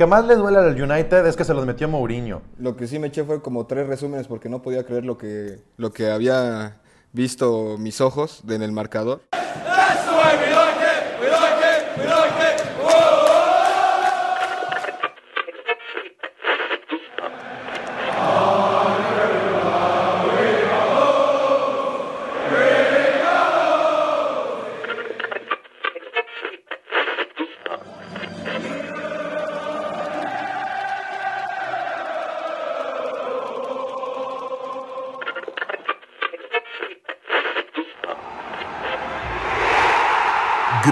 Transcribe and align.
que 0.00 0.06
más 0.06 0.24
le 0.24 0.34
duele 0.34 0.56
al 0.56 0.80
United 0.80 1.26
es 1.26 1.36
que 1.36 1.44
se 1.44 1.52
los 1.52 1.66
metió 1.66 1.86
Mourinho. 1.86 2.40
Lo 2.58 2.74
que 2.74 2.86
sí 2.86 2.98
me 2.98 3.08
eché 3.08 3.22
fue 3.22 3.42
como 3.42 3.66
tres 3.66 3.86
resúmenes 3.86 4.28
porque 4.28 4.48
no 4.48 4.62
podía 4.62 4.82
creer 4.86 5.04
lo 5.04 5.18
que, 5.18 5.58
lo 5.76 5.92
que 5.92 6.10
había 6.10 6.80
visto 7.12 7.76
mis 7.76 8.00
ojos 8.00 8.42
en 8.48 8.62
el 8.62 8.72
marcador. 8.72 9.20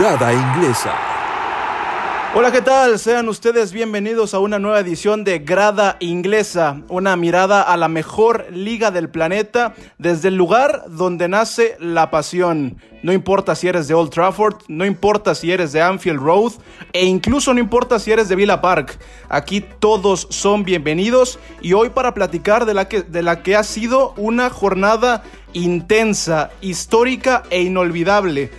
Grada 0.08 0.32
Inglesa. 0.32 0.94
Hola, 2.34 2.50
¿qué 2.50 2.62
tal? 2.62 2.98
Sean 2.98 3.28
ustedes 3.28 3.74
bienvenidos 3.74 4.32
a 4.32 4.38
una 4.38 4.58
nueva 4.58 4.80
edición 4.80 5.22
de 5.22 5.40
Grada 5.40 5.98
Inglesa, 6.00 6.80
una 6.88 7.14
mirada 7.14 7.60
a 7.60 7.76
la 7.76 7.88
mejor 7.88 8.46
liga 8.50 8.90
del 8.90 9.10
planeta 9.10 9.74
desde 9.98 10.28
el 10.28 10.36
lugar 10.36 10.84
donde 10.88 11.28
nace 11.28 11.76
la 11.78 12.10
pasión. 12.10 12.78
No 13.02 13.12
importa 13.12 13.54
si 13.54 13.68
eres 13.68 13.86
de 13.86 13.92
Old 13.92 14.08
Trafford, 14.08 14.62
no 14.68 14.86
importa 14.86 15.34
si 15.34 15.52
eres 15.52 15.72
de 15.72 15.82
Anfield 15.82 16.20
Road 16.20 16.52
e 16.94 17.04
incluso 17.04 17.52
no 17.52 17.60
importa 17.60 17.98
si 17.98 18.10
eres 18.10 18.30
de 18.30 18.36
Villa 18.36 18.62
Park. 18.62 18.98
Aquí 19.28 19.60
todos 19.60 20.26
son 20.30 20.64
bienvenidos 20.64 21.38
y 21.60 21.74
hoy 21.74 21.90
para 21.90 22.14
platicar 22.14 22.64
de 22.64 22.72
la 22.72 22.88
que, 22.88 23.02
de 23.02 23.22
la 23.22 23.42
que 23.42 23.56
ha 23.56 23.62
sido 23.62 24.14
una 24.16 24.48
jornada 24.48 25.22
intensa, 25.52 26.50
histórica 26.62 27.42
e 27.50 27.60
inolvidable 27.60 28.50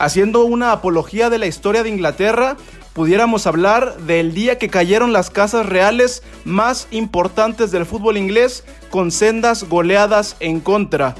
haciendo 0.00 0.44
una 0.46 0.72
apología 0.72 1.28
de 1.28 1.38
la 1.38 1.46
historia 1.46 1.82
de 1.82 1.90
Inglaterra, 1.90 2.56
pudiéramos 2.94 3.46
hablar 3.46 3.98
del 3.98 4.32
día 4.32 4.58
que 4.58 4.70
cayeron 4.70 5.12
las 5.12 5.28
casas 5.28 5.66
reales 5.66 6.22
más 6.44 6.88
importantes 6.90 7.70
del 7.70 7.84
fútbol 7.84 8.16
inglés 8.16 8.64
con 8.90 9.10
sendas 9.10 9.64
goleadas 9.68 10.36
en 10.40 10.60
contra. 10.60 11.14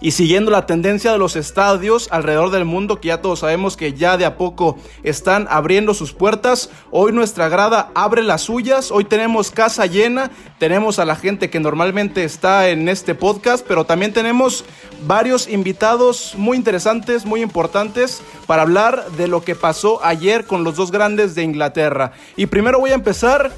Y 0.00 0.10
siguiendo 0.10 0.50
la 0.50 0.66
tendencia 0.66 1.12
de 1.12 1.18
los 1.18 1.36
estadios 1.36 2.08
alrededor 2.10 2.50
del 2.50 2.64
mundo, 2.64 3.00
que 3.00 3.08
ya 3.08 3.22
todos 3.22 3.40
sabemos 3.40 3.76
que 3.76 3.94
ya 3.94 4.16
de 4.16 4.24
a 4.24 4.36
poco 4.36 4.76
están 5.02 5.46
abriendo 5.50 5.94
sus 5.94 6.12
puertas, 6.12 6.70
hoy 6.90 7.12
nuestra 7.12 7.48
grada 7.48 7.90
abre 7.94 8.22
las 8.22 8.42
suyas, 8.42 8.90
hoy 8.90 9.04
tenemos 9.04 9.50
casa 9.50 9.86
llena, 9.86 10.30
tenemos 10.58 10.98
a 10.98 11.04
la 11.04 11.16
gente 11.16 11.48
que 11.48 11.60
normalmente 11.60 12.24
está 12.24 12.68
en 12.68 12.88
este 12.88 13.14
podcast, 13.14 13.64
pero 13.66 13.84
también 13.84 14.12
tenemos 14.12 14.64
varios 15.06 15.48
invitados 15.48 16.34
muy 16.36 16.56
interesantes, 16.56 17.24
muy 17.24 17.40
importantes, 17.40 18.20
para 18.46 18.62
hablar 18.62 19.10
de 19.16 19.28
lo 19.28 19.42
que 19.42 19.54
pasó 19.54 20.04
ayer 20.04 20.46
con 20.46 20.62
los 20.62 20.76
dos 20.76 20.90
grandes 20.90 21.34
de 21.34 21.42
Inglaterra. 21.42 22.12
Y 22.36 22.46
primero 22.46 22.78
voy 22.78 22.90
a 22.90 22.94
empezar 22.94 23.52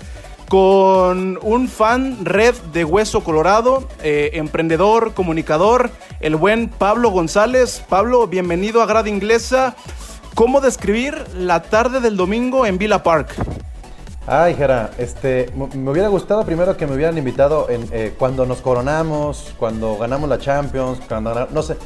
con 0.49 1.39
un 1.43 1.69
fan 1.69 2.25
red 2.25 2.55
de 2.73 2.85
Hueso 2.85 3.23
Colorado, 3.23 3.87
eh, 4.03 4.31
emprendedor, 4.35 5.13
comunicador, 5.13 5.91
el 6.21 6.37
buen 6.37 6.69
Pablo 6.69 7.11
González. 7.11 7.85
Pablo, 7.89 8.27
bienvenido 8.27 8.81
a 8.81 8.87
Grada 8.87 9.09
Inglesa. 9.09 9.77
¿Cómo 10.35 10.61
describir 10.61 11.23
la 11.37 11.63
tarde 11.63 12.01
del 12.01 12.17
domingo 12.17 12.65
en 12.65 12.79
Villa 12.79 13.03
Park? 13.03 13.35
Ay, 14.27 14.55
Jera, 14.55 14.91
este, 14.99 15.51
me 15.75 15.91
hubiera 15.91 16.09
gustado 16.09 16.45
primero 16.45 16.77
que 16.77 16.87
me 16.87 16.95
hubieran 16.95 17.17
invitado 17.19 17.69
en, 17.69 17.87
eh, 17.93 18.15
cuando 18.19 18.47
nos 18.47 18.61
coronamos, 18.61 19.55
cuando 19.59 19.97
ganamos 19.99 20.29
la 20.29 20.39
Champions, 20.39 21.01
cuando 21.09 21.49
no 21.51 21.63
sé, 21.63 21.77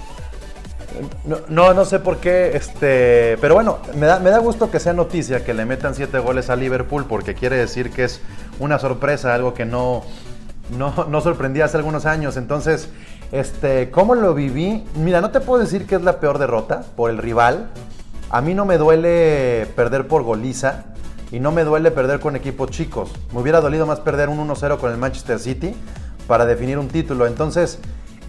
no, 1.48 1.73
no, 1.73 1.85
sé 1.85 1.98
por 2.01 2.19
qué, 2.19 2.57
este, 2.57 3.39
pero 3.41 3.55
bueno, 3.55 3.79
me 3.95 4.07
da, 4.07 4.19
me 4.19 4.31
da 4.31 4.39
gusto 4.39 4.70
que 4.70 4.81
sea 4.81 4.92
noticia 4.92 5.45
que 5.45 5.55
le 5.55 5.65
metan 5.65 5.95
siete 5.95 6.19
goles 6.19 6.51
a 6.51 6.57
Liverpool 6.57 7.07
porque 7.09 7.35
quiere 7.35 7.57
decir 7.57 7.91
que 7.91 8.05
es 8.05 8.20
una 8.62 8.78
sorpresa, 8.78 9.34
algo 9.34 9.55
que 9.55 9.64
no, 9.64 10.02
no, 10.70 11.20
sorprendía 11.20 11.64
hace 11.64 11.77
algunos 11.77 12.06
años. 12.06 12.36
Entonces, 12.36 12.89
este, 13.33 13.90
¿cómo 13.90 14.14
lo 14.14 14.34
viví? 14.34 14.84
Mira, 14.95 15.20
no 15.20 15.30
te 15.30 15.40
puedo 15.40 15.61
decir 15.61 15.86
que 15.86 15.96
es 15.96 16.02
la 16.02 16.20
peor 16.20 16.39
derrota 16.39 16.84
por 16.96 17.11
el 17.11 17.18
rival. 17.18 17.70
A 18.30 18.40
mí 18.40 18.55
no 18.55 18.64
me 18.64 18.78
duele 18.78 19.67
perder 19.74 20.06
por 20.06 20.23
goliza 20.23 20.84
y 21.30 21.40
no 21.40 21.50
me 21.50 21.64
duele 21.64 21.90
perder 21.90 22.20
con 22.20 22.36
equipos 22.36 22.70
chicos. 22.70 23.11
Me 23.33 23.40
hubiera 23.40 23.61
dolido 23.61 23.84
más 23.84 24.00
perder 24.00 24.28
un 24.28 24.39
1-0 24.48 24.79
con 24.79 24.92
el 24.92 24.96
Manchester 24.96 25.39
City 25.39 25.74
para 26.27 26.46
definir 26.46 26.79
un 26.79 26.89
título. 26.89 27.27
Entonces, 27.27 27.79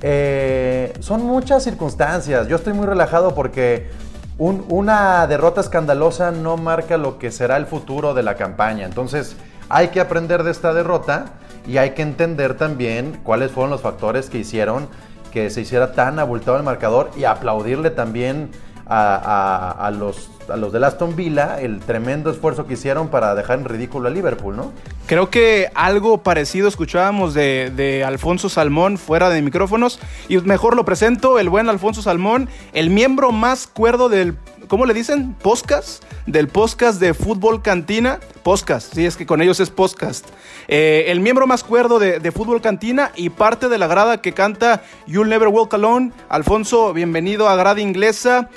eh, 0.01 0.93
son 0.99 1.23
muchas 1.23 1.63
circunstancias. 1.63 2.47
Yo 2.47 2.55
estoy 2.55 2.73
muy 2.73 2.87
relajado 2.87 3.35
porque 3.35 3.89
una 4.37 5.27
derrota 5.27 5.61
escandalosa 5.61 6.31
no 6.31 6.57
marca 6.57 6.97
lo 6.97 7.19
que 7.19 7.31
será 7.31 7.55
el 7.57 7.67
futuro 7.67 8.13
de 8.13 8.23
la 8.23 8.35
campaña. 8.35 8.85
Entonces 8.85 9.37
hay 9.69 9.89
que 9.89 9.99
aprender 9.99 10.43
de 10.43 10.51
esta 10.51 10.73
derrota 10.73 11.33
y 11.67 11.77
hay 11.77 11.91
que 11.91 12.01
entender 12.01 12.55
también 12.57 13.19
cuáles 13.23 13.51
fueron 13.51 13.71
los 13.71 13.81
factores 13.81 14.29
que 14.29 14.37
hicieron 14.39 14.87
que 15.33 15.49
se 15.49 15.61
hiciera 15.61 15.93
tan 15.93 16.19
abultado 16.19 16.57
el 16.57 16.63
marcador 16.63 17.09
y 17.17 17.23
aplaudirle 17.23 17.89
también 17.89 18.51
a, 18.85 19.91
los, 19.97 20.29
a 20.49 20.57
los 20.57 20.71
de 20.73 20.85
Aston 20.85 21.15
Villa 21.15 21.59
el 21.59 21.79
tremendo 21.79 22.29
esfuerzo 22.29 22.67
que 22.67 22.73
hicieron 22.73 23.07
para 23.07 23.33
dejar 23.33 23.59
en 23.59 23.65
ridículo 23.65 24.09
a 24.09 24.11
Liverpool, 24.11 24.55
¿no? 24.55 24.71
Creo 25.07 25.29
que 25.29 25.69
algo 25.73 26.21
parecido 26.21 26.67
escuchábamos 26.67 27.33
de, 27.33 27.71
de, 27.75 28.03
Alfonso 28.03 28.49
Salmón 28.49 28.97
fuera 28.97 29.29
de 29.29 29.41
micrófonos 29.41 29.99
y 30.29 30.37
mejor 30.37 30.75
lo 30.75 30.85
presento, 30.85 31.39
el 31.39 31.49
buen 31.49 31.69
Alfonso 31.69 32.01
Salmón, 32.01 32.49
el 32.73 32.89
miembro 32.89 33.31
más 33.31 33.65
cuerdo 33.67 34.09
del, 34.09 34.37
¿cómo 34.73 34.87
le 34.87 34.95
dicen? 34.95 35.35
Podcast, 35.35 36.03
del 36.25 36.47
podcast 36.47 36.99
de 36.99 37.13
Fútbol 37.13 37.61
Cantina, 37.61 38.19
podcast, 38.41 38.91
sí, 38.91 39.05
es 39.05 39.15
que 39.15 39.27
con 39.27 39.39
ellos 39.39 39.59
es 39.59 39.69
podcast. 39.69 40.25
Eh, 40.67 41.05
el 41.09 41.19
miembro 41.19 41.45
más 41.45 41.63
cuerdo 41.63 41.99
de, 41.99 42.19
de, 42.19 42.31
Fútbol 42.31 42.59
Cantina 42.59 43.11
y 43.15 43.29
parte 43.29 43.69
de 43.69 43.77
la 43.77 43.85
grada 43.85 44.19
que 44.19 44.33
canta 44.33 44.81
You'll 45.05 45.29
Never 45.29 45.49
Walk 45.49 45.75
Alone. 45.75 46.11
Alfonso, 46.27 46.91
bienvenido 46.91 47.49
a 47.49 47.55
Grada 47.55 47.81
Inglesa. 47.81 48.49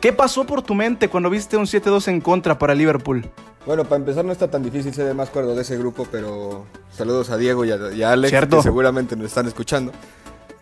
¿Qué 0.00 0.14
pasó 0.14 0.46
por 0.46 0.62
tu 0.62 0.74
mente 0.74 1.10
cuando 1.10 1.28
viste 1.28 1.58
un 1.58 1.66
7-2 1.66 2.08
en 2.08 2.22
contra 2.22 2.58
para 2.58 2.74
Liverpool? 2.74 3.28
Bueno, 3.66 3.84
para 3.84 3.96
empezar 3.96 4.24
no 4.24 4.32
está 4.32 4.50
tan 4.50 4.62
difícil 4.62 4.94
ser 4.94 5.08
el 5.08 5.14
más 5.14 5.28
cuerdo 5.28 5.54
de 5.54 5.60
ese 5.60 5.76
grupo, 5.76 6.08
pero 6.10 6.64
saludos 6.90 7.28
a 7.28 7.36
Diego 7.36 7.66
y 7.66 7.72
a, 7.72 8.10
Alex, 8.10 8.46
que 8.48 8.62
seguramente 8.62 9.16
nos 9.16 9.26
están 9.26 9.46
escuchando. 9.46 9.92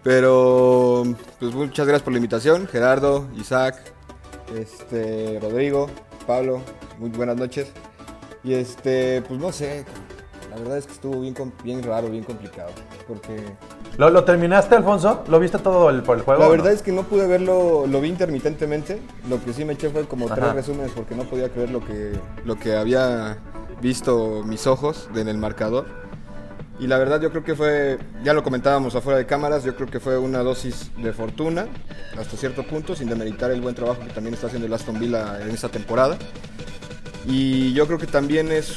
Pero 0.03 1.05
pues 1.39 1.55
muchas 1.55 1.87
gracias 1.87 2.03
por 2.03 2.12
la 2.12 2.19
invitación, 2.19 2.66
Gerardo, 2.66 3.28
Isaac, 3.37 3.96
este, 4.55 5.39
Rodrigo, 5.41 5.89
Pablo, 6.27 6.61
muy 6.99 7.11
buenas 7.11 7.37
noches. 7.37 7.73
Y 8.45 8.55
este, 8.55 9.23
pues 9.23 9.41
no 9.41 9.51
sé, 9.53 9.84
la 10.51 10.57
verdad 10.57 10.79
es 10.79 10.87
que 10.87 10.93
estuvo 10.93 11.21
bien, 11.21 11.34
bien 11.65 11.83
raro, 11.83 12.09
bien 12.09 12.25
complicado, 12.25 12.71
porque 13.09 13.43
¿Lo, 13.99 14.25
terminaste, 14.25 14.75
Alfonso? 14.75 15.25
¿Lo 15.29 15.41
viste 15.41 15.59
todo 15.59 15.89
el, 15.89 16.03
por 16.03 16.19
el 16.19 16.23
juego? 16.23 16.43
La 16.43 16.49
verdad 16.49 16.73
es 16.73 16.83
que 16.83 16.93
no 16.93 17.05
pude 17.05 17.27
verlo, 17.27 17.87
lo 17.87 18.01
vi 18.01 18.09
intermitentemente. 18.09 19.01
Lo 19.29 19.43
que 19.43 19.55
sí 19.55 19.65
me 19.65 19.73
eché 19.73 19.89
fue 19.89 20.05
como 20.07 20.27
tres 20.27 20.53
resúmenes 20.53 20.93
porque 20.93 21.15
no 21.15 21.25
podía 21.25 21.49
creer 21.49 21.71
lo 21.71 21.81
que, 21.81 22.13
lo 22.45 22.57
que 22.57 22.77
había 22.77 23.39
visto 23.81 24.43
mis 24.45 24.67
ojos 24.67 25.09
en 25.15 25.28
el 25.28 25.39
marcador. 25.39 25.87
Y 26.79 26.87
la 26.87 26.99
verdad 26.99 27.21
yo 27.21 27.31
creo 27.31 27.43
que 27.43 27.55
fue, 27.55 27.99
ya 28.23 28.35
lo 28.35 28.43
comentábamos 28.43 28.95
afuera 28.95 29.19
de 29.19 29.27
cámaras, 29.27 29.65
yo 29.65 29.75
creo 29.77 29.89
que 29.89 29.99
fue 29.99 30.19
una 30.19 30.41
dosis 30.41 30.91
de 30.99 31.13
fortuna 31.13 31.67
hasta 32.19 32.37
cierto 32.37 32.67
punto, 32.67 32.95
sin 32.95 33.09
demeritar 33.09 33.51
el 33.51 33.63
buen 33.63 33.75
trabajo 33.75 34.03
que 34.03 34.13
también 34.13 34.35
está 34.35 34.49
haciendo 34.49 34.67
el 34.67 34.73
Aston 34.73 34.99
Villa 34.99 35.41
en 35.41 35.51
esta 35.51 35.69
temporada. 35.69 36.19
Y 37.27 37.73
yo 37.73 37.87
creo 37.87 37.99
que 37.99 38.07
también 38.07 38.53
es 38.53 38.77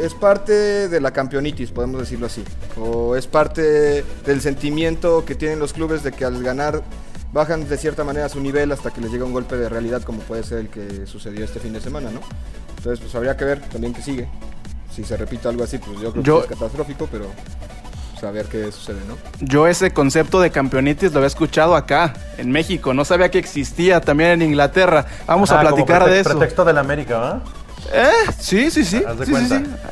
es 0.00 0.12
parte 0.12 0.88
de 0.88 1.00
la 1.00 1.10
campeonitis, 1.10 1.70
podemos 1.70 2.00
decirlo 2.00 2.26
así. 2.26 2.44
O 2.78 3.16
es 3.16 3.26
parte 3.26 4.04
del 4.26 4.40
sentimiento 4.40 5.24
que 5.24 5.34
tienen 5.34 5.58
los 5.58 5.72
clubes 5.72 6.02
de 6.02 6.12
que 6.12 6.24
al 6.24 6.42
ganar 6.42 6.82
bajan 7.32 7.68
de 7.68 7.76
cierta 7.76 8.04
manera 8.04 8.28
su 8.28 8.40
nivel 8.40 8.72
hasta 8.72 8.90
que 8.90 9.00
les 9.00 9.10
llega 9.10 9.24
un 9.24 9.32
golpe 9.32 9.56
de 9.56 9.68
realidad 9.68 10.02
como 10.02 10.20
puede 10.20 10.42
ser 10.42 10.58
el 10.58 10.68
que 10.68 11.06
sucedió 11.06 11.44
este 11.44 11.60
fin 11.60 11.72
de 11.72 11.80
semana, 11.80 12.10
¿no? 12.10 12.20
Entonces, 12.76 13.00
pues 13.00 13.14
habría 13.14 13.36
que 13.36 13.44
ver 13.44 13.60
también 13.68 13.92
qué 13.92 14.02
sigue. 14.02 14.28
Si 14.96 15.04
se 15.04 15.14
repite 15.14 15.46
algo 15.46 15.62
así, 15.62 15.76
pues 15.76 16.00
yo 16.00 16.10
creo 16.10 16.24
que 16.24 16.54
es 16.54 16.58
catastrófico, 16.58 17.06
pero 17.12 17.26
pues, 18.12 18.24
a 18.24 18.30
ver 18.30 18.46
qué 18.46 18.72
sucede, 18.72 19.00
¿no? 19.06 19.18
Yo 19.40 19.66
ese 19.66 19.92
concepto 19.92 20.40
de 20.40 20.50
campeonitis 20.50 21.12
lo 21.12 21.18
había 21.18 21.26
escuchado 21.26 21.76
acá, 21.76 22.14
en 22.38 22.50
México. 22.50 22.94
No 22.94 23.04
sabía 23.04 23.30
que 23.30 23.38
existía 23.38 24.00
también 24.00 24.30
en 24.30 24.40
Inglaterra. 24.40 25.04
Vamos 25.26 25.50
a 25.50 25.58
ah, 25.58 25.60
platicar 25.60 26.08
de 26.08 26.20
eso. 26.20 26.30
Pretexto 26.30 26.64
de 26.64 26.72
la 26.72 26.80
América, 26.80 27.18
¿verdad? 27.18 27.42
Eh, 27.92 28.30
sí, 28.38 28.70
sí, 28.70 28.86
sí. 28.86 29.02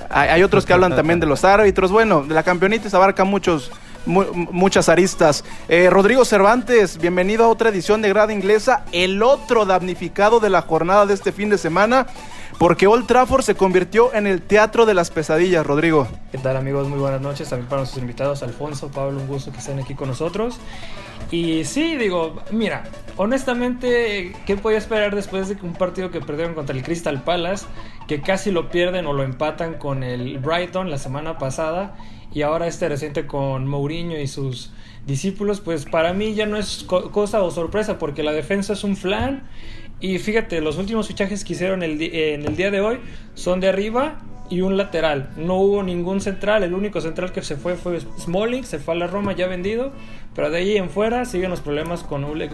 Hay, 0.08 0.42
otros 0.42 0.64
que 0.64 0.72
hablan 0.72 0.96
también 0.96 1.20
de 1.20 1.26
los 1.26 1.44
árbitros. 1.44 1.92
Bueno, 1.92 2.22
de 2.22 2.32
la 2.32 2.42
campeonitis 2.42 2.94
abarca 2.94 3.24
muchos, 3.24 3.70
muchas 4.06 4.88
aristas. 4.88 5.44
Eh, 5.68 5.90
Rodrigo 5.90 6.24
Cervantes, 6.24 6.96
bienvenido 6.96 7.44
a 7.44 7.48
otra 7.48 7.68
edición 7.68 8.00
de 8.00 8.08
Grada 8.08 8.32
Inglesa. 8.32 8.86
El 8.90 9.22
otro 9.22 9.66
damnificado 9.66 10.40
de 10.40 10.48
la 10.48 10.62
jornada 10.62 11.04
de 11.04 11.12
este 11.12 11.30
fin 11.30 11.50
de 11.50 11.58
semana. 11.58 12.06
Porque 12.58 12.86
Old 12.86 13.06
Trafford 13.06 13.42
se 13.42 13.54
convirtió 13.54 14.14
en 14.14 14.26
el 14.26 14.42
teatro 14.42 14.86
de 14.86 14.94
las 14.94 15.10
pesadillas, 15.10 15.66
Rodrigo. 15.66 16.08
¿Qué 16.32 16.38
tal 16.38 16.56
amigos? 16.56 16.88
Muy 16.88 16.98
buenas 16.98 17.20
noches 17.20 17.48
también 17.48 17.68
para 17.68 17.80
nuestros 17.80 18.02
invitados, 18.02 18.42
Alfonso, 18.42 18.90
Pablo, 18.90 19.20
un 19.20 19.26
gusto 19.26 19.52
que 19.52 19.58
estén 19.58 19.78
aquí 19.78 19.94
con 19.94 20.08
nosotros. 20.08 20.58
Y 21.30 21.64
sí, 21.64 21.96
digo, 21.96 22.42
mira, 22.50 22.84
honestamente, 23.16 24.34
¿qué 24.46 24.56
podía 24.56 24.78
esperar 24.78 25.14
después 25.14 25.48
de 25.48 25.56
un 25.62 25.72
partido 25.72 26.10
que 26.10 26.20
perdieron 26.20 26.54
contra 26.54 26.76
el 26.76 26.82
Crystal 26.82 27.22
Palace, 27.22 27.66
que 28.06 28.20
casi 28.20 28.50
lo 28.50 28.70
pierden 28.70 29.06
o 29.06 29.12
lo 29.12 29.22
empatan 29.22 29.74
con 29.74 30.02
el 30.02 30.38
Brighton 30.38 30.90
la 30.90 30.98
semana 30.98 31.38
pasada, 31.38 31.96
y 32.32 32.42
ahora 32.42 32.66
este 32.66 32.88
reciente 32.88 33.26
con 33.26 33.66
Mourinho 33.66 34.18
y 34.18 34.26
sus 34.26 34.72
discípulos, 35.06 35.60
pues 35.60 35.84
para 35.84 36.12
mí 36.12 36.34
ya 36.34 36.46
no 36.46 36.56
es 36.56 36.84
cosa 36.84 37.42
o 37.42 37.50
sorpresa, 37.50 37.98
porque 37.98 38.22
la 38.22 38.32
defensa 38.32 38.72
es 38.72 38.84
un 38.84 38.96
flan. 38.96 39.44
Y 40.04 40.18
fíjate, 40.18 40.60
los 40.60 40.76
últimos 40.76 41.08
fichajes 41.08 41.44
que 41.44 41.54
hicieron 41.54 41.82
el 41.82 41.98
en 42.02 42.44
el 42.44 42.56
día 42.56 42.70
de 42.70 42.82
hoy 42.82 42.98
son 43.32 43.58
de 43.60 43.70
arriba 43.70 44.16
y 44.50 44.60
un 44.60 44.76
lateral. 44.76 45.30
No 45.38 45.54
hubo 45.54 45.82
ningún 45.82 46.20
central, 46.20 46.62
el 46.62 46.74
único 46.74 47.00
central 47.00 47.32
que 47.32 47.40
se 47.40 47.56
fue 47.56 47.74
fue 47.74 47.98
Smalling, 48.20 48.64
se 48.64 48.78
fue 48.78 48.92
a 48.92 48.98
la 48.98 49.06
Roma 49.06 49.32
ya 49.32 49.46
vendido, 49.46 49.92
pero 50.34 50.50
de 50.50 50.58
ahí 50.58 50.76
en 50.76 50.90
fuera 50.90 51.24
siguen 51.24 51.48
los 51.48 51.62
problemas 51.62 52.02
con 52.02 52.22
Ule 52.22 52.50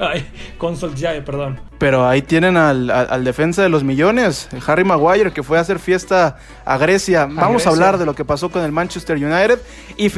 ay, 0.00 0.26
con 0.58 0.76
Solskjaer, 0.76 1.24
perdón. 1.24 1.58
Pero 1.78 2.06
ahí 2.06 2.20
tienen 2.20 2.58
al, 2.58 2.90
al, 2.90 3.24
defensa 3.24 3.62
de 3.62 3.70
los 3.70 3.82
millones, 3.82 4.46
Harry 4.66 4.84
Maguire, 4.84 5.32
que 5.32 5.42
fue 5.42 5.56
a 5.56 5.62
hacer 5.62 5.78
fiesta 5.78 6.36
a 6.66 6.76
Grecia. 6.76 7.24
Vamos 7.24 7.66
a 7.66 7.70
hablar 7.70 7.96
de 7.96 8.04
lo 8.04 8.14
que 8.14 8.26
pasó 8.26 8.50
con 8.50 8.62
el 8.62 8.72
Manchester 8.72 9.16
United 9.16 9.60
y 9.96 10.10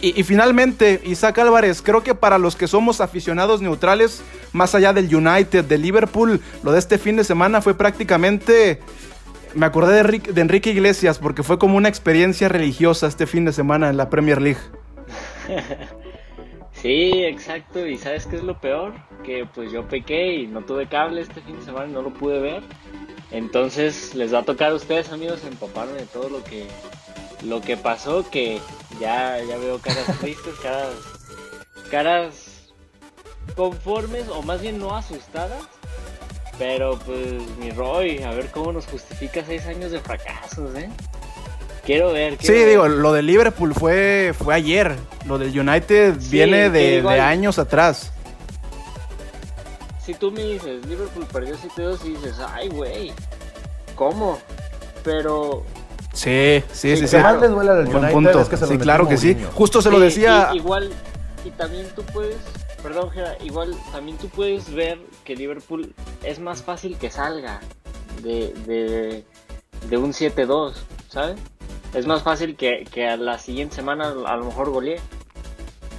y, 0.00 0.22
finalmente, 0.22 1.00
Isaac 1.04 1.38
Álvarez, 1.38 1.82
creo 1.82 2.02
que 2.02 2.14
para 2.14 2.38
los 2.38 2.56
que 2.56 2.68
somos 2.68 3.00
aficionados 3.00 3.60
neutrales, 3.60 4.22
más 4.52 4.74
allá 4.74 4.92
del 4.92 5.14
United, 5.14 5.64
de 5.64 5.78
Liverpool, 5.78 6.40
lo 6.62 6.72
de 6.72 6.78
este 6.78 6.98
fin 6.98 7.16
de 7.16 7.24
semana 7.24 7.60
fue 7.60 7.74
prácticamente 7.74 8.80
me 9.54 9.66
acordé 9.66 10.02
de, 10.02 10.18
de, 10.32 10.40
Enrique 10.40 10.70
Iglesias 10.70 11.18
porque 11.18 11.42
fue 11.42 11.58
como 11.58 11.76
una 11.76 11.88
experiencia 11.88 12.48
religiosa 12.48 13.06
este 13.06 13.26
fin 13.26 13.44
de 13.44 13.52
semana 13.52 13.90
en 13.90 13.96
la 13.96 14.08
Premier 14.08 14.40
League. 14.40 14.60
sí, 16.72 17.24
exacto. 17.24 17.86
¿Y 17.86 17.98
sabes 17.98 18.26
qué 18.26 18.36
es 18.36 18.42
lo 18.42 18.58
peor? 18.60 18.94
Que 19.24 19.46
pues 19.52 19.70
yo 19.70 19.86
pequé 19.88 20.34
y 20.34 20.46
no 20.46 20.62
tuve 20.62 20.86
cable 20.88 21.20
este 21.20 21.40
fin 21.42 21.58
de 21.58 21.64
semana 21.64 21.88
y 21.88 21.92
no 21.92 22.02
lo 22.02 22.14
pude 22.14 22.40
ver. 22.40 22.62
Entonces 23.32 24.14
les 24.14 24.32
va 24.32 24.40
a 24.40 24.42
tocar 24.44 24.70
a 24.70 24.74
ustedes 24.74 25.10
amigos 25.10 25.40
empaparme 25.44 25.94
de 25.94 26.06
todo 26.06 26.28
lo 26.28 26.44
que 26.44 26.66
lo 27.42 27.60
que 27.60 27.76
pasó 27.76 28.28
que 28.30 28.60
ya, 29.00 29.42
ya 29.42 29.56
veo 29.56 29.78
caras 29.78 30.18
tristes, 30.20 30.54
caras 30.62 30.94
caras 31.90 32.72
conformes 33.56 34.28
o 34.28 34.42
más 34.42 34.62
bien 34.62 34.78
no 34.78 34.94
asustadas 34.94 35.64
pero 36.58 36.98
pues 37.04 37.42
mi 37.58 37.70
Roy, 37.70 38.22
a 38.22 38.30
ver 38.30 38.46
cómo 38.52 38.72
nos 38.72 38.86
justifica 38.86 39.42
seis 39.44 39.66
años 39.66 39.90
de 39.90 40.00
fracasos, 40.00 40.74
¿eh? 40.76 40.88
Quiero 41.84 42.12
ver. 42.12 42.36
sí, 42.40 42.52
digo, 42.52 42.86
lo 42.86 43.12
del 43.12 43.26
Liverpool 43.26 43.74
fue, 43.74 44.32
fue 44.38 44.54
ayer. 44.54 44.94
Lo 45.26 45.38
del 45.38 45.58
United 45.58 46.14
viene 46.30 46.70
de, 46.70 47.00
años 47.20 47.58
atrás. 47.58 48.11
Si 50.04 50.14
tú 50.14 50.32
me 50.32 50.42
dices, 50.42 50.84
Liverpool 50.86 51.26
perdió 51.32 51.56
7-2 51.56 52.04
y 52.04 52.08
dices, 52.10 52.36
ay, 52.46 52.68
güey, 52.68 53.12
¿cómo? 53.94 54.38
Pero 55.04 55.62
Sí, 56.12 56.62
sí, 56.72 56.96
sí. 56.96 57.08
sí, 57.08 57.16
más 57.16 57.40
les 57.40 57.50
duele 57.50 57.70
al 57.70 57.88
United 57.88 58.40
es 58.40 58.48
que 58.48 58.56
se 58.56 58.66
Sí, 58.66 58.78
claro 58.78 59.08
que 59.08 59.16
sí. 59.16 59.36
Justo 59.54 59.80
se 59.80 59.90
lo 59.90 59.98
decía. 59.98 60.50
igual, 60.54 60.90
y 61.44 61.50
también 61.50 61.86
tú 61.94 62.02
puedes 62.12 62.36
Perdón, 62.82 63.10
Gera, 63.12 63.36
igual 63.44 63.76
también 63.92 64.18
tú 64.18 64.28
puedes 64.28 64.72
ver 64.74 64.98
que 65.24 65.36
Liverpool 65.36 65.94
es 66.24 66.40
más 66.40 66.62
fácil 66.62 66.98
que 66.98 67.10
salga 67.10 67.60
de, 68.22 68.52
de, 68.66 69.24
de 69.88 69.96
un 69.96 70.12
7-2, 70.12 70.74
¿sabes? 71.08 71.36
Es 71.94 72.06
más 72.06 72.24
fácil 72.24 72.56
que, 72.56 72.84
que, 72.90 73.06
a 73.06 73.16
la 73.16 73.38
siguiente 73.38 73.76
semana 73.76 74.08
a 74.26 74.36
lo 74.36 74.44
mejor 74.46 74.70
golee. 74.70 74.98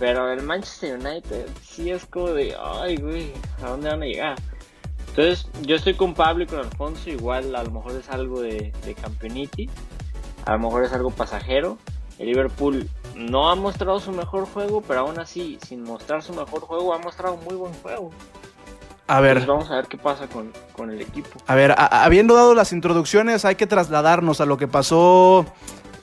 Pero 0.03 0.33
el 0.33 0.43
Manchester 0.43 0.99
United 0.99 1.47
sí 1.63 1.89
es 1.89 2.05
como 2.07 2.31
de, 2.31 2.53
ay, 2.61 2.97
güey, 2.97 3.31
¿a 3.63 3.69
dónde 3.69 3.87
van 3.87 4.03
a 4.03 4.05
llegar? 4.05 4.35
Entonces, 5.07 5.47
yo 5.61 5.77
estoy 5.77 5.93
con 5.93 6.13
Pablo 6.13 6.43
y 6.43 6.47
con 6.47 6.59
Alfonso, 6.59 7.09
igual 7.09 7.55
a 7.55 7.63
lo 7.63 7.71
mejor 7.71 7.93
es 7.93 8.09
algo 8.09 8.41
de, 8.41 8.73
de 8.83 8.95
campeoniti, 8.95 9.69
a 10.43 10.51
lo 10.51 10.59
mejor 10.59 10.83
es 10.83 10.91
algo 10.91 11.09
pasajero. 11.09 11.77
El 12.19 12.27
Liverpool 12.27 12.89
no 13.15 13.49
ha 13.49 13.55
mostrado 13.55 14.01
su 14.01 14.11
mejor 14.11 14.45
juego, 14.45 14.81
pero 14.81 14.99
aún 14.99 15.21
así, 15.21 15.57
sin 15.65 15.83
mostrar 15.83 16.21
su 16.21 16.33
mejor 16.33 16.59
juego, 16.59 16.93
ha 16.93 16.97
mostrado 16.97 17.35
un 17.35 17.45
muy 17.45 17.55
buen 17.55 17.73
juego. 17.75 18.11
A 19.07 19.21
ver. 19.21 19.45
vamos 19.45 19.71
a 19.71 19.75
ver 19.75 19.87
qué 19.87 19.97
pasa 19.97 20.27
con, 20.27 20.91
el 20.91 20.99
equipo. 20.99 21.29
A 21.47 21.55
ver, 21.55 21.75
habiendo 21.77 22.35
dado 22.35 22.55
las 22.55 22.73
introducciones, 22.73 23.45
hay 23.45 23.55
que 23.55 23.67
trasladarnos 23.67 24.41
a 24.41 24.45
lo 24.45 24.57
que 24.57 24.67
pasó. 24.67 25.45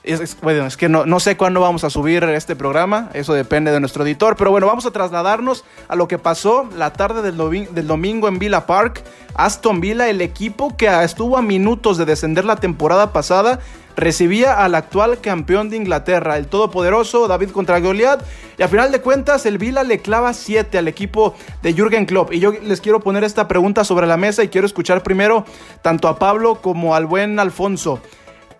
Es, 0.03 0.35
bueno, 0.41 0.65
es 0.65 0.77
que 0.77 0.89
no, 0.89 1.05
no, 1.05 1.19
sé 1.19 1.37
cuándo 1.37 1.61
vamos 1.61 1.83
a 1.83 1.91
subir 1.91 2.23
este 2.23 2.55
programa, 2.55 3.11
eso 3.13 3.33
depende 3.33 3.71
de 3.71 3.79
nuestro 3.79 4.03
editor, 4.03 4.35
pero 4.35 4.49
bueno, 4.49 4.65
vamos 4.65 4.87
a 4.87 4.91
trasladarnos 4.91 5.63
a 5.87 5.95
lo 5.95 6.07
que 6.07 6.17
pasó 6.17 6.67
la 6.75 6.91
tarde 6.93 7.21
del, 7.21 7.87
domingo 7.87 8.27
en 8.27 8.39
Villa 8.39 8.65
Park. 8.65 9.03
Aston 9.35 9.79
Villa, 9.79 10.09
el 10.09 10.21
equipo 10.21 10.75
que 10.75 10.87
estuvo 11.03 11.37
a 11.37 11.43
minutos 11.43 11.99
de 11.99 12.05
descender 12.05 12.45
la 12.45 12.55
temporada 12.55 13.13
pasada, 13.13 13.59
recibía 13.95 14.63
al 14.63 14.73
actual 14.73 15.21
campeón 15.21 15.69
de 15.69 15.77
Inglaterra, 15.77 16.37
el 16.37 16.47
todopoderoso 16.47 17.27
David 17.27 17.51
contra 17.51 17.79
Goliath. 17.79 18.23
Y 18.57 18.63
a 18.63 18.67
final 18.67 18.91
de 18.91 19.01
cuentas, 19.01 19.45
el 19.45 19.59
Vila 19.59 19.83
le 19.83 19.99
clava 19.99 20.33
7 20.33 20.79
al 20.79 20.87
equipo 20.87 21.35
de 21.61 21.73
Jürgen 21.73 22.07
Klopp. 22.07 22.33
Y 22.33 22.39
yo 22.39 22.51
les 22.51 22.81
quiero 22.81 23.01
poner 23.01 23.23
esta 23.23 23.47
pregunta 23.47 23.83
sobre 23.83 24.07
la 24.07 24.17
mesa 24.17 24.43
y 24.43 24.47
quiero 24.47 24.65
escuchar 24.65 25.03
primero 25.03 25.45
tanto 25.83 26.07
a 26.07 26.17
Pablo 26.17 26.55
como 26.55 26.95
al 26.95 27.05
buen 27.05 27.37
Alfonso. 27.39 27.99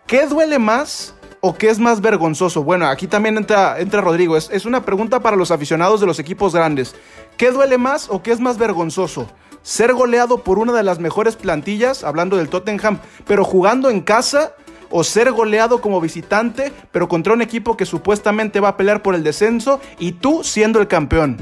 ¿Qué 0.05 0.27
duele 0.27 0.59
más 0.59 1.15
o 1.41 1.55
qué 1.55 1.69
es 1.69 1.79
más 1.79 1.99
vergonzoso? 1.99 2.63
Bueno, 2.63 2.87
aquí 2.87 3.07
también 3.07 3.37
entra, 3.37 3.79
entra 3.79 4.01
Rodrigo. 4.01 4.37
Es, 4.37 4.49
es 4.51 4.65
una 4.65 4.85
pregunta 4.85 5.19
para 5.19 5.35
los 5.35 5.51
aficionados 5.51 5.99
de 5.99 6.07
los 6.07 6.19
equipos 6.19 6.55
grandes. 6.55 6.95
¿Qué 7.35 7.51
duele 7.51 7.77
más 7.77 8.07
o 8.09 8.23
qué 8.23 8.31
es 8.31 8.39
más 8.39 8.57
vergonzoso? 8.57 9.27
ser 9.63 9.93
goleado 9.93 10.39
por 10.39 10.59
una 10.59 10.73
de 10.73 10.83
las 10.83 10.99
mejores 10.99 11.35
plantillas, 11.35 12.03
hablando 12.03 12.37
del 12.37 12.49
Tottenham, 12.49 12.99
pero 13.27 13.43
jugando 13.43 13.89
en 13.89 14.01
casa 14.01 14.53
o 14.89 15.03
ser 15.03 15.31
goleado 15.31 15.81
como 15.81 16.01
visitante, 16.01 16.71
pero 16.91 17.07
contra 17.07 17.33
un 17.33 17.41
equipo 17.41 17.77
que 17.77 17.85
supuestamente 17.85 18.59
va 18.59 18.69
a 18.69 18.77
pelear 18.77 19.01
por 19.01 19.15
el 19.15 19.23
descenso 19.23 19.79
y 19.99 20.13
tú 20.13 20.43
siendo 20.43 20.79
el 20.79 20.87
campeón? 20.87 21.37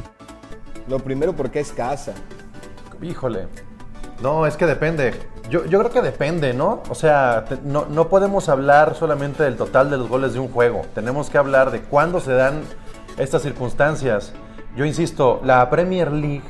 Lo 0.88 1.00
primero 1.00 1.36
porque 1.36 1.60
es 1.60 1.72
casa. 1.72 2.13
Híjole. 3.01 3.48
No, 4.22 4.46
es 4.46 4.56
que 4.56 4.66
depende. 4.66 5.13
Yo, 5.50 5.66
yo 5.66 5.80
creo 5.80 5.92
que 5.92 6.01
depende, 6.01 6.54
¿no? 6.54 6.84
O 6.90 6.96
sea, 6.96 7.46
no, 7.63 7.86
no 7.90 8.07
podemos 8.07 8.50
hablar 8.50 8.96
solamente 8.96 9.44
del 9.44 9.57
total 9.57 9.90
de 9.90 9.98
los 9.98 10.07
goles 10.07 10.34
de 10.34 10.40
un 10.40 10.48
juego. 10.48 10.84
Tenemos 10.94 11.29
que 11.29 11.39
hablar 11.39 11.72
de 11.72 11.82
cuándo 11.82 12.20
se 12.20 12.34
dan 12.34 12.62
estas 13.18 13.41
circunstancias. 13.41 14.34
Yo 14.75 14.86
insisto, 14.86 15.41
la 15.44 15.68
Premier 15.70 16.12
League 16.12 16.44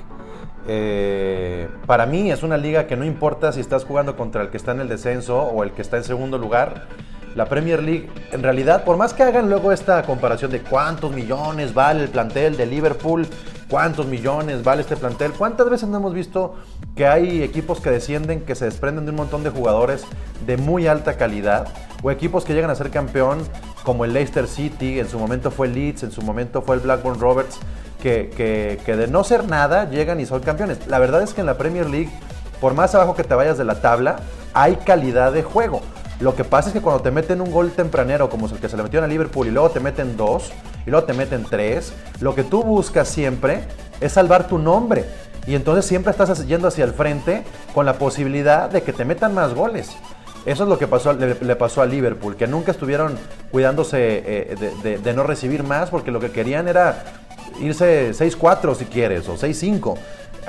eh, 0.68 1.68
para 1.88 2.06
mí 2.06 2.29
es 2.29 2.44
una 2.44 2.58
liga 2.58 2.86
que 2.86 2.96
no 2.96 3.06
importa 3.06 3.51
si 3.51 3.60
estás 3.60 3.86
jugando 3.86 4.15
contra 4.15 4.41
el 4.41 4.50
que 4.50 4.58
está 4.58 4.72
en 4.74 4.82
el 4.82 4.88
descenso 4.88 5.41
o 5.41 5.63
el 5.63 5.72
que 5.72 5.82
está 5.82 5.98
en 5.98 6.03
segundo 6.03 6.38
lugar. 6.38 6.88
La 7.36 7.46
Premier 7.46 7.82
League, 7.82 8.10
en 8.32 8.44
realidad, 8.44 8.84
por 8.84 8.98
más 8.98 9.13
que 9.13 9.24
hagan 9.24 9.50
luego 9.50 9.72
esta 9.72 10.03
comparación 10.03 10.51
de 10.51 10.62
cuántos 10.62 11.12
millones 11.12 11.74
vale 11.74 12.03
el 12.03 12.10
plantel 12.10 12.58
de 12.58 12.65
Liverpool, 12.65 13.27
cuántos 13.69 14.07
millones 14.07 14.63
vale 14.63 14.81
este 14.81 14.97
plantel, 14.97 15.31
cuántas 15.33 15.69
veces 15.69 15.88
no 15.88 15.97
hemos 15.97 16.13
visto 16.13 16.55
que 16.95 17.07
hay 17.07 17.43
equipos 17.43 17.79
que 17.79 17.91
descienden, 17.91 18.41
que 18.41 18.55
se 18.55 18.65
desprenden 18.65 19.05
de 19.05 19.11
un 19.11 19.17
montón 19.17 19.43
de 19.43 19.51
jugadores 19.51 20.03
de 20.45 20.57
muy 20.57 20.88
alta 20.88 21.17
calidad, 21.17 21.67
o 22.01 22.11
equipos 22.11 22.45
que 22.45 22.53
llegan 22.53 22.71
a 22.71 22.75
ser 22.75 22.89
campeón, 22.89 23.39
como 23.83 24.05
el 24.05 24.13
Leicester 24.13 24.47
City, 24.47 24.99
en 24.99 25.07
su 25.07 25.19
momento 25.19 25.51
fue 25.51 25.67
Leeds, 25.67 26.03
en 26.03 26.11
su 26.11 26.21
momento 26.21 26.61
fue 26.61 26.75
el 26.75 26.81
Blackburn 26.81 27.19
Roberts, 27.19 27.59
que, 28.01 28.79
de 28.85 29.07
no 29.07 29.23
ser 29.23 29.47
nada 29.47 29.89
llegan 29.89 30.19
y 30.19 30.25
son 30.25 30.41
campeones. 30.41 30.88
La 30.88 30.99
verdad 30.99 31.21
es 31.21 31.33
que 31.33 31.41
en 31.41 31.47
la 31.47 31.57
Premier 31.57 31.89
League, 31.89 32.09
por 32.61 32.73
más 32.73 32.95
abajo 32.95 33.15
que 33.15 33.23
te 33.23 33.35
vayas 33.35 33.57
de 33.57 33.65
la 33.65 33.81
tabla, 33.81 34.17
hay 34.53 34.77
calidad 34.77 35.31
de 35.31 35.43
juego. 35.43 35.81
Lo 36.19 36.35
que 36.35 36.43
pasa 36.43 36.69
es 36.69 36.73
que 36.73 36.81
cuando 36.81 37.01
te 37.01 37.11
meten 37.11 37.39
un 37.39 37.49
gol 37.49 37.71
tempranero, 37.71 38.29
como 38.29 38.47
es 38.47 38.51
el 38.51 38.59
que 38.59 38.67
se 38.67 38.75
le 38.75 38.83
metió 38.83 39.01
a 39.01 39.07
Liverpool, 39.07 39.47
y 39.47 39.51
luego 39.51 39.69
te 39.69 39.79
meten 39.79 40.17
dos, 40.17 40.51
y 40.85 40.89
luego 40.89 41.05
te 41.05 41.13
meten 41.13 41.45
tres, 41.49 41.93
lo 42.19 42.35
que 42.35 42.43
tú 42.43 42.61
buscas 42.63 43.07
siempre 43.07 43.61
es 44.01 44.11
salvar 44.11 44.47
tu 44.47 44.57
nombre. 44.57 45.05
Y 45.47 45.55
entonces 45.55 45.85
siempre 45.85 46.11
estás 46.11 46.45
yendo 46.45 46.67
hacia 46.67 46.83
el 46.83 46.93
frente 46.93 47.43
con 47.73 47.85
la 47.85 47.93
posibilidad 47.93 48.69
de 48.69 48.83
que 48.83 48.91
te 48.91 49.05
metan 49.05 49.33
más 49.33 49.53
goles. 49.53 49.95
Eso 50.45 50.63
es 50.63 50.69
lo 50.69 50.77
que 50.77 50.88
pasó, 50.88 51.13
le, 51.13 51.55
pasó 51.55 51.81
a 51.81 51.85
Liverpool, 51.85 52.35
que 52.35 52.47
nunca 52.47 52.71
estuvieron 52.71 53.17
cuidándose 53.51 54.23
eh, 54.25 54.73
de, 54.83 54.97
de, 54.97 55.13
no 55.13 55.23
recibir 55.23 55.63
más, 55.63 55.89
porque 55.89 56.11
lo 56.11 56.19
que 56.19 56.31
querían 56.31 56.67
era 56.67 57.03
irse 57.61 58.11
6-4 58.11 58.75
si 58.75 58.85
quieres, 58.85 59.27
o 59.27 59.38
6-5, 59.38 59.97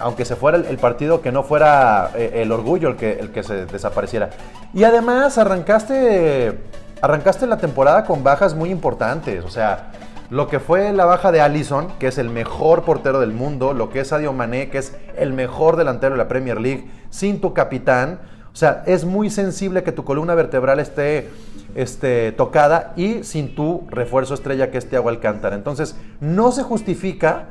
aunque 0.00 0.24
se 0.24 0.36
fuera 0.36 0.58
el, 0.58 0.78
partido 0.78 1.20
que 1.20 1.30
no 1.30 1.42
fuera 1.42 2.10
eh, 2.14 2.42
el 2.42 2.52
orgullo 2.52 2.88
el 2.88 2.96
que, 2.96 3.12
el 3.12 3.30
que 3.30 3.42
se 3.42 3.66
desapareciera. 3.66 4.30
Y 4.74 4.84
además 4.84 5.38
arrancaste, 5.38 6.58
arrancaste 7.00 7.46
la 7.46 7.58
temporada 7.58 8.04
con 8.04 8.24
bajas 8.24 8.54
muy 8.54 8.70
importantes, 8.70 9.44
o 9.44 9.50
sea, 9.50 9.92
lo 10.30 10.46
que 10.46 10.60
fue 10.60 10.92
la 10.92 11.04
baja 11.06 11.32
de 11.32 11.40
Allison, 11.40 11.88
que 11.98 12.06
es 12.06 12.16
el 12.16 12.30
mejor 12.30 12.84
portero 12.84 13.18
del 13.18 13.32
mundo, 13.32 13.74
lo 13.74 13.90
que 13.90 14.00
es 14.00 14.08
Sadio 14.08 14.32
Mané, 14.32 14.70
que 14.70 14.78
es 14.78 14.96
el 15.16 15.32
mejor 15.32 15.76
delantero 15.76 16.12
de 16.12 16.18
la 16.18 16.28
Premier 16.28 16.60
League, 16.60 16.88
sin 17.10 17.40
tu 17.40 17.52
capitán. 17.52 18.20
O 18.52 18.56
sea, 18.56 18.84
es 18.86 19.04
muy 19.04 19.28
sensible 19.28 19.82
que 19.82 19.90
tu 19.90 20.04
columna 20.04 20.36
vertebral 20.36 20.78
esté 20.78 21.30
este, 21.74 22.30
tocada 22.30 22.92
y 22.94 23.24
sin 23.24 23.56
tu 23.56 23.88
refuerzo 23.90 24.34
estrella 24.34 24.70
que 24.70 24.78
es 24.78 24.88
Thiago 24.88 25.08
Alcántara. 25.08 25.56
Entonces, 25.56 25.96
no 26.20 26.52
se 26.52 26.62
justifica, 26.62 27.48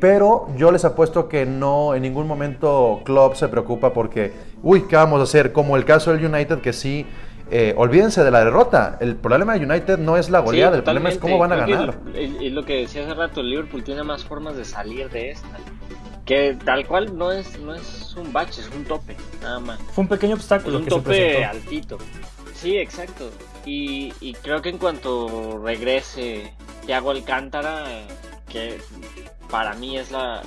pero 0.00 0.48
yo 0.56 0.70
les 0.70 0.84
apuesto 0.84 1.28
que 1.28 1.46
no, 1.46 1.94
en 1.94 2.02
ningún 2.02 2.26
momento 2.26 3.00
Klopp 3.04 3.34
se 3.34 3.48
preocupa 3.48 3.92
porque, 3.92 4.32
uy, 4.62 4.82
¿qué 4.88 4.96
vamos 4.96 5.20
a 5.20 5.22
hacer? 5.22 5.52
Como 5.52 5.76
el 5.76 5.84
caso 5.84 6.12
del 6.12 6.24
United, 6.24 6.60
que 6.60 6.72
sí, 6.72 7.06
eh, 7.50 7.74
olvídense 7.76 8.24
de 8.24 8.30
la 8.30 8.44
derrota. 8.44 8.98
El 9.00 9.16
problema 9.16 9.54
de 9.54 9.64
United 9.64 9.98
no 9.98 10.16
es 10.16 10.30
la 10.30 10.40
goleada, 10.40 10.72
Sí, 10.72 10.78
el 10.78 10.84
problema 10.84 11.08
es 11.08 11.18
cómo 11.18 11.38
van 11.38 11.52
a 11.52 11.56
ganar. 11.56 11.94
Es, 12.14 12.30
es 12.40 12.52
lo 12.52 12.64
que 12.64 12.80
decía 12.80 13.04
hace 13.04 13.14
rato, 13.14 13.40
el 13.40 13.50
Liverpool 13.50 13.84
tiene 13.84 14.02
más 14.02 14.24
formas 14.24 14.56
de 14.56 14.64
salir 14.64 15.08
de 15.10 15.30
esta. 15.30 15.48
Que 16.24 16.58
tal 16.64 16.86
cual 16.88 17.16
no 17.16 17.30
es, 17.30 17.58
no 17.60 17.72
es 17.72 18.16
un 18.16 18.32
bache, 18.32 18.60
es 18.60 18.68
un 18.76 18.84
tope, 18.84 19.16
nada 19.40 19.60
más. 19.60 19.78
Fue 19.92 20.02
un 20.02 20.08
pequeño 20.08 20.34
Es 20.34 20.40
obstáculo 20.40 20.78
un 20.78 20.84
que 20.84 20.90
se 20.90 20.96
tope 20.96 21.44
altito. 21.44 21.98
Sí, 22.52 22.76
exacto. 22.78 23.30
Y, 23.64 24.12
y 24.20 24.32
creo 24.34 24.60
que 24.60 24.70
en 24.70 24.78
cuanto 24.78 25.60
regrese 25.62 26.52
Thiago 26.84 27.12
Alcántara, 27.12 27.84
para 29.50 29.74
mí 29.74 29.96
es 29.96 30.10
la, 30.10 30.42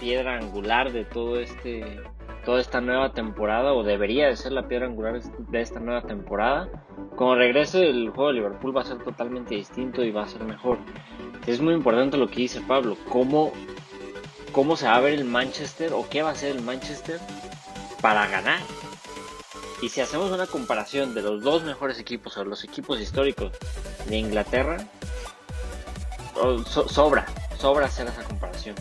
piedra 0.00 0.36
angular 0.36 0.92
de 0.92 1.04
todo 1.04 1.38
este 1.38 2.00
toda 2.44 2.60
esta 2.60 2.80
nueva 2.80 3.12
temporada 3.12 3.74
o 3.74 3.82
debería 3.82 4.28
de 4.28 4.36
ser 4.36 4.52
la 4.52 4.66
piedra 4.66 4.86
angular 4.86 5.20
de 5.20 5.60
esta 5.60 5.78
nueva 5.78 6.02
temporada. 6.02 6.68
Cuando 7.16 7.34
regrese 7.34 7.88
el 7.88 8.08
juego 8.10 8.28
de 8.28 8.34
Liverpool 8.34 8.74
va 8.74 8.80
a 8.80 8.86
ser 8.86 9.04
totalmente 9.04 9.54
distinto 9.54 10.02
y 10.02 10.10
va 10.10 10.22
a 10.22 10.28
ser 10.28 10.44
mejor. 10.44 10.78
Es 11.46 11.60
muy 11.60 11.74
importante 11.74 12.16
lo 12.16 12.28
que 12.28 12.36
dice 12.36 12.62
Pablo 12.62 12.96
cómo 13.08 13.52
cómo 14.52 14.76
se 14.76 14.86
va 14.86 14.96
a 14.96 15.00
ver 15.00 15.14
el 15.14 15.24
Manchester 15.24 15.92
o 15.92 16.08
qué 16.08 16.22
va 16.22 16.30
a 16.30 16.32
hacer 16.32 16.56
el 16.56 16.62
Manchester 16.62 17.20
para 18.00 18.26
ganar. 18.26 18.60
Y 19.82 19.88
si 19.88 20.00
hacemos 20.00 20.30
una 20.30 20.46
comparación 20.46 21.14
de 21.14 21.22
los 21.22 21.42
dos 21.42 21.62
mejores 21.62 21.98
equipos 21.98 22.36
o 22.36 22.44
los 22.44 22.64
equipos 22.64 23.00
históricos 23.00 23.52
de 24.06 24.16
Inglaterra, 24.18 24.78
sobra, 26.66 27.26
sobra 27.60 27.86
hacer 27.86 28.06
esa 28.06 28.22
comparación. 28.22 28.74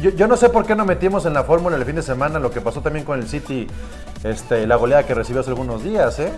Yo, 0.00 0.10
yo 0.10 0.26
no 0.28 0.36
sé 0.36 0.48
por 0.48 0.64
qué 0.66 0.74
no 0.76 0.84
metimos 0.84 1.26
en 1.26 1.34
la 1.34 1.44
fórmula 1.44 1.76
el 1.76 1.84
fin 1.84 1.96
de 1.96 2.02
semana 2.02 2.38
lo 2.38 2.50
que 2.50 2.60
pasó 2.60 2.80
también 2.80 3.04
con 3.04 3.18
el 3.18 3.28
City, 3.28 3.66
este, 4.22 4.66
la 4.66 4.76
goleada 4.76 5.04
que 5.06 5.14
recibió 5.14 5.40
hace 5.40 5.50
algunos 5.50 5.82
días, 5.82 6.18
¿eh? 6.18 6.32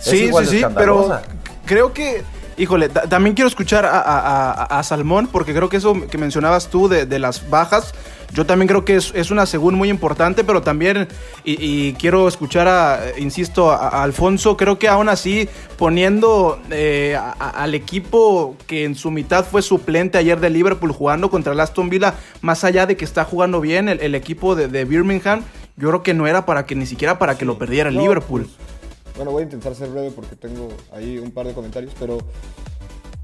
Es 0.00 0.04
Sí, 0.04 0.24
igual 0.26 0.46
sí, 0.46 0.60
de 0.60 0.68
sí, 0.68 0.74
pero 0.76 1.20
creo 1.64 1.92
que, 1.92 2.22
híjole, 2.56 2.88
ta- 2.88 3.02
también 3.08 3.34
quiero 3.34 3.48
escuchar 3.48 3.84
a, 3.84 3.98
a- 3.98 4.52
a- 4.52 4.78
a 4.78 4.82
Salmón, 4.84 5.28
porque 5.30 5.52
creo 5.52 5.68
que 5.68 5.78
eso 5.78 5.94
que 6.08 6.18
mencionabas 6.18 6.68
tú 6.68 6.88
de, 6.88 7.04
de 7.04 7.18
las 7.18 7.50
bajas, 7.50 7.92
yo 8.34 8.44
también 8.46 8.68
creo 8.68 8.84
que 8.84 8.96
es, 8.96 9.12
es 9.14 9.30
una 9.30 9.46
según 9.46 9.74
muy 9.74 9.88
importante, 9.88 10.44
pero 10.44 10.62
también, 10.62 11.08
y, 11.44 11.56
y 11.88 11.92
quiero 11.94 12.28
escuchar 12.28 12.68
a, 12.68 13.00
insisto, 13.18 13.70
a, 13.70 13.88
a 13.88 14.02
Alfonso, 14.02 14.56
creo 14.56 14.78
que 14.78 14.86
aún 14.88 15.08
así 15.08 15.48
poniendo 15.78 16.60
eh, 16.70 17.16
a- 17.18 17.32
al 17.62 17.74
equipo 17.74 18.56
que 18.66 18.84
en 18.84 18.94
su 18.94 19.10
mitad 19.10 19.44
fue 19.44 19.62
suplente 19.62 20.18
ayer 20.18 20.38
de 20.40 20.50
Liverpool 20.50 20.92
jugando 20.92 21.30
contra 21.30 21.52
el 21.52 21.60
Aston 21.60 21.88
Villa, 21.88 22.14
más 22.42 22.64
allá 22.64 22.86
de 22.86 22.96
que 22.96 23.04
está 23.04 23.24
jugando 23.24 23.60
bien 23.60 23.88
el, 23.88 24.00
el 24.00 24.14
equipo 24.14 24.54
de, 24.54 24.68
de 24.68 24.84
Birmingham, 24.84 25.42
yo 25.76 25.88
creo 25.88 26.02
que 26.02 26.12
no 26.14 26.26
era 26.26 26.44
para 26.44 26.66
que 26.66 26.74
ni 26.74 26.86
siquiera 26.86 27.18
para 27.18 27.38
que 27.38 27.44
lo 27.44 27.56
perdiera 27.56 27.88
el 27.88 27.94
No, 27.96 28.02
Liverpool. 28.02 28.42
pues, 28.42 29.16
bueno, 29.16 29.30
voy 29.32 29.40
a 29.40 29.44
intentar 29.44 29.74
ser 29.74 29.88
breve 29.88 30.10
porque 30.10 30.36
tengo 30.36 30.68
ahí 30.94 31.18
un 31.18 31.30
par 31.32 31.46
de 31.46 31.52
comentarios, 31.54 31.92
pero 31.98 32.18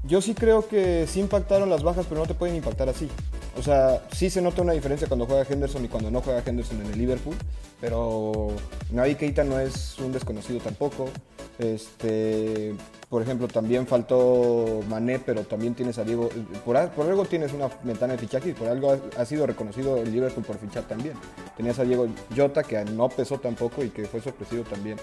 yo 0.07 0.21
sí 0.21 0.33
creo 0.33 0.67
que 0.67 1.07
sí 1.07 1.19
impactaron 1.19 1.69
las 1.69 1.83
bajas, 1.83 2.05
pero 2.07 2.21
no 2.21 2.27
te 2.27 2.33
pueden 2.33 2.55
impactar 2.55 2.89
así. 2.89 3.09
O 3.57 3.63
sea, 3.63 4.03
sí 4.11 4.29
se 4.29 4.41
nota 4.41 4.61
una 4.61 4.73
diferencia 4.73 5.07
cuando 5.07 5.25
juega 5.25 5.45
Henderson 5.49 5.85
y 5.85 5.87
cuando 5.87 6.11
no 6.11 6.21
juega 6.21 6.43
Henderson 6.45 6.81
en 6.81 6.91
el 6.91 6.97
Liverpool, 6.97 7.35
pero 7.79 8.49
Navi 8.91 9.15
Keita 9.15 9.43
no 9.43 9.59
es 9.59 9.97
un 9.99 10.11
desconocido 10.11 10.59
tampoco. 10.59 11.09
Este, 11.57 12.75
por 13.09 13.21
ejemplo, 13.21 13.47
también 13.47 13.87
faltó 13.87 14.81
Mané, 14.89 15.19
pero 15.19 15.43
también 15.43 15.73
tienes 15.73 15.97
a 15.97 16.03
Diego. 16.03 16.29
Por, 16.65 16.75
algo 16.75 17.25
tienes 17.25 17.53
una 17.53 17.69
ventana 17.83 18.13
de 18.13 18.19
fichaje 18.19 18.49
y 18.49 18.53
por 18.53 18.67
algo 18.67 18.91
ha, 18.91 19.21
ha 19.21 19.25
sido 19.25 19.47
reconocido 19.47 19.97
el 19.97 20.11
Liverpool 20.11 20.43
por 20.43 20.57
fichar 20.57 20.83
también. 20.83 21.15
Tenías 21.55 21.79
a 21.79 21.83
Diego 21.83 22.07
Jota, 22.35 22.63
que 22.63 22.83
no 22.83 23.07
pesó 23.07 23.39
tampoco 23.39 23.83
y 23.83 23.89
que 23.89 24.05
fue 24.05 24.21
sorpresivo 24.21 24.63
también. 24.63 24.97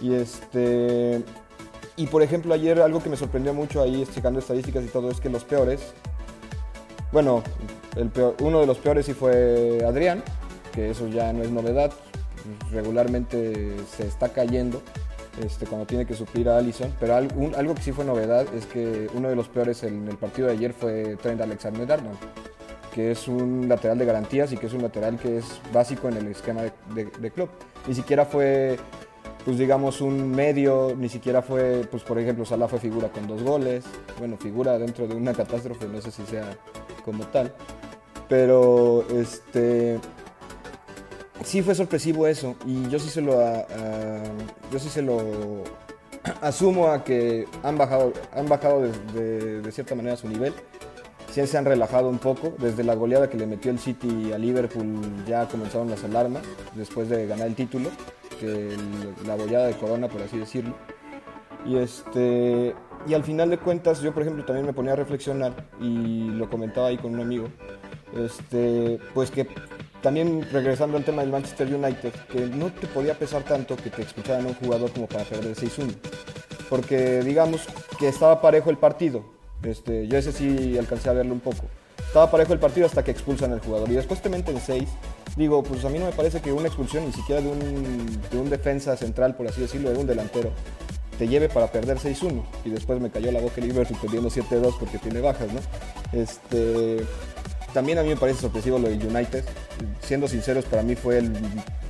Y 0.00 0.14
este. 0.14 1.22
Y 1.96 2.06
por 2.06 2.22
ejemplo, 2.22 2.54
ayer 2.54 2.80
algo 2.80 3.02
que 3.02 3.10
me 3.10 3.16
sorprendió 3.16 3.52
mucho 3.52 3.82
ahí, 3.82 4.06
checando 4.12 4.38
estadísticas 4.38 4.84
y 4.84 4.88
todo, 4.88 5.10
es 5.10 5.20
que 5.20 5.28
los 5.28 5.44
peores. 5.44 5.92
Bueno, 7.12 7.42
uno 8.40 8.60
de 8.60 8.66
los 8.66 8.78
peores 8.78 9.04
sí 9.04 9.12
fue 9.12 9.84
Adrián, 9.86 10.22
que 10.72 10.90
eso 10.90 11.08
ya 11.08 11.32
no 11.32 11.42
es 11.42 11.50
novedad. 11.50 11.92
Regularmente 12.70 13.76
se 13.94 14.06
está 14.06 14.30
cayendo 14.30 14.82
este, 15.40 15.66
cuando 15.66 15.86
tiene 15.86 16.06
que 16.06 16.14
suplir 16.14 16.48
a 16.48 16.56
Allison. 16.56 16.92
Pero 16.98 17.16
algo 17.16 17.74
que 17.74 17.82
sí 17.82 17.92
fue 17.92 18.04
novedad 18.04 18.46
es 18.54 18.64
que 18.66 19.08
uno 19.12 19.28
de 19.28 19.36
los 19.36 19.48
peores 19.48 19.82
en 19.82 20.08
el 20.08 20.16
partido 20.16 20.48
de 20.48 20.54
ayer 20.54 20.72
fue 20.72 21.16
Trent 21.20 21.40
Alexander-Arnold 21.40 22.18
que 22.92 23.10
es 23.10 23.26
un 23.26 23.70
lateral 23.70 23.98
de 23.98 24.04
garantías 24.04 24.52
y 24.52 24.58
que 24.58 24.66
es 24.66 24.74
un 24.74 24.82
lateral 24.82 25.18
que 25.18 25.38
es 25.38 25.60
básico 25.72 26.08
en 26.08 26.16
el 26.18 26.26
esquema 26.26 26.60
de, 26.94 27.06
de 27.06 27.30
club. 27.30 27.48
Ni 27.88 27.94
siquiera 27.94 28.26
fue, 28.26 28.78
pues 29.44 29.58
digamos, 29.58 30.00
un 30.00 30.30
medio, 30.30 30.94
ni 30.96 31.08
siquiera 31.08 31.42
fue, 31.42 31.86
pues 31.90 32.02
por 32.02 32.18
ejemplo, 32.18 32.44
Salah 32.44 32.68
fue 32.68 32.78
figura 32.78 33.08
con 33.08 33.26
dos 33.26 33.42
goles, 33.42 33.84
bueno, 34.18 34.36
figura 34.36 34.78
dentro 34.78 35.06
de 35.08 35.14
una 35.14 35.32
catástrofe, 35.32 35.86
no 35.88 36.00
sé 36.00 36.10
si 36.10 36.24
sea 36.26 36.56
como 37.04 37.24
tal, 37.26 37.52
pero 38.28 39.04
este... 39.10 39.98
Sí 41.44 41.60
fue 41.62 41.74
sorpresivo 41.74 42.28
eso. 42.28 42.54
Y 42.64 42.88
yo 42.88 43.00
sí 43.00 43.08
se 43.10 43.20
lo, 43.20 43.40
a- 43.40 43.66
yo 44.70 44.78
sí 44.78 44.88
se 44.88 45.02
lo 45.02 45.64
asumo 46.40 46.86
a 46.88 47.02
que 47.02 47.46
han 47.64 47.76
bajado, 47.76 48.12
han 48.32 48.48
bajado 48.48 48.82
de- 48.82 48.92
de- 49.20 49.60
de 49.60 49.72
cierta 49.72 49.96
manera 49.96 50.16
su 50.16 50.28
nivel. 50.28 50.54
Sí 51.32 51.44
se 51.46 51.58
han 51.58 51.64
relajado 51.64 52.08
un 52.08 52.18
poco. 52.18 52.52
Desde 52.58 52.84
la 52.84 52.94
goleada 52.94 53.28
que 53.28 53.36
le 53.36 53.46
metió 53.48 53.72
el 53.72 53.80
City 53.80 54.32
a 54.32 54.38
Liverpool 54.38 55.00
ya 55.26 55.48
comenzaron 55.48 55.90
las 55.90 56.04
alarmas 56.04 56.42
después 56.76 57.08
de 57.08 57.26
ganar 57.26 57.48
el 57.48 57.56
título, 57.56 57.88
el- 58.42 59.14
la 59.26 59.36
goleada 59.36 59.66
de 59.66 59.74
Corona, 59.74 60.08
por 60.08 60.22
así 60.22 60.38
decirlo. 60.38 60.74
Y, 61.64 61.76
este, 61.76 62.74
y 63.06 63.14
al 63.14 63.22
final 63.24 63.50
de 63.50 63.58
cuentas, 63.58 64.00
yo 64.00 64.12
por 64.12 64.22
ejemplo 64.22 64.44
también 64.44 64.66
me 64.66 64.72
ponía 64.72 64.92
a 64.92 64.96
reflexionar 64.96 65.52
y 65.80 66.28
lo 66.30 66.48
comentaba 66.50 66.88
ahí 66.88 66.96
con 66.98 67.14
un 67.14 67.20
amigo, 67.20 67.48
este, 68.16 68.98
pues 69.14 69.30
que 69.30 69.46
también 70.02 70.44
regresando 70.52 70.96
al 70.96 71.04
tema 71.04 71.22
del 71.22 71.30
Manchester 71.30 71.72
United, 71.72 72.12
que 72.30 72.46
no 72.46 72.72
te 72.72 72.86
podía 72.88 73.14
pesar 73.14 73.42
tanto 73.44 73.76
que 73.76 73.90
te 73.90 74.02
expulsaran 74.02 74.44
a 74.46 74.48
un 74.48 74.54
jugador 74.54 74.90
como 74.92 75.06
para 75.06 75.24
perder 75.24 75.54
6-1 75.54 75.94
porque 76.68 77.20
digamos 77.22 77.62
que 77.98 78.08
estaba 78.08 78.40
parejo 78.40 78.70
el 78.70 78.78
partido. 78.78 79.22
Este, 79.62 80.08
yo 80.08 80.16
ese 80.18 80.32
sí 80.32 80.76
alcancé 80.78 81.10
a 81.10 81.12
verlo 81.12 81.34
un 81.34 81.40
poco. 81.40 81.58
Estaba 81.98 82.30
parejo 82.30 82.52
el 82.54 82.58
partido 82.58 82.86
hasta 82.86 83.04
que 83.04 83.10
expulsan 83.10 83.52
al 83.52 83.60
jugador 83.60 83.90
y 83.90 83.94
después 83.94 84.20
te 84.22 84.28
meten 84.28 84.58
seis. 84.58 84.88
Digo, 85.36 85.62
pues 85.62 85.84
a 85.84 85.88
mí 85.88 85.98
no 85.98 86.06
me 86.06 86.12
parece 86.12 86.40
que 86.40 86.52
una 86.52 86.66
expulsión, 86.66 87.06
ni 87.06 87.12
siquiera 87.12 87.40
de 87.40 87.48
un, 87.48 88.20
de 88.30 88.38
un 88.38 88.50
defensa 88.50 88.96
central, 88.96 89.34
por 89.34 89.48
así 89.48 89.60
decirlo, 89.60 89.90
de 89.90 89.98
un 89.98 90.06
delantero, 90.06 90.50
te 91.18 91.26
lleve 91.26 91.48
para 91.48 91.72
perder 91.72 91.98
6-1. 91.98 92.42
Y 92.64 92.70
después 92.70 93.00
me 93.00 93.10
cayó 93.10 93.32
la 93.32 93.40
boca 93.40 93.54
el 93.60 93.68
Liverpool 93.68 93.98
perdiendo 94.00 94.28
7-2 94.28 94.76
porque 94.78 94.98
tiene 94.98 95.20
bajas, 95.20 95.48
¿no? 95.52 95.60
Este, 96.12 97.04
también 97.72 97.98
a 97.98 98.02
mí 98.02 98.10
me 98.10 98.16
parece 98.16 98.40
sorpresivo 98.42 98.78
lo 98.78 98.88
del 98.88 99.04
United. 99.04 99.44
Siendo 100.00 100.28
sinceros, 100.28 100.64
para 100.66 100.82
mí 100.82 100.94
fue 100.94 101.18
el, 101.18 101.32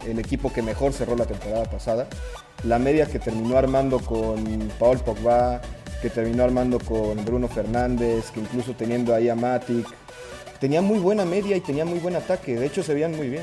el 0.07 0.19
equipo 0.19 0.53
que 0.53 0.63
mejor 0.63 0.93
cerró 0.93 1.17
la 1.17 1.27
temporada 1.27 1.65
pasada. 1.65 2.07
La 2.65 2.79
media 2.79 3.07
que 3.07 3.19
terminó 3.19 3.57
armando 3.57 3.99
con 3.99 4.71
Paul 4.79 4.99
Pogba, 4.99 5.61
que 6.01 6.11
terminó 6.11 6.45
armando 6.45 6.79
con 6.79 7.25
Bruno 7.25 7.49
Fernández, 7.49 8.31
que 8.31 8.41
incluso 8.41 8.75
teniendo 8.75 9.15
ahí 9.15 9.29
a 9.29 9.35
Matic. 9.35 9.87
Tenía 10.63 10.81
muy 10.81 11.01
buena 11.01 11.25
media 11.25 11.57
y 11.57 11.61
tenía 11.61 11.85
muy 11.85 11.99
buen 11.99 12.15
ataque. 12.15 12.55
De 12.55 12.65
hecho, 12.67 12.85
se 12.85 12.95
veían 12.95 13.17
muy 13.17 13.29
bien. 13.29 13.43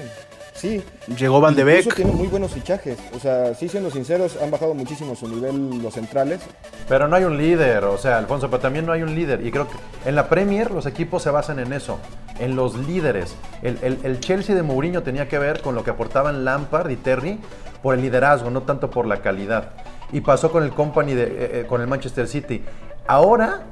Sí. 0.53 0.81
Llegó 1.17 1.41
Van 1.41 1.53
de 1.53 1.65
Beek. 1.65 1.93
Tienen 1.93 2.15
muy 2.15 2.27
buenos 2.27 2.51
fichajes. 2.53 2.97
O 3.13 3.19
sea, 3.19 3.53
sí, 3.55 3.67
siendo 3.67 3.91
sinceros, 3.91 4.37
han 4.41 4.49
bajado 4.49 4.73
muchísimo 4.73 5.15
su 5.17 5.27
nivel 5.27 5.81
los 5.83 5.95
centrales. 5.95 6.39
Pero 6.87 7.09
no 7.09 7.17
hay 7.17 7.25
un 7.25 7.37
líder, 7.37 7.83
o 7.83 7.97
sea, 7.97 8.17
Alfonso, 8.19 8.49
pero 8.49 8.61
también 8.61 8.85
no 8.85 8.93
hay 8.93 9.01
un 9.03 9.13
líder. 9.15 9.45
Y 9.45 9.51
creo 9.51 9.67
que 9.67 9.75
en 10.07 10.15
la 10.15 10.29
Premier 10.29 10.71
los 10.71 10.85
equipos 10.85 11.21
se 11.21 11.29
basan 11.29 11.59
en 11.59 11.73
eso, 11.73 11.99
en 12.39 12.55
los 12.55 12.77
líderes. 12.87 13.35
El, 13.63 13.77
el- 13.81 13.99
el 14.03 14.21
Chelsea 14.21 14.55
de 14.55 14.63
Mourinho 14.63 15.03
tenía 15.03 15.27
que 15.27 15.39
ver 15.39 15.61
con 15.61 15.75
lo 15.75 15.83
que 15.83 15.89
aportaban 15.91 16.45
Lampard 16.45 16.89
y 16.89 16.95
Terry 16.95 17.37
por 17.83 17.95
el 17.95 18.01
liderazgo, 18.01 18.49
no 18.49 18.61
tanto 18.63 18.89
por 18.89 19.05
la 19.05 19.17
calidad. 19.21 19.71
Y 20.13 20.21
pasó 20.21 20.53
con 20.53 20.63
el 20.63 20.71
Company, 20.71 21.15
de, 21.15 21.23
eh, 21.23 21.29
eh, 21.35 21.65
con 21.67 21.81
el 21.81 21.87
Manchester 21.87 22.29
City. 22.29 22.63
Ahora, 23.07 23.63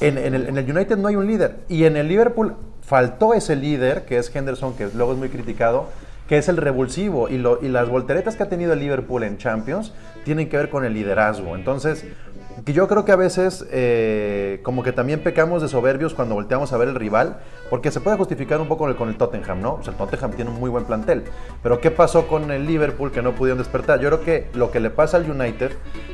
en, 0.00 0.18
en 0.18 0.34
el, 0.34 0.48
en 0.48 0.58
el 0.58 0.70
United 0.70 0.98
no 0.98 1.08
hay 1.08 1.16
un 1.16 1.26
líder. 1.26 1.60
Y 1.66 1.84
en 1.84 1.96
el 1.96 2.06
Liverpool 2.08 2.56
faltó 2.82 3.34
ese 3.34 3.56
líder, 3.56 4.04
que 4.04 4.18
es 4.18 4.34
Henderson, 4.34 4.74
que 4.76 4.88
luego 4.94 5.12
es 5.12 5.18
muy 5.18 5.28
criticado, 5.28 5.88
que 6.28 6.38
es 6.38 6.48
el 6.48 6.56
revulsivo. 6.56 7.28
Y, 7.28 7.38
lo- 7.38 7.58
y 7.62 7.68
las 7.68 7.88
volteretas 7.88 8.36
que 8.36 8.42
ha 8.44 8.48
tenido 8.48 8.72
el 8.72 8.80
Liverpool 8.80 9.22
en 9.24 9.38
Champions 9.38 9.92
tienen 10.24 10.48
que 10.48 10.56
ver 10.56 10.70
con 10.70 10.84
el 10.84 10.94
liderazgo. 10.94 11.56
Entonces, 11.56 12.04
que 12.64 12.72
yo 12.72 12.88
creo 12.88 13.04
que 13.04 13.12
a 13.12 13.16
veces 13.16 13.64
eh, 13.70 14.60
como 14.62 14.82
que 14.82 14.92
también 14.92 15.20
pecamos 15.20 15.62
de 15.62 15.68
soberbios 15.68 16.14
cuando 16.14 16.34
volteamos 16.34 16.72
a 16.72 16.76
ver 16.76 16.88
el 16.88 16.94
rival, 16.94 17.38
porque 17.70 17.90
se 17.90 18.00
puede 18.00 18.16
justificar 18.16 18.60
un 18.60 18.68
poco 18.68 18.80
con 18.80 18.90
el, 18.90 18.96
con 18.96 19.08
el 19.08 19.16
Tottenham, 19.16 19.60
¿no? 19.60 19.74
O 19.74 19.82
sea, 19.82 19.92
el 19.92 19.98
Tottenham 19.98 20.32
tiene 20.32 20.50
un 20.50 20.58
muy 20.58 20.70
buen 20.70 20.84
plantel, 20.84 21.24
pero 21.62 21.80
¿qué 21.80 21.90
pasó 21.90 22.26
con 22.26 22.50
el 22.50 22.66
Liverpool 22.66 23.12
que 23.12 23.22
no 23.22 23.32
pudieron 23.32 23.58
despertar? 23.58 24.00
Yo 24.00 24.08
creo 24.08 24.20
que 24.22 24.48
lo 24.54 24.70
que 24.70 24.80
le 24.80 24.90
pasa 24.90 25.16
al 25.16 25.30
United 25.30 25.72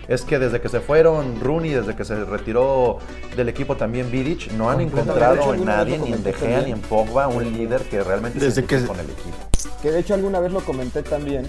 es 0.09 0.23
que 0.23 0.39
desde 0.39 0.61
que 0.61 0.69
se 0.69 0.81
fueron 0.81 1.41
Rooney, 1.41 1.71
desde 1.73 1.97
que 1.97 2.05
se 2.05 2.25
retiró 2.25 2.99
del 3.37 3.49
equipo 3.49 3.77
también 3.77 4.11
Vidic, 4.11 4.53
no 4.53 4.71
han 4.71 4.81
encontrado 4.81 5.37
hecho, 5.37 5.55
en 5.55 5.65
nadie, 5.65 5.99
ni 5.99 6.13
en 6.13 6.23
De 6.23 6.33
Gea, 6.33 6.63
ni 6.63 6.73
en 6.73 6.81
Pogba, 6.81 7.29
un 7.29 7.45
líder 7.53 7.83
que 7.83 8.03
realmente 8.03 8.39
Desde 8.39 8.63
se 8.63 8.65
que- 8.67 8.85
con 8.87 8.99
el 9.01 9.07
equipo. 9.11 9.37
Que 9.83 9.91
de 9.91 10.01
hecho 10.01 10.15
alguna 10.15 10.41
vez 10.41 10.53
lo 10.53 10.61
comenté 10.61 11.03
también. 11.03 11.47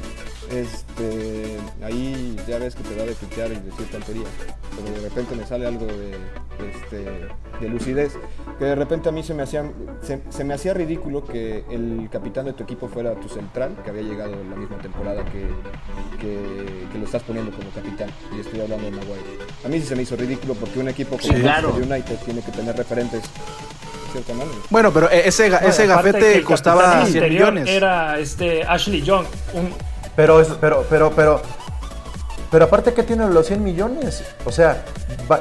Este, 0.51 1.57
ahí 1.83 2.35
ya 2.47 2.57
ves 2.59 2.75
que 2.75 2.83
te 2.83 2.95
da 2.95 3.05
de 3.05 3.15
tutear 3.15 3.51
y 3.51 3.55
decir 3.55 3.89
tonterías. 3.91 4.29
Pero 4.75 4.95
de 4.95 5.09
repente 5.09 5.35
me 5.35 5.45
sale 5.45 5.67
algo 5.67 5.85
de, 5.85 6.11
este, 6.69 7.27
de 7.59 7.69
lucidez. 7.69 8.13
Que 8.57 8.65
de 8.65 8.75
repente 8.75 9.09
a 9.09 9.11
mí 9.11 9.23
se 9.23 9.33
me, 9.33 9.43
hacía, 9.43 9.69
se, 10.01 10.21
se 10.29 10.43
me 10.43 10.53
hacía 10.53 10.73
ridículo 10.73 11.25
que 11.25 11.63
el 11.69 12.09
capitán 12.11 12.45
de 12.45 12.53
tu 12.53 12.63
equipo 12.63 12.87
fuera 12.87 13.13
tu 13.15 13.29
central, 13.29 13.75
que 13.83 13.89
había 13.89 14.03
llegado 14.03 14.31
la 14.49 14.55
misma 14.55 14.77
temporada 14.77 15.23
que, 15.25 15.47
que, 16.19 16.87
que 16.91 16.97
lo 16.97 17.05
estás 17.05 17.23
poniendo 17.23 17.51
como 17.55 17.69
capitán. 17.71 18.09
Y 18.35 18.39
estoy 18.39 18.61
hablando 18.61 18.85
de 18.85 18.91
Maguire. 18.91 19.37
A 19.65 19.67
mí 19.67 19.79
sí 19.79 19.87
se 19.87 19.95
me 19.95 20.03
hizo 20.03 20.15
ridículo 20.15 20.53
porque 20.55 20.79
un 20.79 20.89
equipo 20.89 21.17
como 21.17 21.33
Sí, 21.33 21.41
claro. 21.41 21.69
Manchester 21.69 21.91
United 21.97 22.25
tiene 22.25 22.41
que 22.41 22.51
tener 22.51 22.75
referentes. 22.75 23.23
Bueno, 24.69 24.91
pero 24.91 25.09
eh, 25.11 25.23
ese, 25.25 25.49
Bueno, 25.49 25.67
ese 25.67 25.85
gafete 25.85 26.37
el 26.37 26.43
costaba 26.43 26.81
capitán 26.81 27.07
100 27.11 27.23
anterior 27.23 27.53
millones. 27.53 27.75
Era 27.75 28.19
este 28.19 28.63
Ashley 28.63 29.01
Young, 29.01 29.25
un 29.53 29.73
Pero, 30.17 30.41
es- 30.41 30.49
pero, 30.59 30.85
pero, 30.89 31.11
pero, 31.15 31.41
pero 32.51 32.65
aparte 32.65 32.93
que 32.93 33.03
tiene 33.03 33.27
los 33.29 33.45
100 33.47 33.63
millones. 33.63 34.23
O 34.45 34.51
sea, 34.51 34.83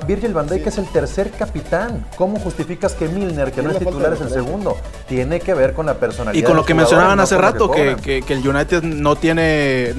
Virgil 0.07 0.33
van 0.35 0.49
Dijk 0.49 0.63
Sí. 0.65 0.69
es 0.69 0.79
el 0.79 0.89
tercer 0.93 1.31
capitán. 1.31 2.05
¿Cómo 2.17 2.39
justificas 2.39 2.93
que 2.95 3.09
Milner, 3.09 3.53
que 3.53 3.63
no 3.63 3.71
es 3.71 3.79
titular, 3.79 4.13
es 4.13 4.21
el 4.21 4.31
segundo? 4.31 4.77
Tiene 5.09 5.41
que 5.41 5.55
ver 5.55 5.73
con 5.73 5.87
la 5.87 5.95
personalidad. 5.95 6.41
Y 6.41 6.45
con 6.45 6.57
lo 6.57 6.65
que 6.65 6.75
mencionaban 6.75 7.17
no 7.17 7.23
hace 7.23 7.39
rato, 7.39 7.71
que, 7.71 7.97
que- 8.03 8.23
que 8.23 8.33
el 8.35 8.47
United 8.47 8.83
no 8.83 9.17
tiene, 9.17 9.95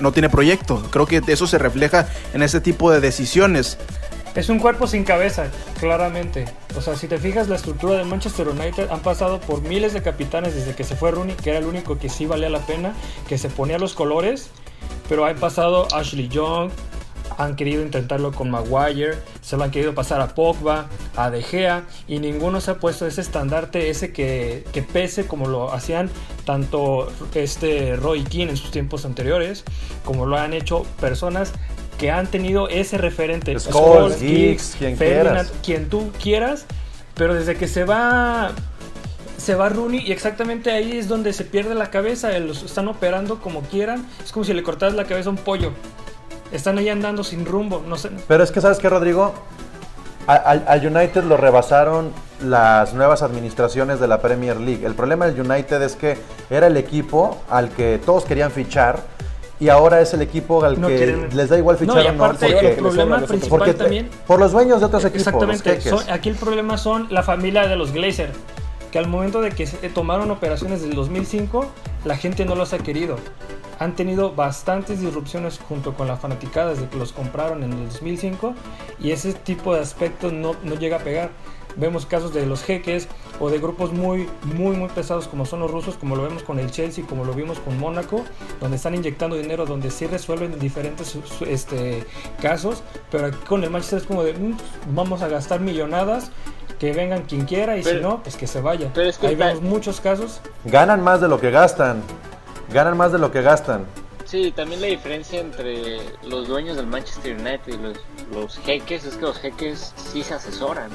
no 0.00 0.12
tiene 0.12 0.28
proyecto. 0.28 0.82
Creo 0.90 1.06
que 1.06 1.22
eso 1.26 1.46
se 1.46 1.58
refleja 1.58 2.06
en 2.34 2.42
ese 2.42 2.60
tipo 2.60 2.90
de 2.90 3.00
decisiones. 3.00 3.78
Es 4.34 4.48
un 4.48 4.60
cuerpo 4.60 4.86
sin 4.86 5.02
cabeza, 5.02 5.50
claramente. 5.80 6.44
O 6.76 6.80
sea, 6.80 6.94
si 6.94 7.08
te 7.08 7.18
fijas, 7.18 7.48
la 7.48 7.56
estructura 7.56 7.94
del 7.94 8.06
Manchester 8.06 8.48
United 8.48 8.88
han 8.90 9.00
pasado 9.00 9.40
por 9.40 9.60
miles 9.62 9.92
de 9.92 10.02
capitanes 10.02 10.54
desde 10.54 10.76
que 10.76 10.84
se 10.84 10.94
fue 10.94 11.10
Rooney, 11.10 11.34
que 11.34 11.50
era 11.50 11.58
el 11.58 11.66
único 11.66 11.98
que 11.98 12.08
sí 12.08 12.26
valía 12.26 12.48
la 12.48 12.60
pena, 12.60 12.94
que 13.28 13.38
se 13.38 13.48
ponía 13.48 13.78
los 13.78 13.94
colores. 13.94 14.50
Pero 15.08 15.24
han 15.24 15.36
pasado 15.36 15.88
Ashley 15.92 16.28
Young, 16.28 16.70
han 17.38 17.56
querido 17.56 17.82
intentarlo 17.82 18.30
con 18.30 18.50
Maguire, 18.50 19.18
se 19.40 19.56
lo 19.56 19.64
han 19.64 19.72
querido 19.72 19.96
pasar 19.96 20.20
a 20.20 20.34
Pogba, 20.34 20.86
a 21.16 21.30
De 21.30 21.42
Gea, 21.42 21.86
y 22.06 22.20
ninguno 22.20 22.60
se 22.60 22.70
ha 22.70 22.74
puesto 22.78 23.06
ese 23.06 23.22
estandarte, 23.22 23.90
ese 23.90 24.12
que, 24.12 24.64
que 24.72 24.82
pese 24.82 25.26
como 25.26 25.48
lo 25.48 25.72
hacían 25.72 26.08
tanto 26.44 27.10
este 27.34 27.96
Roy 27.96 28.22
Keane 28.22 28.52
en 28.52 28.56
sus 28.56 28.70
tiempos 28.70 29.04
anteriores, 29.04 29.64
como 30.04 30.26
lo 30.26 30.36
han 30.36 30.52
hecho 30.52 30.84
personas 31.00 31.52
que 32.00 32.10
han 32.10 32.26
tenido 32.26 32.68
ese 32.70 32.96
referente. 32.96 33.52
Scholes, 33.58 34.16
Scholes, 34.16 34.18
Giggs, 34.20 34.76
quien 34.78 34.96
Ferdinand, 34.96 35.36
quieras. 35.36 35.52
quien 35.62 35.88
tú 35.90 36.10
quieras, 36.20 36.64
pero 37.14 37.34
desde 37.34 37.56
que 37.56 37.68
se 37.68 37.84
va 37.84 38.52
se 39.36 39.54
va 39.54 39.68
Rooney 39.68 40.06
y 40.06 40.12
exactamente 40.12 40.70
ahí 40.70 40.96
es 40.96 41.08
donde 41.08 41.34
se 41.34 41.44
pierde 41.44 41.74
la 41.74 41.90
cabeza, 41.90 42.36
los 42.38 42.62
están 42.62 42.88
operando 42.88 43.40
como 43.40 43.60
quieran, 43.62 44.06
es 44.24 44.32
como 44.32 44.44
si 44.44 44.54
le 44.54 44.62
cortaras 44.62 44.94
la 44.94 45.04
cabeza 45.04 45.28
a 45.28 45.32
un 45.32 45.38
pollo. 45.38 45.72
Están 46.52 46.78
ahí 46.78 46.88
andando 46.88 47.22
sin 47.22 47.44
rumbo, 47.44 47.82
no 47.86 47.96
sé. 47.96 48.10
Pero 48.26 48.42
es 48.42 48.50
que, 48.50 48.60
¿sabes 48.60 48.78
qué, 48.78 48.88
Rodrigo? 48.88 49.34
Al 50.26 50.86
United 50.86 51.24
lo 51.24 51.36
rebasaron 51.36 52.12
las 52.42 52.94
nuevas 52.94 53.22
administraciones 53.22 54.00
de 54.00 54.08
la 54.08 54.20
Premier 54.20 54.58
League. 54.58 54.84
El 54.86 54.94
problema 54.94 55.26
del 55.26 55.40
United 55.40 55.82
es 55.82 55.96
que 55.96 56.16
era 56.50 56.66
el 56.66 56.76
equipo 56.76 57.38
al 57.48 57.70
que 57.70 58.00
todos 58.04 58.24
querían 58.24 58.50
fichar 58.50 59.00
y 59.60 59.68
ahora 59.68 60.00
es 60.00 60.12
el 60.14 60.22
equipo 60.22 60.64
al 60.64 60.80
No 60.80 60.88
que 60.88 60.96
quieren- 60.96 61.28
les 61.36 61.48
da 61.50 61.58
igual 61.58 61.76
No, 61.76 61.80
fichar 61.80 62.04
y 62.04 62.08
o 62.08 62.12
no. 62.12 62.24
aparte 62.24 62.46
porque- 62.50 62.68
el 62.70 62.74
problema 62.76 63.14
porque- 63.18 63.28
principal 63.28 63.58
porque- 63.58 63.74
también 63.74 64.08
por 64.26 64.40
los 64.40 64.52
dueños 64.52 64.80
de 64.80 64.86
otros 64.86 65.04
equipos. 65.04 65.26
Exactamente. 65.26 65.74
los 65.90 66.00
son- 66.02 66.10
aquí 66.10 66.28
el 66.30 66.36
problema 66.36 66.78
son 66.78 67.06
la 67.10 67.22
familia 67.22 67.68
de 67.68 67.76
los 67.76 67.92
Glazer. 67.92 68.32
Que 68.90 68.98
al 68.98 69.06
momento 69.06 69.40
de 69.40 69.50
que 69.50 69.66
se 69.68 69.76
tomaron 69.90 70.32
operaciones 70.32 70.82
del 70.82 70.94
2005, 70.94 71.66
la 72.04 72.16
gente 72.16 72.44
no 72.44 72.56
los 72.56 72.72
ha 72.72 72.78
querido. 72.78 73.16
Han 73.78 73.94
tenido 73.94 74.34
bastantes 74.34 75.00
disrupciones 75.00 75.60
junto 75.68 75.94
con 75.94 76.08
la 76.08 76.16
fanaticada 76.16 76.70
desde 76.70 76.88
que 76.88 76.96
los 76.98 77.12
compraron 77.12 77.62
en 77.62 77.72
el 77.72 77.84
2005 77.88 78.54
y 78.98 79.12
ese 79.12 79.32
tipo 79.32 79.74
de 79.74 79.80
aspectos 79.80 80.32
no, 80.32 80.56
no 80.64 80.74
llega 80.74 80.96
a 80.96 81.00
pegar. 81.00 81.30
Vemos 81.76 82.06
casos 82.06 82.32
de 82.34 82.46
los 82.46 82.62
jeques 82.62 83.08
o 83.38 83.48
de 83.50 83.58
grupos 83.58 83.92
muy, 83.92 84.28
muy, 84.42 84.76
muy 84.76 84.88
pesados 84.88 85.28
como 85.28 85.46
son 85.46 85.60
los 85.60 85.70
rusos, 85.70 85.96
como 85.96 86.16
lo 86.16 86.22
vemos 86.24 86.42
con 86.42 86.58
el 86.58 86.70
Chelsea, 86.70 87.04
como 87.06 87.24
lo 87.24 87.32
vimos 87.32 87.58
con 87.60 87.78
Mónaco, 87.78 88.24
donde 88.60 88.76
están 88.76 88.94
inyectando 88.94 89.36
dinero, 89.36 89.66
donde 89.66 89.90
sí 89.90 90.06
resuelven 90.06 90.58
diferentes 90.58 91.16
este, 91.46 92.04
casos, 92.42 92.82
pero 93.10 93.26
aquí 93.26 93.38
con 93.46 93.64
el 93.64 93.70
Manchester 93.70 94.00
es 94.00 94.06
como 94.06 94.22
de, 94.24 94.34
"Mm, 94.34 94.56
vamos 94.94 95.22
a 95.22 95.28
gastar 95.28 95.60
millonadas, 95.60 96.30
que 96.78 96.92
vengan 96.92 97.22
quien 97.22 97.44
quiera 97.44 97.76
y 97.76 97.84
si 97.84 97.94
no, 97.96 98.22
pues 98.22 98.36
que 98.36 98.46
se 98.46 98.60
vaya. 98.60 98.90
pero 98.94 99.08
es 99.08 99.18
que 99.18 99.26
Ahí 99.26 99.34
vemos 99.34 99.60
muchos 99.62 100.00
casos. 100.00 100.40
Ganan 100.64 101.02
más 101.02 101.20
de 101.20 101.28
lo 101.28 101.38
que 101.40 101.50
gastan. 101.50 102.02
Ganan 102.72 102.96
más 102.96 103.12
de 103.12 103.18
lo 103.18 103.30
que 103.30 103.42
gastan. 103.42 103.84
Sí, 104.24 104.52
también 104.52 104.80
la 104.80 104.86
diferencia 104.86 105.40
entre 105.40 105.98
los 106.22 106.46
dueños 106.48 106.76
del 106.76 106.86
Manchester 106.86 107.34
United 107.36 107.74
y 107.74 107.76
los, 107.76 107.98
los 108.32 108.58
jeques 108.60 109.04
es 109.04 109.16
que 109.16 109.22
los 109.22 109.38
jeques 109.38 109.92
sí 110.12 110.22
se 110.22 110.34
asesoran. 110.34 110.90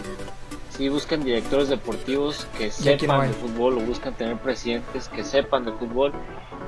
Sí 0.77 0.89
buscan 0.89 1.23
directores 1.23 1.69
deportivos 1.69 2.47
que 2.57 2.69
sepan 2.69 3.27
de 3.29 3.33
fútbol 3.33 3.77
o 3.77 3.81
buscan 3.81 4.13
tener 4.13 4.37
presidentes 4.37 5.07
que 5.07 5.23
sepan 5.23 5.63
de 5.65 5.71
fútbol. 5.71 6.11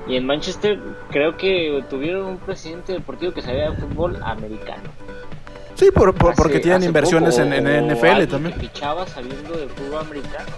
Y 0.08 0.16
en 0.16 0.26
Manchester 0.26 0.80
creo 1.12 1.36
que 1.36 1.84
tuvieron 1.90 2.26
un 2.26 2.38
presidente 2.38 2.94
deportivo 2.94 3.34
que 3.34 3.42
sabía 3.42 3.72
de 3.72 3.76
fútbol 3.78 4.18
americano. 4.24 4.90
Sí, 5.76 5.92
por- 5.92 6.16
por- 6.16 6.32
Hace- 6.32 6.42
porque 6.42 6.60
tienen 6.60 6.84
inversiones 6.84 7.36
poco, 7.36 7.48
en, 7.54 7.68
en 7.68 7.88
NFL 7.94 8.28
también. 8.28 8.54
Que 8.56 8.62
fichaba 8.68 9.06
sabiendo 9.06 9.58
de 9.58 9.68
fútbol 9.68 10.00
americano. 10.00 10.50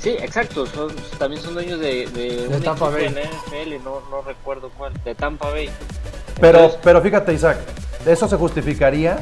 Sí, 0.00 0.10
exacto, 0.10 0.66
son, 0.66 0.94
también 1.18 1.42
son 1.42 1.54
dueños 1.54 1.80
de, 1.80 2.06
de, 2.06 2.46
un 2.48 2.62
Tampa 2.62 2.90
equipo 2.96 3.12
Bay. 3.14 3.26
NFL, 3.26 3.84
no, 3.84 4.00
no 4.08 4.22
recuerdo 4.22 4.70
cuál, 4.78 4.92
de 5.04 5.14
Tampa 5.16 5.50
Bay. 5.50 5.68
Pero, 6.40 6.58
Entonces, 6.58 6.80
pero 6.84 7.00
fíjate, 7.02 7.32
Isaac, 7.32 7.58
eso 8.06 8.28
se 8.28 8.36
justificaría 8.36 9.18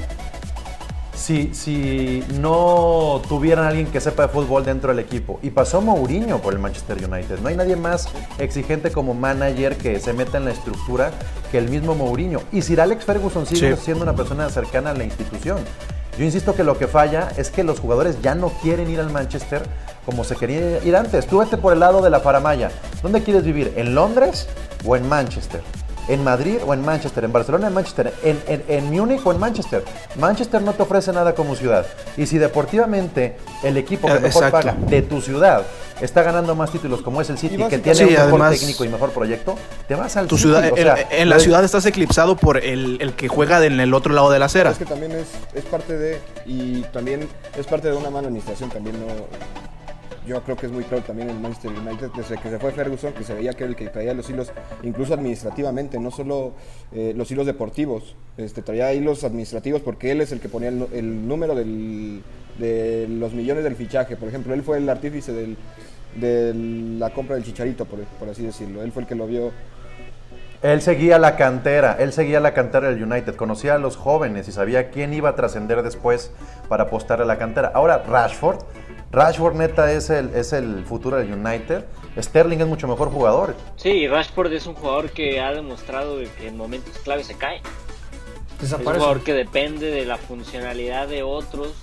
si, 1.15 1.55
si 1.55 2.25
no 2.41 3.23
tuvieran 3.29 3.67
alguien 3.67 3.87
que 3.87 4.01
sepa 4.01 4.23
de 4.25 4.29
fútbol 4.29 4.65
dentro 4.65 4.91
del 4.91 4.99
equipo. 4.99 5.39
Y 5.43 5.51
pasó 5.51 5.81
Mourinho 5.81 6.39
por 6.41 6.53
el 6.53 6.59
Manchester 6.59 6.97
United. 6.99 7.39
No 7.41 7.49
hay 7.49 7.57
nadie 7.57 7.77
más 7.77 8.09
exigente 8.39 8.91
como 8.91 9.15
manager 9.15 9.77
que 9.77 10.01
se 10.01 10.13
meta 10.13 10.39
en 10.39 10.45
la 10.47 10.51
estructura 10.51 11.13
que 11.51 11.59
el 11.59 11.69
mismo 11.69 11.95
Mourinho. 11.95 12.41
Y 12.53 12.63
Sir 12.63 12.81
Alex 12.81 13.05
Ferguson 13.05 13.47
sigue 13.47 13.77
Sí. 13.77 13.83
siendo 13.85 14.03
una 14.03 14.15
persona 14.17 14.49
cercana 14.51 14.91
a 14.91 14.95
la 14.95 15.05
institución. 15.05 15.59
Yo 16.19 16.25
insisto 16.25 16.55
que 16.55 16.63
lo 16.63 16.79
que 16.79 16.87
falla 16.87 17.29
es 17.37 17.51
que 17.51 17.65
los 17.65 17.81
jugadores 17.81 18.21
ya 18.23 18.35
no 18.35 18.49
quieren 18.63 18.89
ir 18.91 19.01
al 19.01 19.11
Manchester 19.11 19.63
como 20.07 20.23
se 20.23 20.37
quería 20.37 20.85
ir 20.85 20.95
antes. 20.97 21.27
Tú 21.27 21.39
vete 21.39 21.57
por 21.57 21.73
el 21.73 21.81
lado 21.81 22.03
de 22.03 22.11
la 22.11 22.21
faramaya. 22.21 22.71
¿Dónde 23.03 23.23
quieres 23.23 23.43
vivir? 23.43 23.73
¿En 23.77 23.95
Londres 23.95 24.47
o 24.85 24.95
en 24.97 25.09
Manchester? 25.09 25.61
¿En 26.07 26.23
Madrid 26.23 26.59
o 26.67 26.75
en 26.75 26.85
Manchester? 26.85 27.25
¿En 27.25 27.33
Barcelona 27.33 27.65
o 27.67 27.69
en 27.69 27.75
Manchester? 27.75 28.13
¿En, 28.23 28.39
en, 28.47 28.63
en 28.69 28.91
Múnich 28.93 29.21
o 29.25 29.33
en 29.33 29.39
Manchester? 29.41 29.83
Manchester 30.19 30.61
no 30.61 30.73
te 30.75 30.83
ofrece 30.83 31.13
nada 31.13 31.35
como 31.35 31.55
ciudad. 31.57 31.87
Y 32.17 32.27
si 32.27 32.37
deportivamente 32.39 33.37
el 33.63 33.77
equipo 33.79 34.07
que 34.09 34.15
Eh, 34.15 34.21
mejor 34.21 34.45
exacto. 34.45 34.69
paga 34.69 34.87
de 34.89 35.01
tu 35.03 35.21
ciudad 35.23 35.63
está 36.01 36.23
ganando 36.23 36.55
más 36.55 36.71
títulos 36.71 37.01
como 37.03 37.21
es 37.23 37.31
el 37.31 37.39
City, 37.39 37.57
que 37.71 37.79
tiene 37.79 37.95
Sí, 37.95 38.05
un 38.05 38.11
mejor 38.11 38.29
además- 38.29 38.59
técnico 38.61 38.85
y 38.85 38.89
mejor 38.89 39.11
proyecto, 39.13 39.55
te 39.89 39.95
vas 39.95 40.15
al 40.17 40.27
Tu 40.27 40.37
City. 40.37 40.49
ciudad, 40.49 40.65
O 40.73 40.77
en, 40.77 40.83
sea, 40.83 41.09
en 41.11 41.29
la 41.31 41.39
ciudad 41.39 41.65
estás 41.65 41.87
eclipsado 41.87 42.37
por 42.37 42.59
el, 42.59 42.99
el 43.01 43.15
que 43.15 43.29
juega 43.29 43.65
en 43.65 43.81
el 43.81 43.95
otro 43.95 44.13
lado 44.13 44.31
de 44.31 44.39
la 44.39 44.47
acera. 44.47 44.71
Es 44.73 44.79
que 44.79 44.85
también 44.85 45.13
es, 45.13 45.29
es 45.55 45.65
parte 45.65 45.97
de, 45.97 46.21
y 46.45 46.83
también 46.93 47.29
es 47.59 47.67
parte 47.67 47.89
de 47.91 47.97
una 47.97 48.11
mala 48.11 48.27
administración, 48.29 48.69
también 48.71 48.97
no, 49.01 49.07
yo 50.27 50.43
creo 50.43 50.57
que 50.57 50.67
es 50.67 50.73
muy 50.73 50.85
claro 50.85 51.05
también 51.05 51.29
en 51.31 51.41
Manchester 51.43 51.71
United, 51.71 52.11
desde 52.17 52.37
que 52.39 52.51
se 52.51 52.59
fue 52.59 52.73
Ferguson, 52.73 53.13
que 53.13 53.25
se 53.25 53.35
veía 53.35 53.53
que 53.53 53.65
era 53.65 53.71
el 53.71 53.77
que 53.77 53.89
traía 53.89 54.15
los 54.15 54.29
hilos, 54.31 54.53
incluso 54.83 55.15
administrativamente, 55.15 55.99
no 55.99 56.11
solo 56.11 56.53
eh, 56.93 57.13
los 57.15 57.31
hilos 57.31 57.47
deportivos, 57.47 58.17
este, 58.37 58.63
traía 58.63 58.93
hilos 58.95 59.25
administrativos 59.25 59.83
porque 59.83 60.11
él 60.13 60.21
es 60.21 60.33
el 60.33 60.41
que 60.41 60.49
ponía 60.49 60.71
el, 60.71 60.87
el 60.93 61.29
número 61.29 61.55
del, 61.55 62.23
de 62.59 63.07
los 63.09 63.35
millones 63.35 63.65
del 63.65 63.77
fichaje, 63.77 64.17
por 64.17 64.29
ejemplo, 64.29 64.55
él 64.55 64.63
fue 64.63 64.79
el 64.79 64.89
artífice 64.89 65.33
del, 65.33 65.57
de 66.17 66.55
la 66.99 67.11
compra 67.11 67.35
del 67.35 67.45
chicharito, 67.45 67.85
por, 67.85 68.01
por 68.01 68.29
así 68.29 68.45
decirlo, 68.45 68.83
él 68.83 68.93
fue 68.93 69.03
el 69.03 69.09
que 69.09 69.15
lo 69.15 69.27
vio. 69.27 69.53
Él 70.63 70.81
seguía 70.81 71.19
la 71.19 71.37
cantera, 71.37 71.97
él 71.99 72.15
seguía 72.15 72.41
la 72.41 72.55
cantera 72.55 72.89
del 72.89 73.03
United, 73.03 73.35
conocía 73.35 73.75
a 73.75 73.79
los 73.79 73.99
jóvenes 73.99 74.49
y 74.49 74.53
sabía 74.53 74.89
quién 74.89 75.13
iba 75.13 75.29
a 75.29 75.37
trascender 75.37 75.83
después 75.83 76.31
para 76.71 76.85
apostar 76.85 77.21
a 77.21 77.27
la 77.27 77.37
cantera. 77.37 77.71
Ahora 77.75 77.99
Rashford, 77.99 78.61
Rashford 79.13 79.55
neta 79.57 79.93
es 79.93 80.11
el, 80.11 80.35
es 80.35 80.53
el 80.53 80.85
futuro 80.85 81.17
del 81.17 81.33
United. 81.33 81.85
Sterling 82.21 82.59
es 82.59 82.67
mucho 82.67 82.89
mejor 82.89 83.11
jugador. 83.11 83.55
Sí, 83.77 83.91
y 83.91 84.09
Rashford 84.09 84.53
es 84.53 84.67
un 84.67 84.75
jugador 84.75 85.11
que 85.11 85.41
ha 85.41 85.53
demostrado 85.53 86.19
de 86.19 86.29
que 86.29 86.49
en 86.49 86.57
momentos 86.57 86.97
clave 86.99 87.25
se 87.25 87.35
cae. 87.35 87.61
Es 88.63 88.73
un 88.73 88.85
jugador 88.85 89.23
que 89.23 89.35
depende 89.35 89.91
de 89.91 90.05
la 90.05 90.17
funcionalidad 90.17 91.09
de 91.09 91.23
otros 91.23 91.75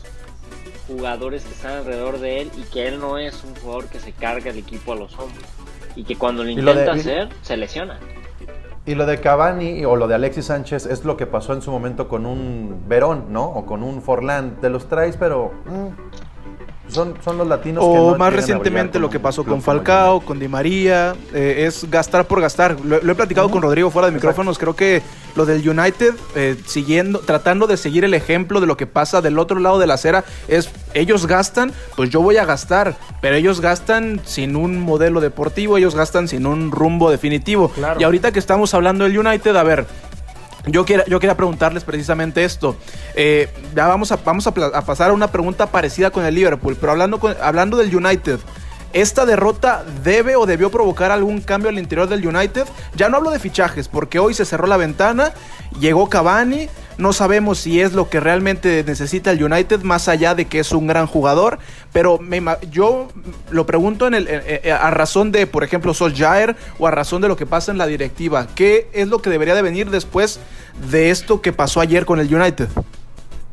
jugadores 0.87 1.43
que 1.43 1.53
están 1.53 1.77
alrededor 1.77 2.19
de 2.19 2.41
él 2.41 2.51
y 2.57 2.63
que 2.63 2.87
él 2.87 2.99
no 2.99 3.17
es 3.17 3.43
un 3.43 3.55
jugador 3.55 3.87
que 3.87 3.99
se 3.99 4.11
carga 4.11 4.51
el 4.51 4.57
equipo 4.57 4.93
a 4.93 4.95
los 4.95 5.17
hombros 5.17 5.45
y 5.95 6.03
que 6.03 6.17
cuando 6.17 6.43
lo 6.43 6.49
intenta 6.49 6.93
hacer 6.93 7.29
se 7.41 7.57
lesiona. 7.57 7.99
Y 8.83 8.95
lo 8.95 9.05
de 9.05 9.19
Cavani 9.19 9.85
o 9.85 9.95
lo 9.95 10.07
de 10.07 10.15
Alexis 10.15 10.45
Sánchez 10.45 10.87
es 10.87 11.05
lo 11.05 11.15
que 11.15 11.27
pasó 11.27 11.53
en 11.53 11.61
su 11.61 11.69
momento 11.69 12.07
con 12.07 12.25
un 12.25 12.85
Verón, 12.87 13.25
¿no? 13.29 13.45
O 13.45 13.65
con 13.67 13.83
un 13.83 14.01
Forlán. 14.01 14.57
Te 14.59 14.71
los 14.71 14.89
traes, 14.89 15.17
pero 15.17 15.51
mm, 15.65 16.10
son, 16.91 17.37
los 17.37 17.47
latinos. 17.47 17.83
O 17.85 18.15
más 18.17 18.33
recientemente 18.33 18.99
lo 18.99 19.09
que 19.09 19.19
pasó 19.19 19.43
con 19.43 19.61
Falcao, 19.61 20.21
con 20.21 20.39
Di 20.39 20.47
María, 20.47 21.15
eh, 21.33 21.65
es 21.67 21.89
gastar 21.89 22.25
por 22.27 22.41
gastar. 22.41 22.77
Lo, 22.83 22.97
he 22.97 23.15
platicado 23.15 23.49
con 23.49 23.61
Rodrigo 23.61 23.89
fuera 23.89 24.07
de 24.07 24.13
micrófonos. 24.13 24.57
Creo 24.57 24.75
que 24.75 25.01
lo 25.35 25.45
del 25.45 25.67
United, 25.67 26.13
eh, 26.35 26.57
siguiendo, 26.65 27.19
tratando 27.19 27.67
de 27.67 27.77
seguir 27.77 28.03
el 28.03 28.13
ejemplo 28.13 28.59
de 28.59 28.67
lo 28.67 28.77
que 28.77 28.87
pasa 28.87 29.21
del 29.21 29.39
otro 29.39 29.59
lado 29.59 29.79
de 29.79 29.87
la 29.87 29.95
acera, 29.95 30.23
es 30.47 30.69
ellos 30.93 31.25
gastan, 31.25 31.71
pues 31.95 32.09
yo 32.09 32.21
voy 32.21 32.37
a 32.37 32.45
gastar, 32.45 32.97
pero 33.21 33.35
ellos 33.35 33.61
gastan 33.61 34.19
sin 34.25 34.55
un 34.55 34.79
modelo 34.79 35.21
deportivo, 35.21 35.77
ellos 35.77 35.95
gastan 35.95 36.27
sin 36.27 36.45
un 36.45 36.71
rumbo 36.71 37.09
definitivo. 37.09 37.71
Y 37.97 38.03
ahorita 38.03 38.31
que 38.31 38.39
estamos 38.39 38.73
hablando 38.73 39.05
del 39.05 39.17
United, 39.17 39.55
a 39.55 39.63
ver, 39.63 39.85
yo, 40.67 40.85
quiero, 40.85 41.05
yo 41.05 41.19
quería 41.19 41.35
preguntarles 41.35 41.83
precisamente 41.83 42.43
esto. 42.43 42.75
Eh, 43.15 43.49
ya 43.75 43.87
vamos, 43.87 44.11
a, 44.11 44.17
vamos 44.17 44.47
a, 44.47 44.51
pasar 44.53 45.11
a 45.11 45.13
una 45.13 45.31
pregunta 45.31 45.67
parecida 45.67 46.11
con 46.11 46.25
el 46.25 46.35
Liverpool, 46.35 46.77
pero 46.79 46.91
hablando, 46.91 47.19
hablando 47.41 47.77
del 47.77 47.95
United. 47.95 48.39
¿Esta 48.93 49.25
derrota 49.25 49.85
debe 50.03 50.35
o 50.35 50.45
debió 50.45 50.69
provocar 50.69 51.11
algún 51.11 51.39
cambio 51.39 51.69
al 51.69 51.79
interior 51.79 52.09
del 52.09 52.27
United? 52.27 52.65
Ya 52.95 53.07
no 53.07 53.17
hablo 53.17 53.31
de 53.31 53.39
fichajes, 53.39 53.87
porque 53.87 54.19
hoy 54.19 54.33
se 54.33 54.43
cerró 54.43 54.67
la 54.67 54.75
ventana, 54.75 55.31
llegó 55.79 56.09
Cavani, 56.09 56.67
no 56.97 57.13
sabemos 57.13 57.59
si 57.59 57.81
es 57.81 57.93
lo 57.93 58.09
que 58.09 58.19
realmente 58.19 58.83
necesita 58.83 59.31
el 59.31 59.43
United, 59.43 59.81
más 59.81 60.07
allá 60.07 60.35
de 60.35 60.45
que 60.45 60.59
es 60.59 60.71
un 60.71 60.87
gran 60.87 61.07
jugador, 61.07 61.59
pero 61.91 62.19
yo 62.69 63.09
lo 63.49 63.65
pregunto 63.65 64.07
en 64.07 64.13
el, 64.13 64.27
eh, 64.27 64.61
eh, 64.63 64.71
a 64.71 64.91
razón 64.91 65.31
de, 65.31 65.47
por 65.47 65.63
ejemplo, 65.63 65.93
Solskjaer 65.93 66.55
o 66.77 66.87
a 66.87 66.91
razón 66.91 67.21
de 67.21 67.27
lo 67.27 67.35
que 67.35 67.45
pasa 67.45 67.71
en 67.71 67.77
la 67.77 67.87
directiva. 67.87 68.47
¿Qué 68.53 68.89
es 68.93 69.07
lo 69.07 69.21
que 69.21 69.29
debería 69.29 69.55
de 69.55 69.61
venir 69.61 69.89
después 69.89 70.39
de 70.89 71.09
esto 71.09 71.41
que 71.41 71.53
pasó 71.53 71.81
ayer 71.81 72.05
con 72.05 72.19
el 72.19 72.33
United? 72.33 72.69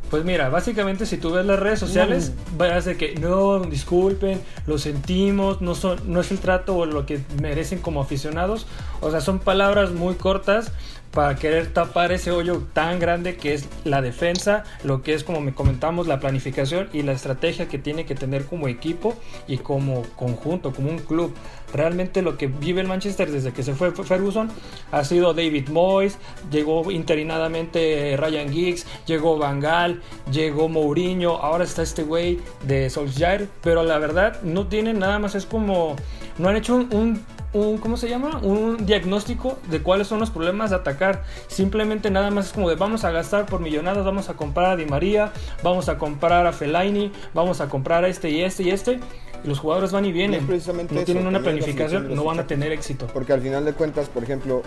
Pues 0.09 0.25
mira, 0.25 0.49
básicamente 0.49 1.05
si 1.05 1.17
tú 1.17 1.31
ves 1.31 1.45
las 1.45 1.59
redes 1.59 1.79
sociales, 1.79 2.33
vas 2.57 2.87
a 2.87 2.95
que 2.95 3.13
no, 3.15 3.59
disculpen, 3.59 4.41
lo 4.65 4.79
sentimos, 4.79 5.61
no, 5.61 5.75
son, 5.75 5.99
no 6.11 6.21
es 6.21 6.31
el 6.31 6.39
trato 6.39 6.75
o 6.75 6.85
lo 6.87 7.05
que 7.05 7.21
merecen 7.39 7.77
como 7.77 8.01
aficionados. 8.01 8.65
O 9.01 9.11
sea, 9.11 9.21
son 9.21 9.37
palabras 9.37 9.91
muy 9.91 10.15
cortas 10.15 10.71
para 11.11 11.35
querer 11.35 11.73
tapar 11.73 12.11
ese 12.11 12.31
hoyo 12.31 12.63
tan 12.73 12.99
grande 12.99 13.35
que 13.35 13.53
es 13.53 13.67
la 13.83 14.01
defensa, 14.01 14.63
lo 14.83 15.01
que 15.01 15.13
es 15.13 15.23
como 15.23 15.41
me 15.41 15.53
comentamos 15.53 16.07
la 16.07 16.19
planificación 16.19 16.89
y 16.93 17.01
la 17.01 17.13
estrategia 17.13 17.67
que 17.67 17.79
tiene 17.79 18.05
que 18.05 18.15
tener 18.15 18.45
como 18.45 18.67
equipo 18.67 19.15
y 19.47 19.57
como 19.57 20.03
conjunto, 20.15 20.73
como 20.73 20.89
un 20.89 20.99
club. 20.99 21.33
Realmente 21.73 22.21
lo 22.21 22.37
que 22.37 22.47
vive 22.47 22.81
el 22.81 22.87
Manchester 22.87 23.31
desde 23.31 23.51
que 23.53 23.63
se 23.63 23.73
fue 23.73 23.91
Ferguson 23.91 24.49
ha 24.91 25.03
sido 25.03 25.33
David 25.33 25.69
Moyes, 25.69 26.17
llegó 26.51 26.89
interinadamente 26.91 28.15
Ryan 28.17 28.51
Giggs, 28.51 28.85
llegó 29.05 29.37
Van 29.37 29.59
Gaal, 29.59 30.01
llegó 30.31 30.69
Mourinho, 30.69 31.37
ahora 31.37 31.63
está 31.63 31.81
este 31.81 32.03
güey 32.03 32.39
de 32.63 32.89
Solskjaer, 32.89 33.47
pero 33.61 33.83
la 33.83 33.97
verdad 33.99 34.41
no 34.43 34.67
tienen 34.67 34.99
nada 34.99 35.19
más, 35.19 35.35
es 35.35 35.45
como 35.45 35.95
no 36.37 36.49
han 36.49 36.55
hecho 36.55 36.75
un 36.75 37.21
un, 37.53 37.77
¿cómo 37.79 37.97
se 37.97 38.09
llama? 38.09 38.39
Un 38.43 38.85
diagnóstico 38.85 39.57
de 39.69 39.81
cuáles 39.81 40.07
son 40.07 40.19
los 40.19 40.29
problemas 40.29 40.69
de 40.69 40.75
atacar. 40.75 41.23
Simplemente 41.47 42.11
nada 42.11 42.29
más 42.29 42.47
es 42.47 42.53
como 42.53 42.69
de 42.69 42.75
vamos 42.75 43.03
a 43.05 43.11
gastar 43.11 43.45
por 43.45 43.59
millonadas, 43.59 44.05
vamos 44.05 44.29
a 44.29 44.35
comprar 44.35 44.71
a 44.71 44.75
Di 44.75 44.85
María, 44.85 45.31
vamos 45.63 45.89
a 45.89 45.97
comprar 45.97 46.45
a 46.45 46.53
Fellaini, 46.53 47.11
vamos 47.33 47.61
a 47.61 47.67
comprar 47.67 48.03
a 48.03 48.07
este 48.07 48.29
y 48.29 48.41
este 48.41 48.63
y 48.63 48.69
este. 48.69 48.99
Los 49.43 49.59
jugadores 49.59 49.91
van 49.91 50.05
y 50.05 50.11
vienen. 50.11 50.45
No, 50.47 51.03
tienen 51.03 51.27
una 51.27 51.39
planificación, 51.39 52.13
no 52.13 52.23
van 52.23 52.39
a 52.39 52.47
tener 52.47 52.71
éxito. 52.71 53.07
Porque 53.13 53.33
al 53.33 53.41
final 53.41 53.65
de 53.65 53.73
cuentas, 53.73 54.09
por 54.09 54.23
ejemplo, 54.23 54.63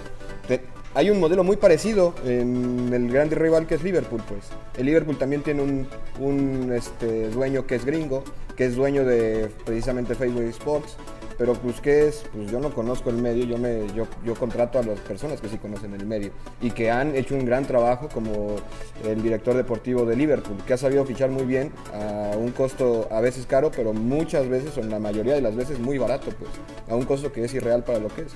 hay 0.95 1.11
un 1.11 1.21
modelo 1.21 1.45
muy 1.45 1.57
parecido 1.57 2.15
en 2.25 2.91
el 2.93 3.11
grande 3.11 3.37
rival 3.37 3.67
que 3.67 3.75
es 3.77 3.83
Liverpool, 3.83 4.23
pues. 4.29 4.49
El 4.77 4.87
Liverpool 4.87 5.17
también 5.17 5.43
tiene 5.43 5.63
un, 5.63 5.87
un 6.19 6.73
este, 6.73 7.31
dueño 7.31 7.67
que 7.67 7.77
es 7.77 7.85
gringo, 7.85 8.25
que 8.57 8.67
es 8.67 8.77
dueño 8.77 9.05
de 9.05 9.51
precisamente 9.65 10.15
Facebook 10.15 10.43
Sports 10.45 10.97
pero 11.43 11.55
pues 11.55 11.81
qué 11.81 12.07
es, 12.07 12.25
pues 12.33 12.53
yo 12.53 12.61
no 12.61 12.71
conozco 12.71 13.11
el 13.11 13.17
medio, 13.17 13.45
yo, 13.45 13.59
me, 13.59 13.89
yo, 13.97 14.07
yo 14.25 14.37
contrato 14.37 14.79
a 14.79 14.85
las 14.85 15.01
personas 15.01 15.41
que 15.41 15.49
sí 15.49 15.59
conocen 15.59 15.93
el 15.93 16.07
medio 16.07 16.31
y 16.61 16.71
que 16.71 16.89
han 16.89 17.17
hecho 17.17 17.35
un 17.35 17.45
gran 17.45 17.65
trabajo 17.65 18.09
como 18.15 18.59
el 19.05 19.21
director 19.25 19.57
deportivo 19.57 20.07
de 20.07 20.15
Liverpool, 20.15 20.57
que 20.65 20.73
ha 20.73 20.77
sabido 20.77 21.05
fichar 21.05 21.31
muy 21.31 21.43
bien 21.43 21.73
a 21.93 22.37
un 22.37 22.53
costo 22.53 23.09
a 23.11 23.21
veces 23.21 23.45
caro, 23.47 23.73
pero 23.75 23.93
muchas 23.93 24.49
veces, 24.49 24.79
o 24.79 24.83
en 24.83 24.91
la 24.91 25.01
mayoría 25.01 25.35
de 25.35 25.41
las 25.41 25.57
veces, 25.57 25.81
muy 25.81 25.99
barato, 25.99 26.31
pues, 26.31 26.49
a 26.89 26.95
un 26.95 27.07
costo 27.07 27.33
que 27.33 27.43
es 27.43 27.53
irreal 27.53 27.83
para 27.83 27.99
lo 27.99 28.07
que 28.07 28.21
es. 28.21 28.35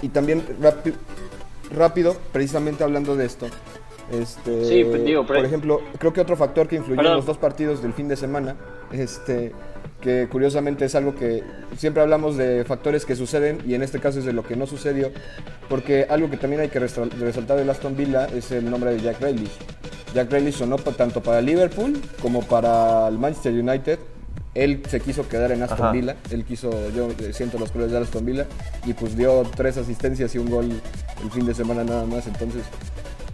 Y 0.00 0.10
también 0.10 0.44
rápido, 1.72 2.16
precisamente 2.32 2.84
hablando 2.84 3.16
de 3.16 3.26
esto, 3.26 3.48
este, 4.12 4.66
sí, 4.66 4.84
pues, 4.84 5.04
digo, 5.04 5.26
por 5.26 5.44
ejemplo, 5.44 5.80
creo 5.98 6.12
que 6.12 6.20
otro 6.20 6.36
factor 6.36 6.68
que 6.68 6.76
influyó 6.76 7.00
en 7.00 7.16
los 7.16 7.26
dos 7.26 7.38
partidos 7.38 7.82
del 7.82 7.92
fin 7.92 8.06
de 8.06 8.14
semana, 8.14 8.54
este, 8.92 9.52
que 10.00 10.28
curiosamente 10.30 10.84
es 10.84 10.94
algo 10.94 11.14
que 11.14 11.42
siempre 11.76 12.02
hablamos 12.02 12.36
de 12.36 12.64
factores 12.64 13.04
que 13.04 13.16
suceden 13.16 13.58
y 13.66 13.74
en 13.74 13.82
este 13.82 14.00
caso 14.00 14.18
es 14.18 14.24
de 14.24 14.32
lo 14.32 14.42
que 14.42 14.56
no 14.56 14.66
sucedió, 14.66 15.10
porque 15.68 16.06
algo 16.08 16.30
que 16.30 16.36
también 16.36 16.62
hay 16.62 16.68
que 16.68 16.78
resaltar 16.78 17.64
de 17.64 17.70
Aston 17.70 17.96
Villa 17.96 18.26
es 18.26 18.50
el 18.50 18.70
nombre 18.70 18.92
de 18.92 19.00
Jack 19.00 19.20
Grealish. 19.20 19.52
Jack 20.14 20.30
Grealish 20.30 20.54
sonó 20.54 20.76
tanto 20.76 21.22
para 21.22 21.40
Liverpool 21.40 22.00
como 22.20 22.42
para 22.42 23.06
el 23.08 23.18
Manchester 23.18 23.52
United. 23.52 23.98
Él 24.52 24.82
se 24.88 24.98
quiso 25.00 25.28
quedar 25.28 25.52
en 25.52 25.62
Aston 25.62 25.92
Villa, 25.92 26.16
él 26.30 26.44
quiso, 26.44 26.72
yo 26.90 27.08
siento 27.32 27.56
los 27.56 27.70
colores 27.70 27.92
de 27.92 27.98
Aston 27.98 28.26
Villa 28.26 28.46
y 28.84 28.94
pues 28.94 29.16
dio 29.16 29.44
tres 29.54 29.76
asistencias 29.76 30.34
y 30.34 30.38
un 30.38 30.50
gol 30.50 30.68
el 31.22 31.30
fin 31.30 31.46
de 31.46 31.54
semana 31.54 31.84
nada 31.84 32.04
más, 32.04 32.26
entonces 32.26 32.64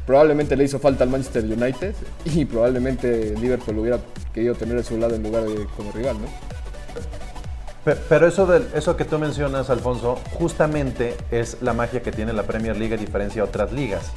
probablemente 0.07 0.57
le 0.57 0.65
hizo 0.65 0.79
falta 0.79 1.05
al 1.05 1.11
Manchester 1.11 1.45
United 1.45 1.95
y 2.27 2.45
probablemente 2.45 3.35
Liverpool 3.41 3.79
hubiera 3.79 3.99
querido 4.35 4.55
tener 4.55 4.77
a 4.77 4.83
su 4.83 4.99
lado 4.99 5.15
en 5.15 5.23
lugar 5.23 5.45
de 5.45 5.67
como 5.75 5.91
rival, 5.93 6.17
¿no? 6.21 6.56
Pero 8.09 8.27
eso, 8.27 8.47
de, 8.47 8.67
eso 8.77 8.97
que 8.97 9.05
tú 9.05 9.17
mencionas, 9.17 9.71
Alfonso, 9.71 10.19
justamente 10.33 11.17
es 11.31 11.63
la 11.63 11.73
magia 11.73 12.03
que 12.03 12.11
tiene 12.11 12.33
la 12.33 12.43
Premier 12.43 12.77
League 12.77 12.95
a 12.95 12.97
diferencia 12.97 13.43
de 13.43 13.49
otras 13.49 13.71
ligas. 13.71 14.11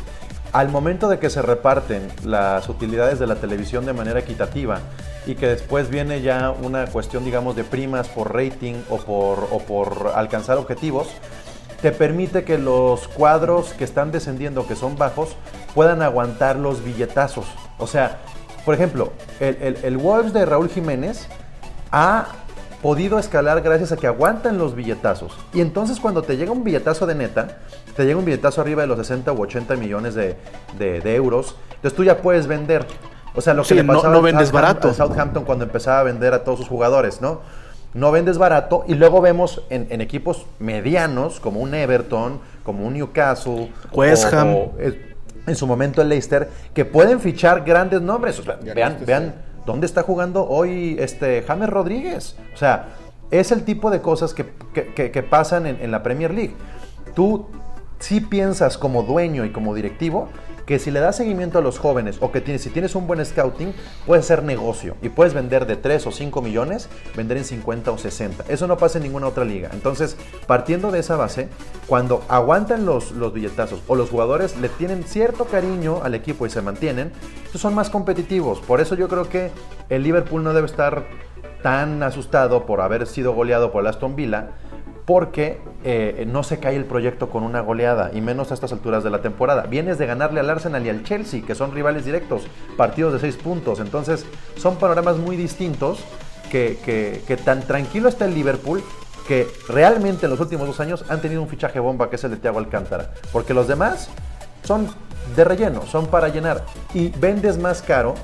Al 0.53 0.69
momento 0.69 1.07
de 1.07 1.19
que 1.19 1.29
se 1.29 1.43
reparten 1.43 2.07
las 2.23 2.67
utilidades 2.67 3.19
de 3.19 3.27
la 3.27 3.35
televisión 3.35 3.85
de 3.85 3.93
manera 3.93 4.21
equitativa 4.21 4.79
y 5.27 5.35
que 5.35 5.47
después 5.47 5.91
viene 5.91 6.23
ya 6.23 6.49
una 6.49 6.87
cuestión, 6.87 7.23
digamos, 7.23 7.55
de 7.55 7.63
primas 7.63 8.07
por 8.07 8.33
rating 8.33 8.73
o 8.89 8.97
por, 8.97 10.13
alcanzar 10.15 10.57
objetivos, 10.57 11.09
te 11.79 11.91
permite 11.91 12.43
que 12.43 12.57
los 12.57 13.07
cuadros 13.07 13.73
que 13.73 13.83
están 13.83 14.11
descendiendo, 14.11 14.65
que 14.65 14.75
son 14.75 14.97
bajos, 14.97 15.35
puedan 15.75 16.01
aguantar 16.01 16.55
los 16.55 16.83
billetazos. 16.83 17.45
O 17.77 17.85
sea, 17.85 18.17
por 18.65 18.73
ejemplo, 18.73 19.13
el, 19.39 19.57
el, 19.61 19.77
el 19.83 19.97
Wolves 19.97 20.33
de 20.33 20.47
Raúl 20.47 20.69
Jiménez 20.69 21.27
ha 21.91 22.29
podido 22.81 23.19
escalar 23.19 23.61
gracias 23.61 23.91
a 23.91 23.97
que 23.97 24.07
aguantan 24.07 24.57
los 24.57 24.75
billetazos. 24.75 25.37
Y 25.53 25.61
entonces 25.61 25.99
cuando 25.99 26.21
te 26.21 26.37
llega 26.37 26.51
un 26.51 26.63
billetazo 26.63 27.05
de 27.05 27.15
neta, 27.15 27.59
te 27.95 28.05
llega 28.05 28.17
un 28.17 28.25
billetazo 28.25 28.61
arriba 28.61 28.81
de 28.81 28.87
los 28.87 28.97
60 28.97 29.31
u 29.33 29.41
80 29.41 29.75
millones 29.75 30.15
de, 30.15 30.35
euros, 31.15 31.55
entonces 31.75 31.95
tú 31.95 32.03
ya 32.03 32.17
puedes 32.17 32.47
vender. 32.47 32.85
O 33.35 33.41
sea, 33.41 33.53
lo 33.53 33.63
que 33.63 33.75
le 33.75 33.83
pasaba 33.83 34.13
no, 34.13 34.21
vendes 34.21 34.51
barato. 34.51 34.89
a 34.89 34.93
Southampton 34.93 35.45
cuando 35.45 35.65
empezaba 35.65 35.99
a 35.99 36.03
vender 36.03 36.33
a 36.33 36.43
todos 36.43 36.59
sus 36.59 36.67
jugadores, 36.67 37.21
¿no? 37.21 37.41
No 37.93 38.11
vendes 38.11 38.37
barato 38.37 38.83
y 38.87 38.93
luego 38.93 39.19
vemos 39.21 39.63
en, 39.69 40.01
equipos 40.01 40.45
medianos 40.59 41.39
como 41.39 41.59
un 41.59 41.73
Everton, 41.73 42.39
como 42.63 42.85
un 42.85 42.93
Newcastle, 42.93 43.71
West 43.91 44.31
Ham. 44.33 44.55
en 45.47 45.55
su 45.55 45.65
momento 45.65 46.01
el 46.01 46.09
Leicester, 46.09 46.49
que 46.73 46.85
pueden 46.85 47.19
fichar 47.19 47.63
grandes 47.63 48.01
nombres. 48.01 48.41
vean, 48.75 48.97
vean 49.05 49.48
¿Dónde 49.65 49.85
está 49.85 50.03
jugando 50.03 50.47
hoy 50.47 50.95
este 50.99 51.43
James 51.43 51.69
Rodríguez? 51.69 52.35
O 52.53 52.57
sea, 52.57 52.87
es 53.31 53.51
el 53.51 53.63
tipo 53.63 53.91
de 53.91 54.01
cosas 54.01 54.33
que, 54.33 55.23
pasan 55.29 55.67
en, 55.67 55.91
la 55.91 56.03
Premier 56.03 56.33
League. 56.33 56.55
Tú 57.15 57.47
sí 57.99 58.21
piensas 58.21 58.77
como 58.77 59.03
dueño 59.03 59.45
y 59.45 59.51
como 59.51 59.75
directivo 59.75 60.29
que 60.69 60.77
si 60.77 60.91
le 60.91 60.99
das 60.99 61.17
seguimiento 61.17 61.57
a 61.57 61.63
los 61.63 61.79
jóvenes 61.79 62.17
o 62.19 62.31
que 62.31 62.41
tienes, 62.41 62.61
si 62.61 62.69
tienes 62.69 62.93
un 62.93 63.07
buen 63.07 63.25
scouting, 63.25 63.73
puedes 64.05 64.25
hacer 64.25 64.43
negocio 64.43 64.97
y 65.01 65.09
puedes 65.09 65.33
vender 65.33 65.65
de 65.65 65.75
3 65.77 66.05
o 66.05 66.11
5 66.11 66.43
millones, 66.43 66.89
vender 67.17 67.37
en 67.37 67.43
50 67.43 67.89
o 67.89 67.97
60. 67.97 68.43
Eso 68.47 68.67
no 68.67 68.77
pasa 68.77 68.99
en 68.99 69.05
ninguna 69.05 69.25
otra 69.25 69.45
liga. 69.45 69.71
Entonces, 69.73 70.15
partiendo 70.45 70.91
de 70.91 70.99
esa 70.99 71.15
base, 71.15 71.49
cuando 71.87 72.23
aguantan 72.29 72.85
los, 72.85 73.13
los 73.13 73.33
billetazos 73.33 73.81
o 73.87 73.95
los 73.95 74.11
jugadores 74.11 74.57
le 74.57 74.69
tienen 74.69 75.03
cierto 75.05 75.45
cariño 75.45 76.01
al 76.03 76.13
equipo 76.13 76.45
y 76.45 76.51
se 76.51 76.61
mantienen, 76.61 77.13
son 77.55 77.73
más 77.73 77.89
competitivos. 77.89 78.59
Por 78.59 78.79
eso 78.79 78.93
yo 78.93 79.07
creo 79.07 79.27
que 79.27 79.49
el 79.89 80.03
Liverpool 80.03 80.43
no 80.43 80.53
debe 80.53 80.67
estar 80.67 81.07
tan 81.63 82.03
asustado 82.03 82.67
por 82.67 82.81
haber 82.81 83.07
sido 83.07 83.33
goleado 83.33 83.71
por 83.71 83.81
el 83.81 83.87
Aston 83.87 84.15
Villa, 84.15 84.51
porque 85.07 85.59
eh, 85.83 86.25
no 86.27 86.43
se 86.43 86.59
cae 86.59 86.75
el 86.75 86.85
proyecto 86.85 87.29
con 87.29 87.43
una 87.43 87.61
goleada, 87.61 88.11
y 88.13 88.21
menos 88.21 88.51
a 88.51 88.53
estas 88.53 88.71
alturas 88.73 89.03
de 89.03 89.09
la 89.09 89.21
temporada. 89.21 89.63
Vienes 89.63 89.97
de 89.97 90.05
ganarle 90.05 90.39
al 90.41 90.49
Arsenal 90.49 90.85
y 90.85 90.89
al 90.89 91.03
Chelsea, 91.03 91.41
que 91.45 91.55
son 91.55 91.71
rivales 91.73 92.05
directos, 92.05 92.43
partidos 92.77 93.13
de 93.13 93.19
seis 93.19 93.35
puntos. 93.37 93.79
Entonces, 93.79 94.25
son 94.57 94.75
panoramas 94.77 95.17
muy 95.17 95.35
distintos 95.37 95.99
que, 96.51 96.77
que- 96.83 97.21
que 97.27 97.37
tan 97.37 97.61
tranquilo 97.61 98.09
está 98.09 98.25
el 98.25 98.33
Liverpool 98.33 98.83
que 99.27 99.47
realmente 99.67 100.25
en 100.25 100.31
los 100.31 100.39
últimos 100.39 100.65
dos 100.65 100.79
años 100.79 101.05
han 101.07 101.21
tenido 101.21 101.41
un 101.41 101.47
fichaje 101.47 101.79
bomba 101.79 102.09
que 102.09 102.15
es 102.15 102.23
el 102.23 102.31
de 102.31 102.37
Thiago 102.37 102.57
Alcántara. 102.57 103.11
Porque 103.31 103.53
los 103.53 103.67
demás 103.67 104.09
son 104.63 104.87
de 105.35 105.43
relleno, 105.43 105.85
son 105.85 106.07
para 106.07 106.29
llenar. 106.29 106.65
Y 106.95 107.09
vendes 107.09 107.59
más 107.59 107.83
caro 107.83 108.15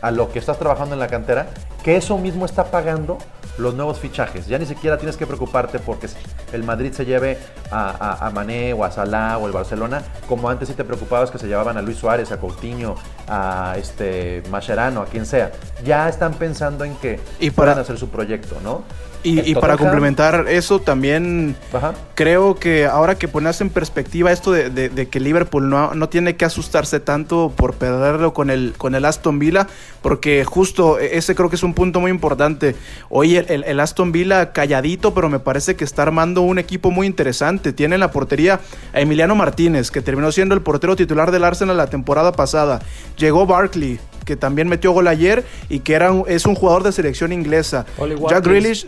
a 0.00 0.10
lo 0.10 0.30
que 0.32 0.38
estás 0.38 0.58
trabajando 0.58 0.94
en 0.94 1.00
la 1.00 1.08
cantera, 1.08 1.48
que 1.82 1.96
eso 1.96 2.18
mismo 2.18 2.44
está 2.46 2.64
pagando 2.70 3.18
los 3.58 3.74
nuevos 3.74 3.98
fichajes. 3.98 4.46
Ya 4.46 4.56
ni 4.58 4.66
siquiera 4.66 4.98
tienes 4.98 5.16
que 5.16 5.26
preocuparte 5.26 5.80
porque 5.80 6.06
el 6.52 6.62
Madrid 6.62 6.92
se 6.92 7.04
lleve 7.04 7.38
a, 7.72 7.90
a, 7.90 8.26
a 8.26 8.30
Mané 8.30 8.72
o 8.72 8.84
a 8.84 8.90
Salah 8.92 9.36
o 9.38 9.46
el 9.46 9.52
Barcelona, 9.52 10.02
como 10.28 10.48
antes 10.48 10.68
sí 10.68 10.74
te 10.74 10.84
preocupabas 10.84 11.30
que 11.32 11.38
se 11.38 11.48
llevaban 11.48 11.76
a 11.76 11.82
Luis 11.82 11.96
Suárez, 11.98 12.30
a 12.30 12.36
Coutinho, 12.38 12.94
a 13.26 13.74
este 13.76 14.44
Mascherano, 14.50 15.00
a 15.02 15.06
quien 15.06 15.26
sea. 15.26 15.50
Ya 15.84 16.08
están 16.08 16.34
pensando 16.34 16.84
en 16.84 16.94
que 16.96 17.18
Y 17.40 17.50
para- 17.50 17.72
puedan 17.72 17.78
hacer 17.80 17.98
su 17.98 18.08
proyecto, 18.10 18.56
¿no? 18.62 18.82
Y, 19.24 19.54
para 19.56 19.76
complementar 19.76 20.46
eso, 20.48 20.78
también 20.80 21.56
Ajá. 21.72 21.92
creo 22.14 22.54
que 22.54 22.86
ahora 22.86 23.16
que 23.16 23.26
pones 23.26 23.60
en 23.60 23.68
perspectiva 23.68 24.30
esto 24.32 24.52
de, 24.52 24.70
de- 24.70 24.88
de 24.88 25.08
que 25.08 25.18
Liverpool 25.20 25.68
no, 25.68 25.92
no 25.94 26.08
tiene 26.08 26.36
que 26.36 26.44
asustarse 26.44 27.00
tanto 27.00 27.52
por 27.54 27.74
perderlo 27.74 28.32
con 28.32 28.48
el, 28.48 28.74
con 28.78 28.94
el 28.94 29.04
Aston 29.04 29.38
Villa, 29.38 29.66
porque 30.02 30.44
justo 30.44 30.98
e- 31.00 31.18
ese 31.18 31.34
creo 31.34 31.50
que 31.50 31.56
es 31.56 31.62
un 31.64 31.74
punto 31.74 32.00
muy 32.00 32.10
importante. 32.12 32.76
Hoy 33.10 33.36
el, 33.36 33.50
el- 33.50 33.64
el 33.64 33.80
Aston 33.80 34.12
Villa 34.12 34.52
calladito, 34.52 35.12
pero 35.14 35.28
me 35.28 35.40
parece 35.40 35.74
que 35.74 35.84
está 35.84 36.02
armando 36.02 36.42
un 36.42 36.58
equipo 36.58 36.90
muy 36.90 37.06
interesante. 37.06 37.72
Tiene 37.72 37.96
en 37.96 38.00
la 38.00 38.10
portería 38.12 38.60
a 38.92 39.00
Emiliano 39.00 39.34
Martínez, 39.34 39.90
que 39.90 40.00
terminó 40.00 40.30
siendo 40.32 40.54
el 40.54 40.62
portero 40.62 40.94
titular 40.96 41.32
del 41.32 41.44
Arsenal 41.44 41.76
la 41.76 41.88
temporada 41.88 42.32
pasada. 42.32 42.80
Llegó 43.16 43.46
Barkley, 43.46 43.98
que 44.28 44.36
también 44.36 44.68
metió 44.68 44.92
gol 44.92 45.08
ayer 45.08 45.42
y 45.70 45.78
que 45.80 45.94
era 45.94 46.12
un- 46.12 46.24
es 46.28 46.44
un 46.44 46.54
jugador 46.54 46.82
de 46.82 46.92
selección 46.92 47.32
inglesa. 47.32 47.86
Jack. 48.34 48.44
Grealish, 48.44 48.86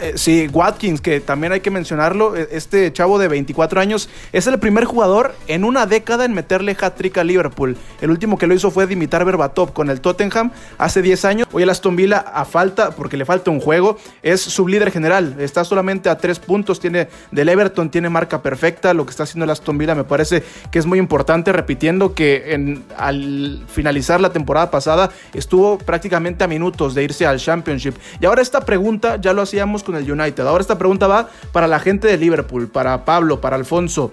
eh, 0.00 0.12
sí, 0.16 0.48
Watkins, 0.52 1.00
que 1.00 1.20
también 1.20 1.52
hay 1.52 1.60
que 1.60 1.70
mencionarlo, 1.70 2.36
eh, 2.36 2.48
este 2.52 2.92
chavo 2.92 3.18
de 3.18 3.28
24 3.28 3.80
años 3.80 4.08
es 4.32 4.46
el 4.46 4.58
primer 4.58 4.84
jugador 4.84 5.34
en 5.46 5.64
una 5.64 5.86
década 5.86 6.24
en 6.24 6.34
meterle 6.34 6.76
hat-trick 6.78 7.18
a 7.18 7.24
Liverpool. 7.24 7.76
El 8.00 8.10
último 8.10 8.38
que 8.38 8.46
lo 8.46 8.54
hizo 8.54 8.70
fue 8.70 8.86
Dimitar 8.86 9.24
Berbatov 9.24 9.72
con 9.72 9.90
el 9.90 10.00
Tottenham 10.00 10.50
hace 10.78 11.02
10 11.02 11.24
años. 11.24 11.48
Hoy 11.52 11.62
el 11.62 11.70
Aston 11.70 11.96
Villa 11.96 12.18
a 12.18 12.44
falta, 12.44 12.90
porque 12.90 13.16
le 13.16 13.24
falta 13.24 13.50
un 13.50 13.60
juego, 13.60 13.98
es 14.22 14.40
sublíder 14.40 14.90
general. 14.90 15.36
Está 15.38 15.64
solamente 15.64 16.08
a 16.08 16.18
3 16.18 16.38
puntos, 16.40 16.80
tiene 16.80 17.08
del 17.30 17.48
Everton, 17.48 17.90
tiene 17.90 18.08
marca 18.10 18.42
perfecta. 18.42 18.94
Lo 18.94 19.06
que 19.06 19.10
está 19.10 19.22
haciendo 19.22 19.44
el 19.44 19.50
Aston 19.50 19.78
Villa 19.78 19.94
me 19.94 20.04
parece 20.04 20.42
que 20.70 20.78
es 20.78 20.86
muy 20.86 20.98
importante, 20.98 21.52
repitiendo 21.52 22.14
que 22.14 22.82
al 22.96 23.64
finalizar 23.68 24.20
la 24.20 24.30
temporada 24.30 24.70
pasada 24.70 25.10
estuvo 25.32 25.78
prácticamente 25.78 26.44
a 26.44 26.48
minutos 26.48 26.94
de 26.94 27.04
irse 27.04 27.26
al 27.26 27.38
Championship. 27.38 27.94
Y 28.20 28.26
ahora 28.26 28.42
esta 28.42 28.60
pregunta 28.60 29.16
ya 29.20 29.32
lo 29.32 29.42
hacíamos 29.42 29.82
con 29.86 29.96
el 29.96 30.10
United. 30.10 30.46
Ahora 30.46 30.60
esta 30.60 30.76
pregunta 30.76 31.06
va 31.06 31.30
para 31.52 31.66
la 31.66 31.78
gente 31.80 32.06
de 32.08 32.18
Liverpool, 32.18 32.68
para 32.68 33.04
Pablo, 33.06 33.40
para 33.40 33.56
Alfonso. 33.56 34.12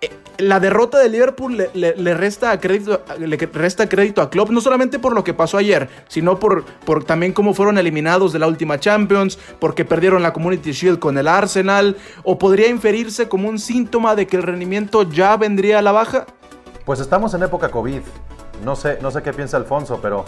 Eh, 0.00 0.10
La 0.38 0.58
derrota 0.60 0.98
de 0.98 1.08
Liverpool 1.08 1.56
le, 1.56 1.94
le- 1.96 2.14
resta 2.14 2.58
crédito, 2.60 3.02
le 3.18 3.36
resta 3.36 3.88
crédito 3.88 4.20
a 4.20 4.28
Klopp, 4.28 4.50
no 4.50 4.60
solamente 4.60 4.98
por 4.98 5.14
lo 5.14 5.22
que 5.24 5.32
pasó 5.32 5.56
ayer, 5.58 5.88
sino 6.08 6.38
por, 6.38 6.64
por 6.84 7.04
también 7.04 7.32
cómo 7.32 7.54
fueron 7.54 7.78
eliminados 7.78 8.32
de 8.32 8.38
la 8.38 8.46
última 8.46 8.78
Champions, 8.80 9.38
porque 9.58 9.84
perdieron 9.84 10.22
la 10.22 10.32
Community 10.32 10.72
Shield 10.72 10.98
con 10.98 11.16
el 11.16 11.28
Arsenal, 11.28 11.96
o 12.24 12.36
podría 12.38 12.68
inferirse 12.68 13.28
como 13.28 13.48
un 13.48 13.58
síntoma 13.58 14.14
de 14.14 14.26
que 14.26 14.36
el 14.36 14.42
rendimiento 14.42 15.04
ya 15.08 15.36
vendría 15.36 15.78
a 15.78 15.82
la 15.82 15.92
baja. 15.92 16.26
Pues 16.84 17.00
estamos 17.00 17.32
en 17.34 17.42
época 17.42 17.70
COVID. 17.70 18.00
No 18.64 18.76
sé, 18.76 18.98
no 19.02 19.10
sé 19.10 19.22
qué 19.22 19.32
piensa 19.32 19.56
Alfonso, 19.56 20.00
pero 20.02 20.24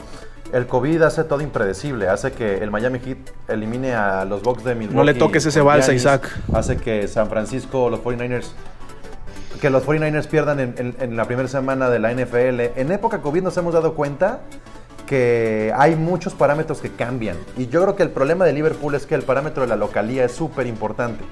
el 0.52 0.66
COVID 0.66 1.02
hace 1.02 1.24
todo 1.24 1.40
impredecible. 1.40 2.08
Hace 2.08 2.32
que 2.32 2.58
el 2.58 2.70
Miami 2.70 2.98
Heat 3.00 3.18
elimine 3.48 3.94
a 3.94 4.24
los 4.24 4.42
Bucks 4.42 4.64
de 4.64 4.74
Milwaukee. 4.74 4.96
No 4.96 5.04
le 5.04 5.14
toques 5.14 5.44
ese 5.46 5.60
balsa. 5.60 5.92
Isaac. 5.92 6.28
Hace 6.52 6.76
que 6.76 7.06
San 7.08 7.28
Francisco, 7.28 7.90
los 7.90 8.00
49ers, 8.00 8.50
que 9.60 9.70
los 9.70 9.84
49ers 9.84 10.26
pierdan 10.28 10.60
en, 10.60 10.74
en- 10.78 10.96
en 11.00 11.16
la 11.16 11.24
primera 11.24 11.48
semana 11.48 11.90
de 11.90 11.98
la 11.98 12.12
NFL. 12.12 12.60
En 12.80 12.92
época 12.92 13.20
COVID 13.20 13.42
nos 13.42 13.56
hemos 13.56 13.74
dado 13.74 13.94
cuenta 13.94 14.40
que 15.06 15.72
hay 15.76 15.96
muchos 15.96 16.34
parámetros 16.34 16.80
que 16.80 16.90
cambian. 16.92 17.36
Y 17.56 17.66
yo 17.68 17.82
creo 17.82 17.96
que 17.96 18.02
el 18.02 18.10
problema 18.10 18.44
de 18.44 18.52
Liverpool 18.52 18.94
es 18.94 19.06
que 19.06 19.14
el 19.14 19.22
parámetro 19.22 19.62
de 19.62 19.68
la 19.68 19.76
localía 19.76 20.24
es 20.24 20.32
súper 20.32 20.66
importante. 20.66 21.24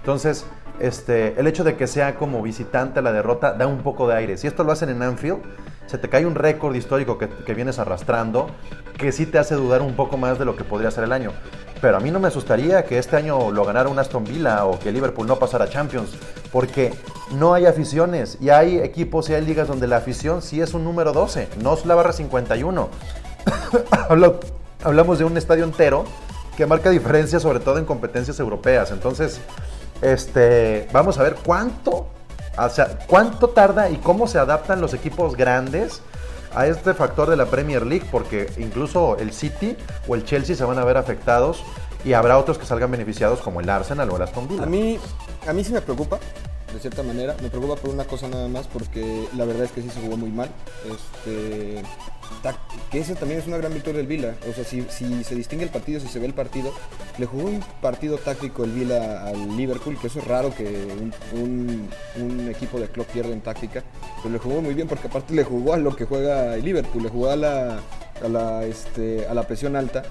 Entonces, 0.00 0.46
este, 0.80 1.38
el 1.38 1.46
hecho 1.46 1.64
de 1.64 1.76
que 1.76 1.86
sea 1.86 2.14
como 2.14 2.42
visitante 2.42 3.02
la 3.02 3.12
derrota 3.12 3.52
da 3.52 3.66
un 3.66 3.78
poco 3.82 4.06
de 4.08 4.14
aire. 4.16 4.36
Si 4.36 4.46
esto 4.46 4.62
lo 4.64 4.70
hacen 4.72 4.88
en 4.88 5.02
Anfield, 5.02 5.38
se 5.86 5.98
te 5.98 6.08
cae 6.08 6.26
un 6.26 6.34
récord 6.34 6.74
histórico 6.74 7.18
que, 7.18 7.28
que 7.28 7.54
vienes 7.54 7.78
arrastrando 7.78 8.48
que 8.98 9.12
sí 9.12 9.26
te 9.26 9.38
hace 9.38 9.54
dudar 9.54 9.82
un 9.82 9.94
poco 9.96 10.16
más 10.16 10.38
de 10.38 10.44
lo 10.44 10.56
que 10.56 10.64
podría 10.64 10.90
ser 10.90 11.04
el 11.04 11.12
año. 11.12 11.32
Pero 11.80 11.96
a 11.96 12.00
mí 12.00 12.10
no 12.10 12.20
me 12.20 12.28
asustaría 12.28 12.84
que 12.84 12.98
este 12.98 13.16
año 13.16 13.50
lo 13.50 13.64
ganara 13.64 13.88
un 13.88 13.98
Aston 13.98 14.24
Villa 14.24 14.64
o 14.64 14.78
que 14.78 14.90
Liverpool 14.92 15.26
no 15.26 15.36
pasara 15.38 15.68
Champions, 15.68 16.10
porque 16.52 16.94
no 17.32 17.52
hay 17.52 17.66
aficiones 17.66 18.38
y 18.40 18.48
hay 18.50 18.78
equipos 18.78 19.28
y 19.28 19.34
hay 19.34 19.44
ligas 19.44 19.68
donde 19.68 19.86
la 19.86 19.96
afición 19.96 20.40
sí 20.40 20.60
es 20.60 20.72
un 20.72 20.84
número 20.84 21.12
12, 21.12 21.48
no 21.62 21.74
es 21.74 21.84
la 21.84 21.94
barra 21.94 22.12
51. 22.12 22.88
Hablo- 24.08 24.40
Hablamos 24.82 25.18
de 25.18 25.24
un 25.24 25.36
estadio 25.36 25.64
entero 25.64 26.04
que 26.56 26.66
marca 26.66 26.90
diferencia 26.90 27.40
sobre 27.40 27.58
todo 27.58 27.78
en 27.78 27.84
competencias 27.84 28.38
europeas. 28.38 28.90
Entonces, 28.90 29.40
este, 30.02 30.88
vamos 30.92 31.18
a 31.18 31.22
ver 31.22 31.36
cuánto, 31.44 32.06
o 32.56 32.68
sea, 32.68 32.98
cuánto 33.06 33.48
tarda 33.48 33.90
y 33.90 33.96
cómo 33.96 34.26
se 34.26 34.38
adaptan 34.38 34.80
los 34.80 34.94
equipos 34.94 35.36
grandes 35.36 36.00
a 36.54 36.66
este 36.66 36.94
factor 36.94 37.28
de 37.28 37.36
la 37.36 37.46
Premier 37.46 37.84
League, 37.84 38.06
porque 38.10 38.50
incluso 38.58 39.16
el 39.18 39.32
City 39.32 39.76
o 40.06 40.14
el 40.14 40.24
Chelsea 40.24 40.54
se 40.54 40.64
van 40.64 40.78
a 40.78 40.84
ver 40.84 40.96
afectados 40.96 41.64
y 42.04 42.12
habrá 42.12 42.38
otros 42.38 42.58
que 42.58 42.66
salgan 42.66 42.90
beneficiados 42.90 43.40
como 43.40 43.60
el 43.60 43.68
Arsenal 43.68 44.10
o 44.10 44.16
el 44.16 44.22
Aston 44.22 44.46
Villa. 44.46 44.62
A 44.62 44.66
mí, 44.66 44.98
a 45.48 45.52
mí 45.52 45.64
sí 45.64 45.72
me 45.72 45.80
preocupa, 45.80 46.18
de 46.72 46.80
cierta 46.80 47.02
manera. 47.02 47.34
Me 47.42 47.48
preocupa 47.48 47.76
por 47.76 47.90
una 47.90 48.04
cosa 48.04 48.28
nada 48.28 48.48
más, 48.48 48.66
porque 48.66 49.26
la 49.36 49.44
verdad 49.44 49.64
es 49.64 49.72
que 49.72 49.82
sí 49.82 49.90
se 49.90 50.00
jugó 50.00 50.16
muy 50.16 50.30
mal. 50.30 50.50
Este, 50.84 51.82
que 52.90 52.98
eso 53.00 53.14
también 53.14 53.40
es 53.40 53.46
una 53.46 53.56
gran 53.56 53.72
victoria 53.72 53.98
del 53.98 54.06
Vila. 54.06 54.34
O 54.48 54.52
sea, 54.52 54.64
si, 54.64 54.82
si 54.90 55.24
se 55.24 55.34
distingue 55.34 55.64
el 55.64 55.70
partido, 55.70 56.00
si 56.00 56.08
se 56.08 56.18
ve 56.18 56.26
el 56.26 56.34
partido, 56.34 56.72
le 57.18 57.26
jugó 57.26 57.44
un 57.48 57.60
partido 57.80 58.18
táctico 58.18 58.64
el 58.64 58.72
Vila 58.72 59.26
al 59.26 59.56
Liverpool, 59.56 59.98
que 59.98 60.06
eso 60.08 60.18
es 60.18 60.26
raro 60.26 60.54
que 60.54 60.64
un, 61.32 61.88
un- 62.20 62.48
equipo 62.48 62.78
de 62.78 62.88
club 62.88 63.06
pierda 63.06 63.32
en 63.32 63.40
táctica. 63.40 63.82
Pero 64.22 64.32
le 64.32 64.38
jugó 64.38 64.60
muy 64.62 64.74
bien 64.74 64.86
porque 64.88 65.08
aparte 65.08 65.34
le 65.34 65.44
jugó 65.44 65.74
a 65.74 65.76
lo 65.78 65.94
que 65.96 66.04
juega 66.04 66.54
el 66.54 66.64
Liverpool, 66.64 67.02
le 67.02 67.08
jugó 67.08 67.30
a 67.30 67.36
la, 67.36 67.78
a 68.22 68.28
la, 68.28 68.64
este, 68.64 69.26
a 69.26 69.34
la 69.34 69.42
presión 69.44 69.76
alta. 69.76 70.02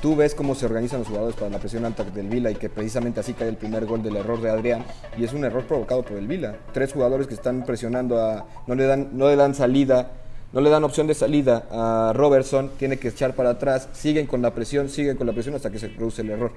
Tú 0.00 0.16
ves 0.16 0.34
cómo 0.34 0.56
se 0.56 0.66
organizan 0.66 0.98
los 0.98 1.08
jugadores 1.08 1.36
para 1.36 1.48
la 1.50 1.58
presión 1.60 1.84
alta 1.84 2.02
del 2.02 2.28
Vila 2.28 2.50
y 2.50 2.56
que 2.56 2.68
precisamente 2.68 3.20
así 3.20 3.34
cae 3.34 3.48
el 3.48 3.56
primer 3.56 3.86
gol 3.86 4.02
del 4.02 4.16
error 4.16 4.40
de 4.40 4.50
Adrián 4.50 4.84
y 5.16 5.22
es 5.24 5.32
un 5.32 5.44
error 5.44 5.64
provocado 5.64 6.02
por 6.02 6.16
el 6.16 6.26
Vila. 6.26 6.56
Tres 6.72 6.92
jugadores 6.92 7.28
que 7.28 7.34
están 7.34 7.64
presionando 7.64 8.20
a 8.20 8.44
no 8.66 8.74
le 8.74 8.86
dan 8.86 9.10
no 9.12 9.28
le 9.28 9.36
dan 9.36 9.54
salida, 9.54 10.10
no 10.52 10.60
le 10.60 10.70
dan 10.70 10.84
opción 10.84 11.06
de 11.06 11.14
salida 11.14 11.66
a 11.70 12.12
Robertson, 12.14 12.70
tiene 12.78 12.98
que 12.98 13.08
echar 13.08 13.34
para 13.34 13.50
atrás, 13.50 13.88
siguen 13.92 14.26
con 14.26 14.42
la 14.42 14.54
presión, 14.54 14.88
siguen 14.88 15.16
con 15.16 15.26
la 15.26 15.32
presión 15.32 15.54
hasta 15.54 15.70
que 15.70 15.78
se 15.78 15.88
produce 15.88 16.22
el 16.22 16.30
error. 16.30 16.52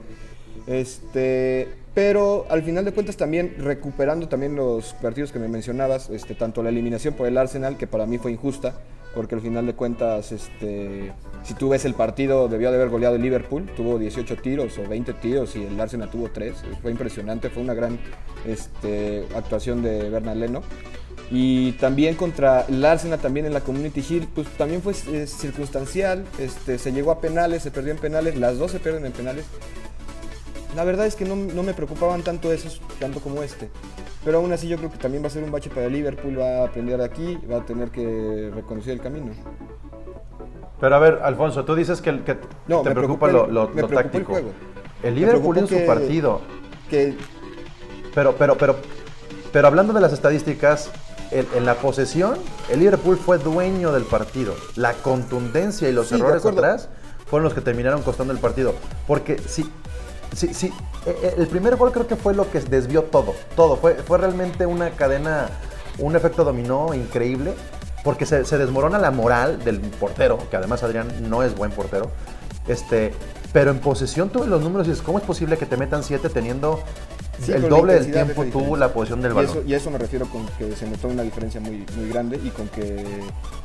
Este, 0.67 1.67
pero 1.93 2.45
al 2.49 2.63
final 2.63 2.83
de 2.83 2.91
cuentas 2.91 3.17
también 3.17 3.55
recuperando 3.59 4.27
también 4.27 4.55
los 4.55 4.93
partidos 4.95 5.31
que 5.31 5.39
me 5.39 5.47
mencionabas, 5.47 6.09
este, 6.09 6.35
tanto 6.35 6.63
la 6.63 6.69
eliminación 6.69 7.13
por 7.13 7.27
el 7.27 7.37
Arsenal 7.37 7.77
que 7.77 7.87
para 7.87 8.05
mí 8.05 8.17
fue 8.17 8.31
injusta, 8.31 8.73
porque 9.13 9.35
al 9.35 9.41
final 9.41 9.65
de 9.65 9.73
cuentas, 9.73 10.33
este, 10.33 11.13
si 11.43 11.53
tú 11.53 11.69
ves 11.69 11.85
el 11.85 11.93
partido, 11.93 12.49
debió 12.49 12.69
de 12.71 12.77
haber 12.77 12.89
goleado 12.89 13.15
el 13.15 13.21
Liverpool, 13.21 13.69
tuvo 13.77 13.97
18 13.97 14.35
tiros 14.37 14.77
o 14.77 14.87
20 14.89 15.13
tiros 15.13 15.55
y 15.55 15.63
el 15.63 15.79
Arsenal 15.79 16.09
tuvo 16.09 16.29
3, 16.29 16.53
fue 16.81 16.91
impresionante, 16.91 17.49
fue 17.49 17.63
una 17.63 17.73
gran 17.73 17.97
este, 18.45 19.25
actuación 19.35 19.81
de 19.81 20.09
Bernard 20.09 20.37
Leno. 20.37 20.63
Y 21.31 21.71
también 21.73 22.15
contra 22.15 22.65
el 22.67 22.85
Arsenal, 22.85 23.19
también 23.19 23.45
en 23.47 23.53
la 23.53 23.61
Community 23.61 24.01
Shield, 24.01 24.27
pues 24.35 24.47
también 24.57 24.81
fue 24.81 24.93
eh, 25.11 25.25
circunstancial, 25.25 26.23
este, 26.37 26.77
se 26.77 26.91
llegó 26.91 27.11
a 27.11 27.19
penales, 27.19 27.63
se 27.63 27.71
perdió 27.71 27.91
en 27.91 27.97
penales, 27.97 28.35
las 28.37 28.59
dos 28.59 28.71
se 28.71 28.79
pierden 28.79 29.05
en 29.05 29.11
penales. 29.11 29.45
La 30.75 30.83
verdad 30.83 31.07
es 31.07 31.15
que 31.15 31.25
no, 31.25 31.35
no 31.35 31.63
me 31.63 31.73
preocupaban 31.73 32.21
tanto 32.21 32.51
esos, 32.51 32.81
tanto 32.99 33.21
como 33.21 33.41
este. 33.41 33.69
Pero 34.23 34.37
aún 34.39 34.51
así 34.53 34.67
yo 34.67 34.77
creo 34.77 34.91
que 34.91 34.97
también 34.97 35.23
va 35.23 35.27
a 35.27 35.29
ser 35.31 35.43
un 35.43 35.51
bache 35.51 35.69
para 35.69 35.85
el 35.87 35.93
Liverpool, 35.93 36.39
va 36.39 36.59
a 36.61 36.65
aprender 36.65 36.97
de 36.97 37.05
aquí, 37.05 37.37
va 37.51 37.57
a 37.57 37.65
tener 37.65 37.89
que 37.89 38.51
reconocer 38.53 38.93
el 38.93 38.99
camino. 39.01 39.31
Pero 40.79 40.95
a 40.95 40.99
ver, 40.99 41.19
Alfonso, 41.23 41.63
tú 41.65 41.73
dices 41.75 42.01
que, 42.01 42.09
el- 42.09 42.23
que 42.23 42.37
No, 42.67 42.81
te 42.81 42.91
preocupa 42.91 43.27
lo, 43.31 43.45
el- 43.45 43.53
lo- 43.53 43.69
me 43.69 43.81
lo 43.81 43.87
el 43.87 43.93
táctico. 43.95 44.33
juego. 44.33 44.51
El 45.01 45.13
Me 45.13 45.19
Liverpool 45.21 45.57
en 45.57 45.67
su 45.67 45.75
que- 45.75 45.81
partido. 45.85 46.41
Que 46.89 47.15
Pero, 48.13 48.35
pero, 48.35 48.57
pero, 48.57 48.75
pero 49.51 49.67
hablando 49.67 49.93
de 49.93 50.01
las 50.01 50.11
estadísticas, 50.13 50.91
el- 51.31 51.47
en 51.55 51.65
la 51.65 51.75
posesión, 51.75 52.37
el 52.69 52.79
Liverpool 52.79 53.17
fue 53.17 53.37
dueño 53.37 53.91
del 53.91 54.03
partido. 54.03 54.53
La 54.75 54.93
contundencia 54.93 55.89
y 55.89 55.91
los 55.91 56.07
Sí, 56.07 56.15
errores 56.15 56.45
atrás 56.45 56.89
fueron 57.27 57.43
los 57.45 57.53
que 57.53 57.61
terminaron 57.61 58.01
costando 58.03 58.33
el 58.33 58.39
partido. 58.39 58.73
Porque 59.07 59.37
si, 59.47 59.69
Sí, 60.35 60.53
sí. 60.53 60.73
eh, 61.05 61.17
eh, 61.21 61.33
El 61.37 61.47
primer 61.47 61.75
gol 61.77 61.91
creo 61.91 62.07
que 62.07 62.15
fue 62.15 62.33
lo 62.33 62.49
que 62.51 62.59
desvió 62.59 63.03
todo. 63.03 63.33
Todo. 63.55 63.77
Fue, 63.77 63.95
fue 63.95 64.17
realmente 64.17 64.65
una 64.65 64.89
cadena, 64.91 65.49
un 65.97 66.15
efecto 66.15 66.43
dominó 66.43 66.93
increíble. 66.93 67.53
Porque 68.03 68.27
se, 68.27 68.45
se 68.45 68.57
desmorona 68.59 68.99
la 68.99 69.09
moral 69.09 69.63
del 69.63 69.79
portero, 69.79 70.37
que 70.51 70.57
además 70.57 70.83
Adrián 70.83 71.07
no 71.29 71.41
es 71.41 71.55
buen 71.55 71.71
portero. 71.71 72.11
Este, 72.67 73.13
pero 73.51 73.71
en 73.71 73.79
posesión 73.79 74.29
tuve 74.29 74.45
los 74.45 74.61
números 74.61 74.85
y 74.85 74.91
dices, 74.91 75.03
¿cómo 75.03 75.17
es 75.17 75.23
posible 75.23 75.57
que 75.57 75.65
te 75.65 75.75
metan 75.77 76.03
siete 76.03 76.29
teniendo 76.29 76.81
Sí, 77.43 77.51
el 77.51 77.67
doble 77.69 77.93
del 77.95 78.11
tiempo 78.11 78.45
tuvo 78.45 78.77
la 78.77 78.93
posición 78.93 79.21
del 79.21 79.31
Y 79.31 79.35
balón? 79.35 79.51
eso, 79.51 79.63
y 79.67 79.73
a 79.73 79.77
eso 79.77 79.91
me 79.91 79.97
refiero 79.97 80.25
con 80.29 80.45
que 80.57 80.75
se 80.75 80.87
notó 80.89 81.07
una 81.09 81.23
diferencia 81.23 81.59
muy, 81.59 81.85
muy 81.97 82.09
grande 82.09 82.39
y 82.43 82.49
con 82.49 82.67
que 82.69 83.05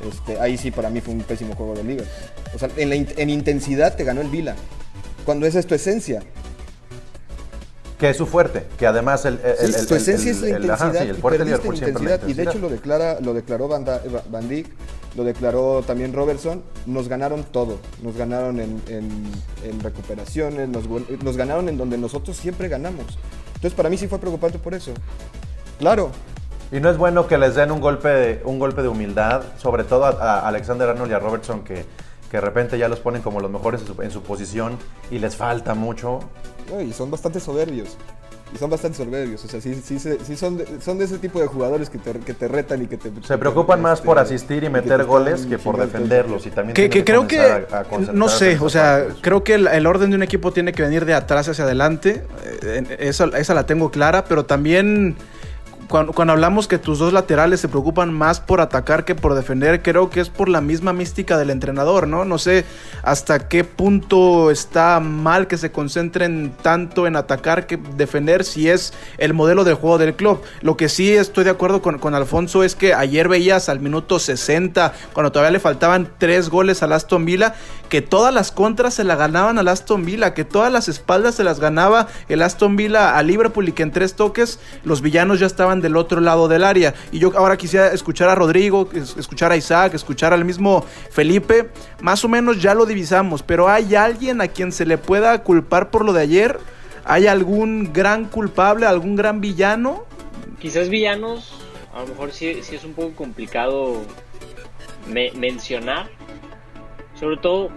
este, 0.07 0.39
ahí 0.39 0.57
sí 0.57 0.71
para 0.71 0.89
mí 0.89 1.01
fue 1.01 1.13
un 1.13 1.21
pésimo 1.21 1.55
juego 1.55 1.73
de 1.75 1.83
liga. 1.83 2.03
O 2.53 2.59
sea, 2.59 2.69
en, 2.77 2.89
la 2.89 2.95
in- 2.95 3.07
en 3.17 3.29
intensidad 3.29 3.95
te 3.95 4.03
ganó 4.03 4.21
el 4.21 4.27
Vila. 4.29 4.55
Cuando 5.25 5.45
esa 5.45 5.59
es 5.59 5.67
tu 5.67 5.75
esencia. 5.75 6.21
Que 8.01 8.09
es 8.09 8.17
su 8.17 8.25
fuerte, 8.25 8.65
que 8.79 8.87
además 8.87 9.23
el, 9.25 9.39
el, 9.43 9.73
Sí, 9.73 9.93
el- 9.93 9.97
esencia 9.97 10.31
es 10.31 10.41
la 10.41 10.73
ajá, 10.73 10.87
intensidad. 10.87 11.03
sí, 11.03 11.09
el 11.11 11.15
y 11.17 11.21
fuerte 11.21 11.45
Liverpool 11.45 11.73
la 11.75 11.77
siempre 11.79 12.03
la 12.03 12.15
intensidad. 12.15 12.27
Y 12.29 12.33
de 12.33 12.43
hecho 12.43 12.57
lo, 12.59 12.69
declara, 12.69 13.19
lo 13.21 13.33
declaró 13.35 13.67
Van, 13.67 13.85
Da- 13.85 14.01
Van 14.31 14.49
Dijk, 14.49 14.67
lo 15.15 15.23
declaró 15.23 15.83
también 15.85 16.11
Robertson. 16.11 16.63
Nos 16.87 17.07
ganaron 17.07 17.43
todo. 17.43 17.77
Nos 18.01 18.17
ganaron 18.17 18.59
en, 18.59 18.81
en- 18.87 19.31
en 19.63 19.79
recuperaciones, 19.81 20.67
nos 20.67 21.37
ganaron 21.37 21.69
en 21.69 21.77
donde 21.77 21.97
nosotros 21.99 22.35
siempre 22.35 22.67
ganamos. 22.69 23.05
Entonces 23.53 23.73
para 23.75 23.87
mí 23.89 23.97
sí 23.99 24.07
fue 24.07 24.17
preocupante 24.17 24.57
por 24.57 24.73
eso. 24.73 24.91
Claro, 25.77 26.09
Y 26.71 26.79
no 26.79 26.89
es 26.89 26.97
bueno 26.97 27.27
que 27.27 27.37
les 27.37 27.53
den 27.53 27.69
un 27.71 27.81
golpe 27.81 28.07
de, 28.09 28.41
un 28.45 28.57
golpe 28.57 28.81
de 28.81 28.87
humildad, 28.87 29.43
sobre 29.59 29.83
todo 29.83 30.05
a, 30.05 30.09
a 30.09 30.47
Alexander 30.47 30.89
Arnold 30.89 31.11
y 31.11 31.13
a 31.13 31.19
Robertson, 31.19 31.63
que, 31.63 31.85
que 32.31 32.37
de 32.37 32.41
repente 32.41 32.77
ya 32.79 32.87
los 32.87 32.99
ponen 33.01 33.21
como 33.21 33.41
los 33.41 33.51
mejores 33.51 33.81
en 33.81 33.87
su, 33.87 34.01
en 34.01 34.09
su 34.09 34.23
posición 34.23 34.77
y 35.11 35.19
les 35.19 35.35
falta 35.35 35.73
mucho. 35.75 36.21
No, 36.71 36.81
y 36.81 36.93
son 36.93 37.11
bastante 37.11 37.41
soberbios. 37.41 37.97
Y 38.55 38.57
son 38.57 38.69
bastante 38.69 38.97
soberbios. 38.97 39.43
O 39.45 39.47
sea, 39.49 39.59
sí, 39.61 39.75
sí, 39.83 39.99
se- 39.99 40.23
sí 40.23 40.35
son, 40.37 40.57
de, 40.57 40.81
son 40.81 40.97
de 40.97 41.05
ese 41.05 41.17
tipo 41.17 41.39
de 41.41 41.47
jugadores 41.47 41.89
que 41.89 41.97
te, 41.97 42.11
que 42.19 42.33
te 42.33 42.47
retan 42.47 42.81
y 42.81 42.87
que 42.87 42.95
te... 42.97 43.11
Se 43.25 43.37
preocupan 43.37 43.81
más 43.81 43.99
este, 43.99 44.05
por 44.05 44.17
asistir 44.19 44.63
y 44.63 44.69
meter 44.69 44.97
te 44.99 45.03
goles 45.03 45.45
que 45.45 45.57
por 45.57 45.77
defenderlos. 45.77 46.45
Y 46.45 46.51
también 46.51 46.73
Que, 46.73 46.89
que 46.89 47.03
creo 47.03 47.27
que, 47.27 47.39
a- 47.39 47.85
no 48.13 48.27
sé, 48.29 48.57
o 48.61 48.69
sea, 48.69 49.07
creo 49.21 49.43
que 49.43 49.53
el, 49.55 49.67
el 49.67 49.85
orden 49.85 50.09
de 50.09 50.15
un 50.17 50.23
equipo 50.23 50.51
tiene 50.53 50.71
que 50.73 50.83
venir 50.83 51.05
de 51.05 51.13
atrás 51.13 51.47
hacia 51.49 51.63
adelante, 51.65 52.25
eh, 52.63 52.97
esa, 52.99 53.25
esa 53.37 53.53
la 53.53 53.65
tengo 53.65 53.89
clara, 53.91 54.23
pero 54.25 54.45
también 54.45 55.15
cuando, 55.91 56.31
hablamos 56.31 56.69
que 56.69 56.77
tus 56.77 56.99
dos 56.99 57.11
laterales 57.11 57.59
se 57.59 57.67
preocupan 57.67 58.13
más 58.13 58.39
por 58.39 58.61
atacar 58.61 59.03
que 59.03 59.13
por 59.13 59.35
defender, 59.35 59.83
creo 59.83 60.09
que 60.09 60.21
es 60.21 60.29
por 60.29 60.47
la 60.47 60.61
misma 60.61 60.93
mística 60.93 61.37
del 61.37 61.49
entrenador, 61.49 62.07
¿no? 62.07 62.23
No 62.23 62.37
sé 62.37 62.63
hasta 63.03 63.49
qué 63.49 63.65
punto 63.65 64.51
está 64.51 65.01
mal 65.01 65.47
que 65.47 65.57
se 65.57 65.71
concentren 65.71 66.53
tanto 66.61 67.07
en 67.07 67.17
atacar 67.17 67.67
que 67.67 67.77
defender 67.97 68.45
si 68.45 68.69
es 68.69 68.93
el 69.17 69.33
modelo 69.33 69.65
del 69.65 69.75
juego 69.75 69.97
del 69.97 70.15
club. 70.15 70.41
Lo 70.61 70.77
que 70.77 70.87
sí 70.87 71.11
estoy 71.11 71.43
de 71.43 71.49
acuerdo 71.49 71.81
con, 71.81 71.99
con 71.99 72.15
Alfonso 72.15 72.63
es 72.63 72.75
que 72.75 72.93
ayer 72.93 73.27
veías 73.27 73.67
al 73.67 73.81
minuto 73.81 74.17
60, 74.17 74.93
cuando 75.11 75.33
todavía 75.33 75.51
le 75.51 75.59
faltaban 75.59 76.09
tres 76.17 76.49
goles 76.49 76.83
al 76.83 76.93
Aston 76.93 77.25
Villa, 77.25 77.53
que 77.89 78.01
todas 78.01 78.33
las 78.33 78.53
contras 78.53 78.93
se 78.93 79.03
la 79.03 79.17
ganaban 79.17 79.59
al 79.59 79.67
Aston 79.67 80.05
Villa, 80.05 80.33
que 80.33 80.45
todas 80.45 80.71
las 80.71 80.87
espaldas 80.87 81.35
se 81.35 81.43
las 81.43 81.59
ganaba 81.59 82.07
el 82.29 82.41
Aston 82.41 82.77
Villa 82.77 83.17
a 83.17 83.23
Liverpool 83.23 83.67
y 83.67 83.73
que 83.73 83.83
en 83.83 83.91
tres 83.91 84.15
toques 84.15 84.59
los 84.85 85.01
villanos 85.01 85.41
ya 85.41 85.47
estaban 85.47 85.80
del 85.81 85.97
otro 85.97 86.21
lado 86.21 86.47
del 86.47 86.63
área. 86.63 86.93
Y 87.11 87.19
yo 87.19 87.31
ahora 87.37 87.57
quisiera 87.57 87.87
escuchar 87.87 88.29
a 88.29 88.35
Rodrigo, 88.35 88.87
es- 88.93 89.17
escuchar 89.17 89.51
a 89.51 89.57
Isaac, 89.57 89.93
escuchar 89.93 90.31
al 90.33 90.45
mismo 90.45 90.85
Felipe. 91.09 91.69
Más 92.01 92.23
o 92.23 92.29
menos 92.29 92.61
ya 92.61 92.73
lo 92.73 92.85
divisamos, 92.85 93.43
pero 93.43 93.67
¿hay 93.67 93.95
alguien 93.95 94.41
a 94.41 94.47
quien 94.47 94.71
se 94.71 94.85
le 94.85 94.97
pueda 94.97 95.43
culpar 95.43 95.89
por 95.89 96.05
lo 96.05 96.13
de 96.13 96.21
ayer? 96.21 96.59
¿Hay 97.03 97.27
algún 97.27 97.91
gran 97.93 98.25
culpable, 98.25 98.85
algún 98.85 99.15
gran 99.15 99.41
villano? 99.41 100.05
Quizás 100.59 100.89
villanos, 100.89 101.53
a 101.93 102.01
lo 102.01 102.07
mejor 102.07 102.31
sí, 102.31 102.59
sí 102.61 102.75
es 102.75 102.83
un 102.83 102.93
poco 102.93 103.15
complicado 103.15 103.97
me- 105.07 105.31
mencionar. 105.31 106.09
Sobre 107.19 107.37
todo 107.37 107.69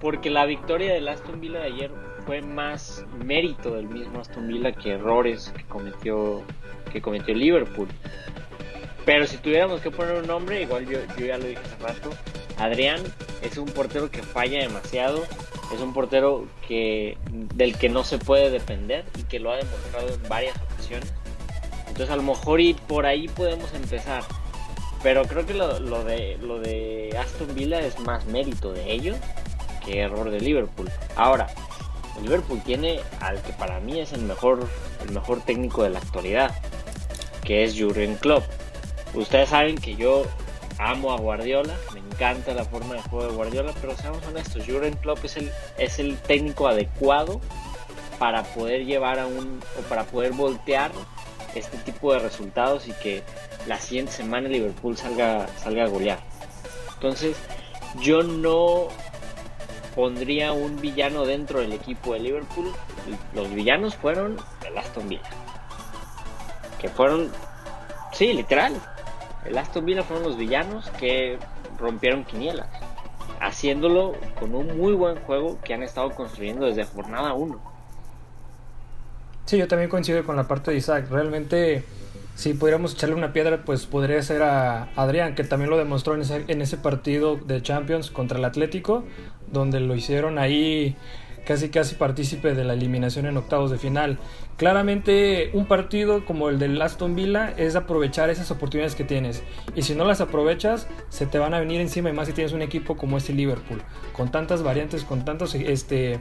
porque 0.00 0.30
la 0.30 0.46
victoria 0.46 0.92
del 0.92 1.08
Aston 1.08 1.40
Villa 1.40 1.60
de 1.60 1.66
ayer 1.66 1.90
fue 2.26 2.42
más 2.42 3.04
mérito 3.24 3.74
del 3.74 3.88
mismo 3.88 4.20
Aston 4.20 4.48
Villa 4.48 4.72
que 4.72 4.92
errores 4.92 5.52
que 5.56 5.64
cometió, 5.64 6.42
que 6.92 7.00
cometió 7.00 7.34
Liverpool. 7.34 7.88
Pero 9.04 9.26
si 9.26 9.36
tuviéramos 9.36 9.80
que 9.80 9.90
poner 9.90 10.16
un 10.16 10.26
nombre, 10.26 10.62
igual 10.62 10.86
yo, 10.86 10.98
yo 11.18 11.26
ya 11.26 11.38
lo 11.38 11.44
dije 11.44 11.60
hace 11.60 11.82
rato, 11.82 12.10
Adrián 12.58 13.02
es 13.42 13.58
un 13.58 13.66
portero 13.66 14.10
que 14.10 14.22
falla 14.22 14.60
demasiado, 14.60 15.24
es 15.74 15.80
un 15.80 15.92
portero 15.92 16.46
que 16.66 17.18
del 17.30 17.76
que 17.76 17.88
no 17.88 18.04
se 18.04 18.18
puede 18.18 18.50
depender 18.50 19.04
y 19.18 19.24
que 19.24 19.38
lo 19.40 19.52
ha 19.52 19.56
demostrado 19.56 20.08
en 20.08 20.28
varias 20.28 20.56
ocasiones. 20.72 21.12
Entonces 21.88 22.10
a 22.10 22.16
lo 22.16 22.22
mejor 22.22 22.60
y 22.60 22.74
por 22.74 23.06
ahí 23.06 23.28
podemos 23.28 23.72
empezar. 23.74 24.24
Pero 25.02 25.24
creo 25.24 25.44
que 25.44 25.52
lo, 25.52 25.78
lo 25.80 26.02
de, 26.02 26.38
lo 26.40 26.58
de 26.60 27.14
Aston 27.18 27.54
Villa 27.54 27.80
es 27.80 28.00
más 28.00 28.24
mérito 28.24 28.72
de 28.72 28.90
ellos 28.90 29.18
que 29.84 30.00
error 30.00 30.30
de 30.30 30.40
Liverpool. 30.40 30.90
Ahora, 31.14 31.46
el 32.16 32.24
Liverpool 32.24 32.60
tiene 32.64 33.00
al 33.20 33.40
que 33.42 33.52
para 33.52 33.80
mí 33.80 34.00
es 34.00 34.12
el 34.12 34.22
mejor, 34.22 34.68
el 35.06 35.12
mejor 35.12 35.40
técnico 35.42 35.82
de 35.82 35.90
la 35.90 35.98
actualidad, 35.98 36.54
que 37.44 37.64
es 37.64 37.78
Jurgen 37.78 38.16
Klopp. 38.16 38.44
Ustedes 39.14 39.48
saben 39.50 39.76
que 39.76 39.96
yo 39.96 40.24
amo 40.78 41.12
a 41.12 41.18
Guardiola, 41.18 41.74
me 41.92 42.00
encanta 42.00 42.54
la 42.54 42.64
forma 42.64 42.94
de 42.94 43.02
juego 43.02 43.26
de 43.28 43.34
Guardiola, 43.34 43.72
pero 43.80 43.96
seamos 43.96 44.24
honestos, 44.26 44.64
Jurgen 44.66 44.96
Klopp 44.96 45.24
es 45.24 45.36
el, 45.36 45.50
es 45.78 45.98
el 45.98 46.16
técnico 46.18 46.68
adecuado 46.68 47.40
para 48.18 48.42
poder 48.42 48.84
llevar 48.84 49.18
a 49.18 49.26
un, 49.26 49.60
o 49.78 49.82
para 49.88 50.04
poder 50.04 50.32
voltear 50.32 50.92
este 51.54 51.76
tipo 51.78 52.12
de 52.12 52.18
resultados 52.18 52.88
y 52.88 52.92
que 52.92 53.22
la 53.66 53.78
siguiente 53.78 54.12
semana 54.12 54.48
Liverpool 54.48 54.96
salga, 54.96 55.46
salga 55.58 55.84
a 55.84 55.88
golear. 55.88 56.18
Entonces, 56.94 57.36
yo 58.00 58.22
no 58.22 58.88
pondría 59.94 60.52
un 60.52 60.80
villano 60.80 61.24
dentro 61.24 61.60
del 61.60 61.72
equipo 61.72 62.14
de 62.14 62.20
Liverpool. 62.20 62.72
Los 63.34 63.52
villanos 63.54 63.94
fueron 63.96 64.36
el 64.66 64.76
Aston 64.76 65.08
Villa. 65.08 65.30
Que 66.80 66.88
fueron, 66.88 67.30
sí, 68.12 68.32
literal. 68.32 68.74
El 69.44 69.56
Aston 69.58 69.84
Villa 69.84 70.02
fueron 70.02 70.24
los 70.24 70.36
villanos 70.36 70.90
que 70.98 71.38
rompieron 71.78 72.24
quinielas. 72.24 72.68
Haciéndolo 73.40 74.14
con 74.38 74.54
un 74.54 74.76
muy 74.78 74.92
buen 74.92 75.16
juego 75.20 75.58
que 75.62 75.74
han 75.74 75.82
estado 75.82 76.10
construyendo 76.10 76.66
desde 76.66 76.84
jornada 76.84 77.34
1. 77.34 77.74
Sí, 79.44 79.58
yo 79.58 79.68
también 79.68 79.90
coincido 79.90 80.24
con 80.24 80.36
la 80.36 80.48
parte 80.48 80.70
de 80.70 80.78
Isaac. 80.78 81.06
Realmente, 81.10 81.84
si 82.34 82.54
pudiéramos 82.54 82.94
echarle 82.94 83.14
una 83.14 83.34
piedra, 83.34 83.62
pues 83.64 83.84
podría 83.84 84.22
ser 84.22 84.42
a 84.42 84.88
Adrián, 84.96 85.34
que 85.34 85.44
también 85.44 85.70
lo 85.70 85.76
demostró 85.76 86.14
en 86.14 86.22
ese, 86.22 86.44
en 86.48 86.62
ese 86.62 86.78
partido 86.78 87.36
de 87.36 87.60
Champions 87.60 88.10
contra 88.10 88.38
el 88.38 88.44
Atlético, 88.46 89.04
donde 89.54 89.80
lo 89.80 89.94
hicieron 89.94 90.38
ahí 90.38 90.94
casi 91.44 91.68
casi 91.68 91.94
partícipe 91.94 92.54
de 92.54 92.64
la 92.64 92.72
eliminación 92.72 93.26
en 93.26 93.36
octavos 93.36 93.70
de 93.70 93.78
final. 93.78 94.18
Claramente 94.56 95.50
un 95.52 95.66
partido 95.66 96.24
como 96.24 96.48
el 96.48 96.58
del 96.58 96.80
Aston 96.80 97.14
Villa 97.14 97.52
es 97.56 97.76
aprovechar 97.76 98.30
esas 98.30 98.50
oportunidades 98.50 98.94
que 98.94 99.04
tienes 99.04 99.42
y 99.74 99.82
si 99.82 99.94
no 99.94 100.04
las 100.04 100.20
aprovechas 100.20 100.86
se 101.08 101.26
te 101.26 101.38
van 101.38 101.54
a 101.54 101.60
venir 101.60 101.80
encima 101.80 102.10
y 102.10 102.12
más 102.12 102.28
si 102.28 102.34
tienes 102.34 102.52
un 102.52 102.62
equipo 102.62 102.96
como 102.96 103.16
este 103.16 103.32
Liverpool 103.32 103.82
con 104.12 104.30
tantas 104.30 104.62
variantes, 104.62 105.04
con 105.04 105.24
tantos 105.24 105.54
este 105.54 106.20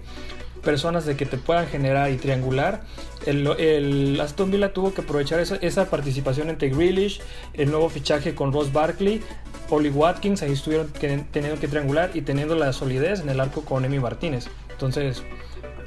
personas 0.64 1.06
de 1.06 1.16
que 1.16 1.26
te 1.26 1.38
puedan 1.38 1.68
generar 1.68 2.12
y 2.12 2.18
triangular. 2.18 2.82
El, 3.26 3.48
el 3.60 4.20
Aston 4.20 4.52
Villa 4.52 4.74
tuvo 4.74 4.94
que 4.94 5.02
aprovechar 5.02 5.40
esa, 5.40 5.56
esa, 5.58 5.90
participación 5.90 6.50
entre 6.50 6.70
Grealish, 6.70 7.22
el 7.54 7.70
nuevo 7.70 7.90
fichaje 7.90 8.34
con 8.34 8.52
Ross 8.52 8.74
Barkley, 8.74 9.22
Oli 9.70 9.90
Watkins, 9.90 10.42
ahí 10.42 10.52
estuvieron 10.52 10.92
teniendo 11.32 11.60
que 11.60 11.68
triangular 11.68 12.12
y 12.14 12.22
teniendo 12.22 12.56
la 12.56 12.74
solidez 12.74 13.22
en 13.22 13.30
el 13.30 13.40
arco 13.40 13.62
con 13.62 13.86
Emi 13.86 14.00
Martínez. 14.00 14.48
Entonces, 14.72 15.24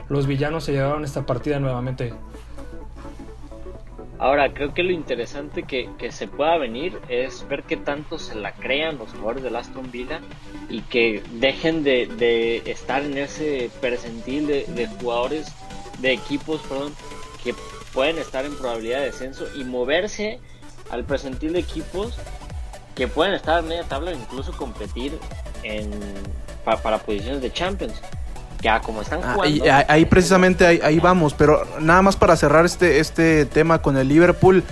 los 0.09 0.27
villanos 0.27 0.65
se 0.65 0.73
llevaron 0.73 1.05
esta 1.05 1.27
partida 1.27 1.59
nuevamente. 1.61 2.13
Ahora, 4.19 4.55
creo 4.55 4.73
que 4.73 4.83
lo 4.83 4.93
interesante 4.93 5.65
que, 5.65 5.91
que, 5.99 6.11
se 6.11 6.27
pueda 6.27 6.57
venir 6.57 6.99
es 7.09 7.47
ver 7.49 7.65
qué 7.65 7.77
tanto 7.77 8.19
se 8.19 8.35
la 8.35 8.53
crean 8.53 8.97
los 8.97 9.11
jugadores 9.11 9.43
del 9.43 9.57
Aston 9.57 9.91
Villa 9.91 10.21
y 10.71 10.81
que 10.83 11.23
dejen 11.33 11.85
de, 11.85 12.07
de 12.07 12.63
estar 12.71 13.03
en 13.03 13.19
ese 13.19 13.71
percentil 13.83 14.47
de, 14.47 14.65
de, 14.65 14.87
jugadores, 14.87 15.53
de 15.99 16.13
equipos, 16.13 16.63
perdón, 16.63 16.95
que 17.45 17.55
pueden 17.93 18.17
estar 18.17 18.47
en 18.47 18.57
probabilidad 18.57 19.01
de 19.01 19.07
descenso 19.07 19.47
y 19.55 19.65
moverse 19.65 20.41
al 20.91 21.05
percentil 21.05 21.53
de 21.53 21.59
equipos 21.59 22.19
que 22.95 23.09
pueden 23.09 23.35
estar 23.35 23.63
en 23.63 23.69
media 23.69 23.85
tabla 23.85 24.13
e 24.13 24.15
incluso 24.15 24.57
competir 24.57 25.19
en, 25.63 25.91
para, 26.65 26.83
para 26.83 26.99
posiciones 26.99 27.43
de 27.43 27.53
Champions 27.53 28.01
ya 28.63 28.81
como 28.81 29.03
están 29.03 29.21
jugando. 29.21 29.43
Ah, 29.43 29.79
ahí, 29.79 29.85
ahí, 29.89 30.05
precisamente 30.07 30.67
ahí, 30.67 30.81
ahí, 30.83 30.99
vamos, 30.99 31.35
pero 31.35 31.67
nada 31.81 32.03
más 32.03 32.17
para 32.17 32.37
cerrar 32.37 32.65
este, 32.65 33.01
este 33.01 33.47
tema 33.47 33.83
con 33.83 33.97
el 33.97 34.09
Liverpool. 34.09 34.65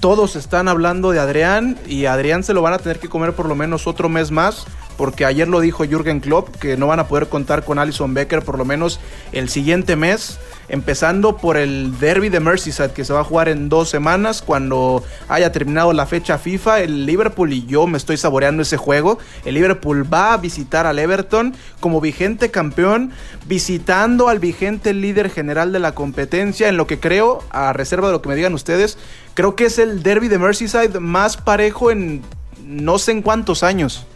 Todos 0.00 0.36
están 0.36 0.68
hablando 0.68 1.10
de 1.10 1.18
Adrián 1.18 1.76
y 1.86 2.06
Adrián 2.06 2.44
se 2.44 2.54
lo 2.54 2.62
van 2.62 2.74
a 2.74 2.78
tener 2.78 3.00
que 3.00 3.08
comer 3.08 3.32
por 3.32 3.46
lo 3.46 3.54
menos 3.54 3.86
otro 3.86 4.08
mes 4.08 4.30
más 4.30 4.66
porque 4.98 5.24
ayer 5.24 5.48
lo 5.48 5.60
dijo 5.60 5.84
Jürgen 5.84 6.20
Klopp, 6.20 6.56
que 6.56 6.76
no 6.76 6.88
van 6.88 7.00
a 7.00 7.08
poder 7.08 7.28
contar 7.28 7.64
con 7.64 7.78
Alison 7.78 8.12
Becker 8.12 8.42
por 8.42 8.58
lo 8.58 8.66
menos 8.66 9.00
el 9.32 9.48
siguiente 9.48 9.96
mes 9.96 10.38
empezando 10.68 11.36
por 11.36 11.56
el 11.56 11.98
derby 11.98 12.28
de 12.28 12.40
Merseyside 12.40 12.92
que 12.92 13.04
se 13.04 13.12
va 13.12 13.20
a 13.20 13.24
jugar 13.24 13.48
en 13.48 13.68
dos 13.68 13.88
semanas 13.88 14.42
cuando 14.42 15.02
haya 15.28 15.50
terminado 15.52 15.92
la 15.92 16.06
fecha 16.06 16.38
FIFA. 16.38 16.80
El 16.80 17.06
Liverpool 17.06 17.52
y 17.52 17.64
yo 17.66 17.86
me 17.86 17.96
estoy 17.96 18.16
saboreando 18.16 18.62
ese 18.62 18.76
juego. 18.76 19.18
El 19.44 19.54
Liverpool 19.54 20.12
va 20.12 20.34
a 20.34 20.36
visitar 20.36 20.86
al 20.86 20.98
Everton 20.98 21.54
como 21.80 22.00
vigente 22.00 22.50
campeón, 22.50 23.12
visitando 23.46 24.28
al 24.28 24.38
vigente 24.38 24.92
líder 24.92 25.30
general 25.30 25.72
de 25.72 25.78
la 25.78 25.92
competencia, 25.92 26.68
en 26.68 26.76
lo 26.76 26.86
que 26.86 27.00
creo, 27.00 27.42
a 27.50 27.72
reserva 27.72 28.08
de 28.08 28.12
lo 28.12 28.22
que 28.22 28.28
me 28.28 28.36
digan 28.36 28.54
ustedes, 28.54 28.98
creo 29.34 29.56
que 29.56 29.66
es 29.66 29.78
el 29.78 30.02
derby 30.02 30.28
de 30.28 30.38
Merseyside 30.38 31.00
más 31.00 31.36
parejo 31.36 31.90
en 31.90 32.22
no 32.64 32.98
sé 32.98 33.12
en 33.12 33.22
cuántos 33.22 33.62
años. 33.62 34.06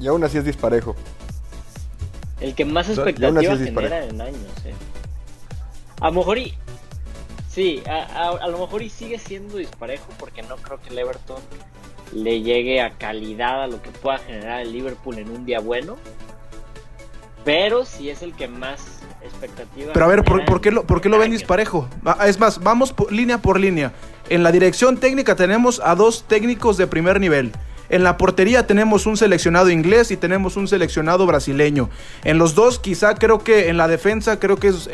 Y 0.00 0.08
aún 0.08 0.24
así 0.24 0.38
es 0.38 0.44
disparejo. 0.44 0.96
El 2.40 2.54
que 2.54 2.64
más 2.64 2.88
expectativa 2.88 3.56
genera 3.56 4.04
en 4.04 4.20
años. 4.20 4.52
Eh. 4.64 4.72
A 6.00 6.06
lo 6.06 6.12
mejor 6.12 6.38
y. 6.38 6.54
Sí, 7.48 7.82
a, 7.86 8.46
lo 8.46 8.58
mejor 8.58 8.80
y 8.82 8.88
sigue 8.88 9.18
siendo 9.18 9.56
disparejo 9.56 10.06
porque 10.18 10.42
no 10.42 10.56
creo 10.56 10.80
que 10.80 10.90
el 10.90 10.98
Everton 11.00 11.42
le 12.14 12.42
llegue 12.42 12.80
a 12.80 12.92
calidad 12.92 13.64
a 13.64 13.66
lo 13.66 13.82
que 13.82 13.90
pueda 13.90 14.18
generar 14.18 14.60
el 14.60 14.72
Liverpool 14.72 15.18
en 15.18 15.30
un 15.30 15.44
día 15.44 15.60
bueno. 15.60 15.96
Pero 17.44 17.84
sí 17.84 18.08
es 18.08 18.22
el 18.22 18.34
que 18.34 18.48
más 18.48 19.00
expectativa. 19.22 19.92
Pero 19.92 20.04
a 20.04 20.08
ver, 20.08 20.22
¿por, 20.24 20.60
qué, 20.60 20.70
lo, 20.70 20.84
por 20.86 21.00
qué 21.00 21.08
lo 21.08 21.18
ven 21.18 21.32
disparejo? 21.32 21.88
Es 22.24 22.38
más, 22.38 22.62
vamos 22.62 22.94
línea 23.10 23.38
por 23.38 23.58
línea. 23.58 23.92
En 24.28 24.42
la 24.42 24.52
dirección 24.52 24.98
técnica 24.98 25.34
tenemos 25.34 25.80
a 25.84 25.94
dos 25.94 26.24
técnicos 26.28 26.76
de 26.76 26.86
primer 26.86 27.20
nivel. 27.20 27.52
En 27.90 28.04
la 28.04 28.16
portería 28.16 28.66
tenemos 28.66 29.04
un 29.06 29.16
seleccionado 29.16 29.68
inglés 29.68 30.12
y 30.12 30.16
tenemos 30.16 30.56
un 30.56 30.68
seleccionado 30.68 31.26
brasileño. 31.26 31.90
En 32.24 32.38
los 32.38 32.54
dos, 32.54 32.78
quizá 32.78 33.16
creo 33.16 33.40
que 33.40 33.68
en 33.68 33.76
la 33.76 33.88
defensa, 33.88 34.38
creo 34.38 34.56
que 34.56 34.68
es 34.68 34.88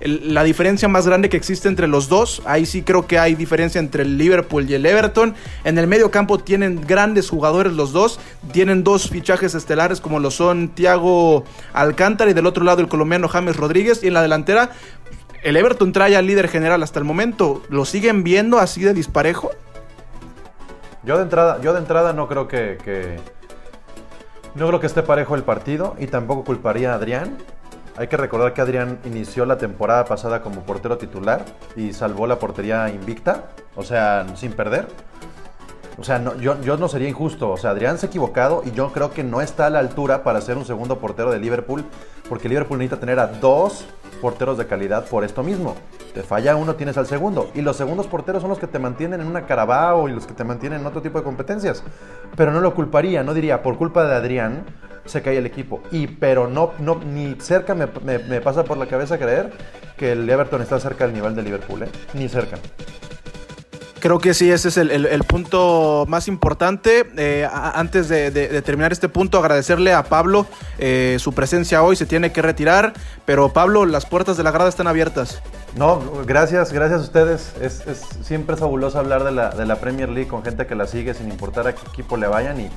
la 0.00 0.44
diferencia 0.44 0.86
más 0.86 1.06
grande 1.06 1.28
que 1.28 1.36
existe 1.36 1.68
entre 1.68 1.88
los 1.88 2.08
dos. 2.08 2.40
Ahí 2.44 2.64
sí 2.64 2.82
creo 2.82 3.08
que 3.08 3.18
hay 3.18 3.34
diferencia 3.34 3.80
entre 3.80 4.04
el 4.04 4.16
Liverpool 4.18 4.70
y 4.70 4.74
el 4.74 4.86
Everton. 4.86 5.34
En 5.64 5.78
el 5.78 5.88
medio 5.88 6.12
campo 6.12 6.38
tienen 6.38 6.80
grandes 6.86 7.28
jugadores 7.28 7.72
los 7.72 7.92
dos. 7.92 8.20
Tienen 8.52 8.84
dos 8.84 9.10
fichajes 9.10 9.56
estelares 9.56 10.00
como 10.00 10.20
lo 10.20 10.30
son 10.30 10.68
Thiago 10.68 11.44
Alcántara 11.72 12.30
y 12.30 12.34
del 12.34 12.46
otro 12.46 12.62
lado 12.64 12.80
el 12.80 12.88
colombiano 12.88 13.26
James 13.26 13.56
Rodríguez. 13.56 14.04
Y 14.04 14.06
en 14.06 14.14
la 14.14 14.22
delantera, 14.22 14.70
el 15.42 15.56
Everton 15.56 15.90
trae 15.90 16.14
al 16.14 16.26
líder 16.28 16.48
general 16.48 16.84
hasta 16.84 17.00
el 17.00 17.04
momento. 17.04 17.64
¿Lo 17.68 17.84
siguen 17.84 18.22
viendo 18.22 18.60
así 18.60 18.82
de 18.82 18.94
disparejo? 18.94 19.50
Yo 21.04 21.16
de 21.16 21.24
entrada, 21.24 21.60
yo 21.60 21.72
de 21.72 21.80
entrada 21.80 22.12
no 22.12 22.28
creo 22.28 22.46
que, 22.46 23.18
no 24.54 24.68
creo 24.68 24.78
que 24.78 24.86
esté 24.86 25.02
parejo 25.02 25.34
el 25.34 25.42
partido 25.42 25.96
y 25.98 26.06
tampoco 26.06 26.44
culparía 26.44 26.92
a 26.92 26.94
Adrián. 26.94 27.38
Hay 27.96 28.06
que 28.06 28.16
recordar 28.16 28.54
que 28.54 28.60
Adrián 28.60 29.00
inició 29.04 29.44
la 29.44 29.58
temporada 29.58 30.04
pasada 30.04 30.42
como 30.42 30.62
portero 30.62 30.98
titular 30.98 31.44
y 31.76 31.92
salvó 31.92 32.26
la 32.26 32.38
portería 32.38 32.88
invicta, 32.88 33.48
o 33.74 33.82
sea, 33.82 34.26
sin 34.36 34.52
perder. 34.52 34.86
O 35.98 36.04
sea, 36.04 36.18
no, 36.20 36.36
yo, 36.36 36.58
yo 36.62 36.76
no 36.76 36.88
sería 36.88 37.08
injusto. 37.08 37.50
O 37.50 37.56
sea, 37.56 37.70
Adrián 37.70 37.98
se 37.98 38.06
ha 38.06 38.08
equivocado 38.08 38.62
y 38.64 38.70
yo 38.70 38.92
creo 38.92 39.10
que 39.10 39.24
no 39.24 39.40
está 39.40 39.66
a 39.66 39.70
la 39.70 39.80
altura 39.80 40.22
para 40.22 40.40
ser 40.40 40.56
un 40.56 40.64
segundo 40.64 40.98
portero 41.00 41.32
de 41.32 41.40
Liverpool, 41.40 41.84
porque 42.28 42.48
Liverpool 42.48 42.78
necesita 42.78 43.00
tener 43.00 43.18
a 43.18 43.26
dos 43.26 43.86
porteros 44.22 44.56
de 44.56 44.66
calidad 44.66 45.04
por 45.06 45.24
esto 45.24 45.42
mismo. 45.42 45.74
Te 46.14 46.22
falla 46.22 46.54
uno, 46.54 46.76
tienes 46.76 46.96
al 46.96 47.08
segundo. 47.08 47.50
Y 47.54 47.60
los 47.60 47.76
segundos 47.76 48.06
porteros 48.06 48.40
son 48.40 48.50
los 48.50 48.60
que 48.60 48.68
te 48.68 48.78
mantienen 48.78 49.20
en 49.20 49.26
una 49.26 49.46
Carabao 49.46 50.08
y 50.08 50.12
los 50.12 50.26
que 50.26 50.32
te 50.32 50.44
mantienen 50.44 50.80
en 50.80 50.86
otro 50.86 51.02
tipo 51.02 51.18
de 51.18 51.24
competencias. 51.24 51.82
Pero 52.36 52.52
no 52.52 52.60
lo 52.60 52.72
culparía, 52.72 53.24
no 53.24 53.34
diría, 53.34 53.62
por 53.62 53.76
culpa 53.76 54.04
de 54.04 54.14
Adrián 54.14 54.64
se 55.04 55.22
cae 55.22 55.38
el 55.38 55.46
equipo. 55.46 55.82
Y 55.90 56.06
pero 56.06 56.46
no, 56.46 56.72
no 56.78 57.00
ni 57.04 57.34
cerca 57.40 57.74
me, 57.74 57.88
pasa 58.40 58.62
por 58.62 58.76
la 58.76 58.86
cabeza 58.86 59.18
creer 59.18 59.52
que 59.96 60.12
el 60.12 60.30
Everton 60.30 60.62
está 60.62 60.78
cerca 60.78 61.04
del 61.04 61.14
nivel 61.14 61.34
de 61.34 61.42
Liverpool, 61.42 61.82
¿eh? 61.82 61.88
Ni 62.14 62.28
cerca. 62.28 62.58
Creo 64.02 64.18
que 64.18 64.34
sí, 64.34 64.50
ese 64.50 64.68
es 64.68 64.78
el, 64.78 65.24
punto 65.28 66.06
más 66.08 66.26
importante. 66.26 67.08
Eh, 67.16 67.48
antes 67.52 68.08
de, 68.08 68.32
terminar 68.62 68.90
este 68.90 69.08
punto, 69.08 69.38
agradecerle 69.38 69.92
a 69.92 70.02
Pablo 70.02 70.44
eh, 70.78 71.18
su 71.20 71.32
presencia 71.34 71.84
hoy. 71.84 71.94
Se 71.94 72.04
tiene 72.04 72.32
que 72.32 72.42
retirar, 72.42 72.94
pero 73.26 73.52
Pablo, 73.52 73.86
las 73.86 74.04
puertas 74.04 74.36
de 74.36 74.42
la 74.42 74.50
grada 74.50 74.68
están 74.68 74.88
abiertas. 74.88 75.40
No, 75.76 76.02
gracias, 76.26 76.72
gracias 76.72 76.98
a 76.98 77.04
ustedes. 77.04 77.52
Es, 77.60 77.84
siempre 78.24 78.54
es 78.54 78.60
fabuloso 78.60 78.98
hablar 78.98 79.22
de 79.22 79.30
la, 79.30 79.50
de 79.50 79.66
la, 79.66 79.76
Premier 79.76 80.08
League 80.08 80.28
con 80.28 80.42
gente 80.42 80.66
que 80.66 80.74
la 80.74 80.88
sigue 80.88 81.14
sin 81.14 81.30
importar 81.30 81.68
a 81.68 81.72
qué 81.72 81.82
equipo 81.88 82.16
le 82.16 82.26
vayan. 82.26 82.60
Y, 82.60 82.70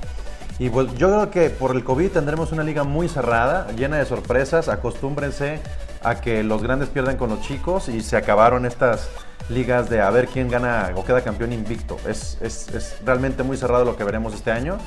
y 0.59 0.69
pues 0.69 0.93
yo 0.95 1.07
creo 1.07 1.31
que 1.31 1.49
por 1.49 1.75
el 1.75 1.83
COVID 1.83 2.11
tendremos 2.11 2.51
una 2.51 2.61
liga 2.61 2.83
muy 2.83 3.09
cerrada, 3.09 3.65
llena 3.71 3.97
de 3.97 4.05
sorpresas. 4.05 4.69
Acostúmbrense 4.69 5.59
a 6.03 6.21
que 6.21 6.43
los 6.43 6.61
grandes 6.61 6.89
pierden 6.89 7.17
con 7.17 7.31
los 7.31 7.41
chicos 7.41 7.89
y 7.89 8.01
se 8.01 8.15
acabaron 8.15 8.67
estas 8.67 9.09
ligas 9.49 9.89
de 9.89 10.01
a 10.01 10.09
ver 10.09 10.27
quién 10.27 10.49
gana 10.49 10.91
o 10.95 11.05
queda 11.05 11.23
campeón 11.23 11.53
invicto. 11.53 11.97
Es, 12.07 12.37
es, 12.41 12.97
realmente 13.05 13.43
muy 13.43 13.57
cerrado 13.57 13.85
lo 13.85 13.95
que 13.95 14.03
veremos 14.03 14.33
este 14.33 14.51
año 14.51 14.77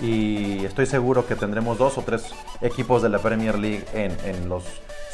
y 0.00 0.64
estoy 0.64 0.86
seguro 0.86 1.26
que 1.26 1.36
tendremos 1.36 1.78
dos 1.78 1.98
o 1.98 2.02
tres 2.02 2.30
equipos 2.60 3.02
de 3.02 3.08
la 3.08 3.18
Premier 3.18 3.58
League 3.58 3.84
en, 3.94 4.16
en 4.24 4.48
los 4.48 4.64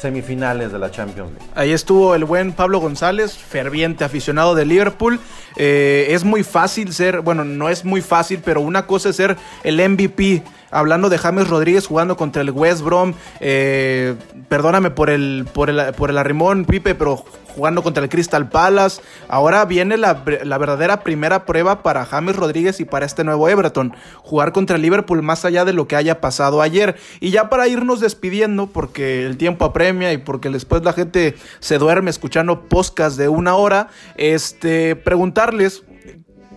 semifinales 0.03 0.73
de 0.73 0.79
la 0.79 0.91
Champions 0.91 1.31
League. 1.31 1.45
Ahí 1.55 1.71
estuvo 1.71 2.13
el 2.13 2.25
buen 2.25 2.51
Pablo 2.51 2.79
González, 2.79 3.37
ferviente 3.37 4.03
aficionado 4.03 4.53
de 4.53 4.65
Liverpool. 4.65 5.17
Eh, 5.55 6.07
es 6.09 6.25
muy 6.25 6.43
fácil 6.43 6.93
ser, 6.93 7.21
bueno, 7.21 7.45
no 7.45 7.69
es 7.69 7.85
muy 7.85 8.01
fácil, 8.01 8.41
pero 8.43 8.59
una 8.59 8.85
cosa 8.85 9.09
es 9.09 9.15
ser 9.15 9.37
el 9.63 9.77
MVP 9.77 10.43
hablando 10.73 11.09
de 11.09 11.17
James 11.17 11.47
Rodríguez 11.47 11.87
jugando 11.87 12.17
contra 12.17 12.41
el 12.41 12.51
West 12.51 12.81
Brom, 12.81 13.13
eh, 13.39 14.15
perdóname 14.49 14.91
por 14.91 15.09
el, 15.09 15.47
por 15.53 15.69
el, 15.69 15.93
por 15.93 16.09
el 16.09 16.17
arrimón, 16.17 16.65
Pipe, 16.65 16.95
pero 16.95 17.23
jugando 17.55 17.83
contra 17.83 18.03
el 18.03 18.09
Crystal 18.09 18.49
Palace. 18.49 19.01
Ahora 19.27 19.65
viene 19.65 19.97
la, 19.97 20.13
verdadera 20.13 21.01
primera 21.01 21.45
prueba 21.45 21.83
para 21.83 22.05
James 22.05 22.35
Rodríguez 22.35 22.79
y 22.79 22.85
para 22.85 23.05
este 23.05 23.23
nuevo 23.23 23.47
Everton. 23.47 23.95
Jugar 24.23 24.51
contra 24.51 24.77
Liverpool 24.77 25.21
más 25.21 25.45
allá 25.45 25.65
de 25.65 25.73
lo 25.73 25.87
que 25.87 25.95
haya 25.95 26.19
pasado 26.19 26.61
ayer. 26.61 26.95
Y 27.19 27.31
ya 27.31 27.49
para 27.49 27.67
irnos 27.67 27.99
despidiendo, 27.99 28.67
porque 28.67 29.25
el 29.25 29.37
tiempo 29.37 29.65
apremia 29.65 30.13
y 30.13 30.17
porque 30.17 30.49
después 30.49 30.83
la 30.83 30.93
gente 30.93 31.35
se 31.59 31.77
duerme 31.77 32.09
escuchando 32.09 32.67
podcast 32.67 33.17
de 33.17 33.29
una 33.29 33.55
hora, 33.55 33.89
este, 34.17 34.95
preguntarles, 34.95 35.83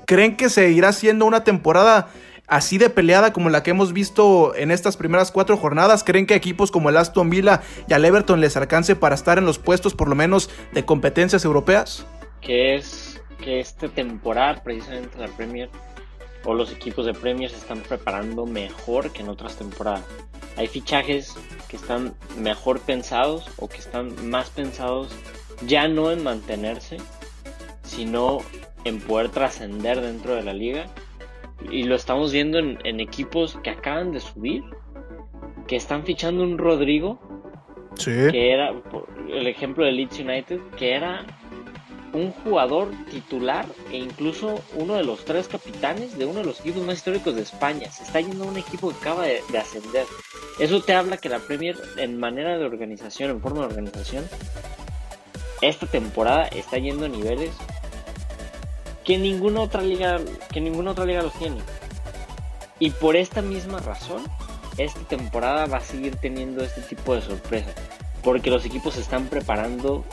¿creen 0.07 0.37
que 0.37 0.49
se 0.49 0.71
irá 0.71 0.93
siendo 0.93 1.27
una 1.27 1.45
temporada 1.45 2.09
así 2.47 2.79
de 2.79 2.91
peleada 2.91 3.33
como 3.33 3.51
la 3.51 3.63
que 3.63 3.71
hemos 3.71 3.93
visto 3.93 4.55
en 4.55 4.71
estas 4.71 4.97
primeras 4.97 5.31
cuatro 5.31 5.57
jornadas? 5.57 6.05
¿Creen 6.05 6.27
que 6.27 6.35
equipos 6.35 6.71
como 6.71 6.91
el 6.91 6.97
Aston 6.97 7.31
Villa 7.31 7.63
y 7.89 7.93
al 7.93 8.05
Everton 8.05 8.41
les 8.41 8.57
alcance 8.57 8.97
para 8.97 9.15
estar 9.15 9.39
en 9.39 9.47
los 9.47 9.59
puestos 9.59 9.95
por 9.95 10.09
lo 10.09 10.15
menos 10.15 10.51
de 10.73 10.85
competencias 10.85 11.45
europeas? 11.45 12.07
Que 12.41 12.77
es 12.77 13.21
que 13.43 13.61
esta 13.61 13.89
temporada 13.89 14.63
precisamente 14.63 15.19
la 15.19 15.29
Premier 15.29 15.69
o 16.45 16.55
los 16.55 16.73
equipos 16.73 17.07
de 17.07 17.15
Premier 17.15 17.51
se 17.51 17.57
están 17.57 17.81
preparando 17.81 18.47
mejor 18.47 19.11
que 19.13 19.23
en 19.23 19.29
otras 19.29 19.57
temporadas. 19.57 20.05
Hay 20.57 20.69
fichajes 20.69 21.35
que 21.69 21.77
están 21.77 22.15
mejor 22.39 22.81
pensados 22.81 23.47
o 23.57 23.69
que 23.69 23.79
están 23.79 24.31
más 24.31 24.49
pensados 24.51 25.09
ya 25.67 25.89
no 25.89 26.11
en 26.11 26.23
mantenerse, 26.23 26.99
sino 27.83 28.39
en 28.85 29.01
poder 29.01 29.31
trascender 29.31 30.01
dentro 30.01 30.35
de 30.35 30.43
la 30.43 30.53
liga 30.53 30.87
y 31.71 31.85
lo 31.85 31.95
estamos 31.95 32.33
viendo 32.33 32.59
en, 32.59 33.01
equipos 33.01 33.59
que 33.63 33.71
acaban 33.71 34.13
de 34.13 34.21
subir, 34.21 34.63
que 35.67 35.77
están 35.77 36.05
fichando 36.05 36.43
un 36.43 36.59
Rodrigo, 36.59 37.19
que 38.03 38.53
era 38.53 38.73
el 39.31 39.47
ejemplo 39.47 39.85
de 39.85 39.93
Leeds 39.93 40.21
United, 40.21 40.61
que 40.77 40.95
era 40.95 41.25
un 42.13 42.31
jugador 42.33 42.89
titular 43.11 43.67
e 43.91 43.99
incluso 43.99 44.63
uno 44.75 44.95
de 44.95 45.05
los 45.05 45.25
tres 45.25 45.49
capitanes 45.49 46.17
de 46.17 46.25
uno 46.25 46.41
de 46.41 46.47
los 46.47 46.61
equipos 46.61 46.83
más 46.83 46.97
históricos 46.97 47.35
de 47.35 47.43
España. 47.43 47.91
Se 47.91 48.05
está 48.05 48.21
yendo 48.21 48.45
a 48.45 48.49
un 48.49 48.57
equipo 48.57 48.91
que 48.91 48.97
acaba 48.97 49.25
de, 49.25 49.43
de, 49.51 49.59
ascender. 49.59 50.07
Eso 50.59 50.81
te 50.81 50.95
habla 50.95 51.19
que 51.19 51.29
la 51.29 51.41
Premier 51.41 51.77
en 51.97 52.19
manera 52.19 52.57
de 52.57 52.65
organización, 52.65 53.31
en 53.31 53.41
forma 53.41 53.61
de 53.61 53.67
organización, 53.67 54.25
esta 55.61 55.87
temporada 55.87 56.45
está 56.49 56.79
yendo 56.79 57.07
a 57.07 57.09
niveles 57.09 57.51
que 59.07 59.17
ninguna 59.17 59.61
otra 59.61 59.81
liga, 59.83 60.19
que 60.53 60.61
ninguna 60.61 60.91
otra 60.91 61.07
liga 61.07 61.23
los 61.23 61.33
tiene. 61.35 61.59
Y 62.81 62.91
por 62.91 63.17
esta 63.17 63.41
misma 63.41 63.79
razón, 63.79 64.23
esta 64.77 65.01
temporada 65.03 65.67
va 65.67 65.79
a 65.79 65.81
seguir 65.81 66.17
teniendo 66.17 66.63
este 66.63 66.83
tipo 66.83 67.15
de 67.15 67.23
sorpresas. 67.23 67.75
Porque 68.23 68.51
los 68.51 68.65
equipos 68.67 68.95
se 68.95 69.01
están 69.01 69.27
preparando 69.27 70.05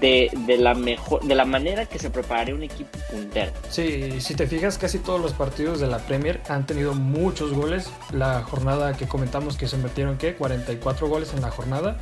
de, 0.00 0.30
la 0.58 0.74
mejor 0.74 1.24
de 1.24 1.34
la 1.34 1.44
manera 1.44 1.84
que 1.86 1.98
se 1.98 2.10
prepararía 2.10 2.54
un 2.54 2.62
equipo 2.62 2.96
puntero. 3.10 3.50
Sí, 3.68 4.20
si 4.20 4.34
te 4.36 4.46
fijas, 4.46 4.78
casi 4.78 5.00
todos 5.00 5.20
los 5.20 5.32
partidos 5.32 5.80
de 5.80 5.88
la 5.88 5.98
Premier 5.98 6.40
han 6.48 6.66
tenido 6.66 6.94
muchos 6.94 7.52
goles. 7.52 7.90
La 8.12 8.42
jornada 8.44 8.96
que 8.96 9.08
comentamos 9.08 9.56
que 9.56 9.66
se 9.66 9.76
metieron, 9.76 10.16
¿qué? 10.16 10.36
44 10.36 11.08
goles 11.08 11.34
en 11.34 11.40
la 11.40 11.50
jornada. 11.50 11.98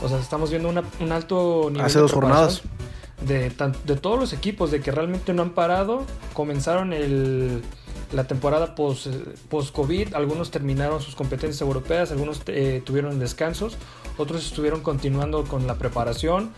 O 0.00 0.08
sea, 0.08 0.18
estamos 0.20 0.50
viendo 0.50 0.68
un 0.68 1.12
alto 1.12 1.68
nivel. 1.70 1.84
Hace 1.84 1.98
dos 1.98 2.12
jornadas 2.12 2.62
de, 3.22 3.50
de 3.84 3.96
todos 3.96 4.18
los 4.18 4.32
equipos, 4.32 4.70
de 4.70 4.80
que 4.80 4.90
realmente 4.90 5.32
no 5.32 5.42
han 5.42 5.50
parado. 5.50 6.04
Comenzaron 6.32 6.92
el, 6.92 7.62
la 8.12 8.24
temporada 8.24 8.74
post-COVID. 8.74 10.14
algunos 10.14 10.50
terminaron 10.50 11.00
sus 11.00 11.14
competencias 11.14 11.60
europeas, 11.60 12.10
algunos 12.12 12.42
eh, 12.46 12.82
tuvieron 12.84 13.18
descansos, 13.18 13.76
otros 14.16 14.44
estuvieron 14.46 14.80
continuando 14.80 15.44
con 15.44 15.66
la 15.66 15.76
preparación. 15.76 16.52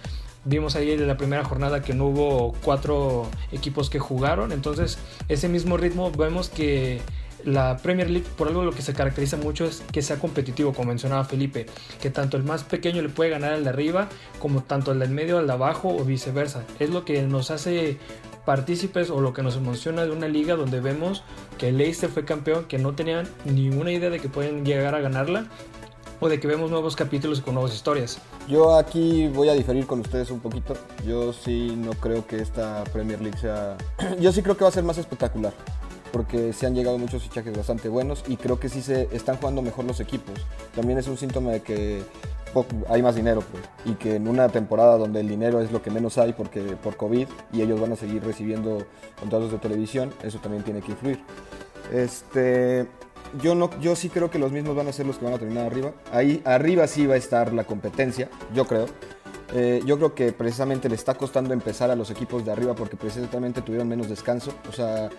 Vimos 0.44 0.76
ahí 0.76 0.92
en 0.92 1.06
la 1.08 1.16
primera 1.16 1.44
jornada 1.44 1.82
que 1.82 1.92
no 1.92 2.06
hubo 2.06 2.54
cuatro 2.64 3.26
equipos 3.50 3.90
que 3.90 3.98
jugaron. 3.98 4.52
Entonces, 4.52 4.98
ese 5.28 5.48
mismo 5.48 5.76
ritmo 5.76 6.12
vemos 6.12 6.48
que 6.48 7.00
la 7.44 7.76
Premier 7.78 8.10
League, 8.10 8.26
por 8.36 8.48
algo 8.48 8.64
lo 8.64 8.72
que 8.72 8.82
se 8.82 8.92
caracteriza 8.92 9.36
mucho 9.36 9.64
es 9.64 9.82
que 9.92 10.02
sea 10.02 10.18
competitivo, 10.18 10.72
como 10.72 10.88
mencionaba 10.88 11.24
Felipe, 11.24 11.66
que 12.00 12.10
tanto 12.10 12.36
el 12.36 12.42
más 12.42 12.64
pequeño 12.64 13.02
le 13.02 13.08
puede 13.08 13.30
ganar 13.30 13.52
al 13.52 13.64
de 13.64 13.70
arriba, 13.70 14.08
como 14.38 14.62
tanto 14.62 14.92
el 14.92 14.98
del 14.98 15.10
medio 15.10 15.38
al 15.38 15.46
de 15.46 15.52
abajo 15.52 15.94
o 15.94 16.04
viceversa. 16.04 16.64
Es 16.78 16.90
lo 16.90 17.04
que 17.04 17.22
nos 17.22 17.50
hace 17.50 17.98
partícipes 18.44 19.10
o 19.10 19.20
lo 19.20 19.32
que 19.32 19.42
nos 19.42 19.56
emociona 19.56 20.04
de 20.04 20.12
una 20.12 20.28
liga 20.28 20.54
donde 20.54 20.80
vemos 20.80 21.24
que 21.58 21.68
el 21.68 21.78
Leicester 21.78 22.08
fue 22.08 22.24
campeón, 22.24 22.64
que 22.64 22.78
no 22.78 22.94
tenían 22.94 23.28
ninguna 23.44 23.92
idea 23.92 24.08
de 24.08 24.20
que 24.20 24.28
pueden 24.28 24.64
llegar 24.64 24.94
a 24.94 25.00
ganarla 25.00 25.46
o 26.20 26.28
de 26.28 26.40
que 26.40 26.46
vemos 26.46 26.70
nuevos 26.70 26.96
capítulos 26.96 27.40
con 27.40 27.54
nuevas 27.54 27.74
historias. 27.74 28.18
Yo 28.48 28.76
aquí 28.76 29.28
voy 29.28 29.48
a 29.48 29.54
diferir 29.54 29.86
con 29.86 30.00
ustedes 30.00 30.30
un 30.30 30.40
poquito. 30.40 30.74
Yo 31.06 31.32
sí 31.32 31.74
no 31.76 31.92
creo 31.92 32.26
que 32.26 32.40
esta 32.40 32.84
Premier 32.92 33.20
League 33.20 33.38
sea... 33.38 33.76
Yo 34.20 34.32
sí 34.32 34.42
creo 34.42 34.56
que 34.56 34.64
va 34.64 34.68
a 34.68 34.72
ser 34.72 34.84
más 34.84 34.98
espectacular. 34.98 35.52
Porque 36.16 36.54
se 36.54 36.64
han 36.64 36.74
llegado 36.74 36.96
muchos 36.96 37.24
fichajes 37.24 37.54
bastante 37.54 37.90
buenos 37.90 38.24
y 38.26 38.38
creo 38.38 38.58
que 38.58 38.70
sí 38.70 38.80
se 38.80 39.06
están 39.12 39.36
jugando 39.36 39.60
mejor 39.60 39.84
los 39.84 40.00
equipos. 40.00 40.46
También 40.74 40.96
es 40.96 41.08
un 41.08 41.18
síntoma 41.18 41.50
de 41.50 41.60
que 41.60 42.00
hay 42.88 43.02
más 43.02 43.14
dinero 43.14 43.42
pues, 43.52 43.62
y 43.84 43.96
que 43.96 44.14
en 44.14 44.26
una 44.26 44.48
temporada 44.48 44.96
donde 44.96 45.20
el 45.20 45.28
dinero 45.28 45.60
es 45.60 45.70
lo 45.72 45.82
que 45.82 45.90
menos 45.90 46.16
hay 46.16 46.32
porque 46.32 46.62
por 46.62 46.96
COVID 46.96 47.28
y 47.52 47.60
ellos 47.60 47.78
van 47.78 47.92
a 47.92 47.96
seguir 47.96 48.24
recibiendo 48.24 48.86
contratos 49.20 49.52
de 49.52 49.58
televisión, 49.58 50.10
eso 50.22 50.38
también 50.38 50.62
tiene 50.62 50.80
que 50.80 50.92
influir. 50.92 51.20
Este, 51.92 52.86
yo, 53.42 53.54
no, 53.54 53.68
yo 53.80 53.94
sí 53.94 54.08
creo 54.08 54.30
que 54.30 54.38
los 54.38 54.52
mismos 54.52 54.74
van 54.74 54.88
a 54.88 54.92
ser 54.92 55.04
los 55.04 55.18
que 55.18 55.26
van 55.26 55.34
a 55.34 55.38
terminar 55.38 55.66
arriba. 55.66 55.92
Ahí 56.12 56.40
arriba 56.46 56.86
sí 56.86 57.06
va 57.06 57.16
a 57.16 57.18
estar 57.18 57.52
la 57.52 57.64
competencia, 57.64 58.30
yo 58.54 58.64
creo. 58.64 58.86
Eh, 59.54 59.82
yo 59.84 59.98
creo 59.98 60.14
que 60.14 60.32
precisamente 60.32 60.88
le 60.88 60.94
está 60.94 61.12
costando 61.12 61.52
empezar 61.52 61.90
a 61.90 61.94
los 61.94 62.10
equipos 62.10 62.42
de 62.46 62.52
arriba 62.52 62.74
porque 62.74 62.96
precisamente 62.96 63.60
tuvieron 63.60 63.86
menos 63.86 64.08
descanso. 64.08 64.54
O 64.66 64.72
sea, 64.72 65.10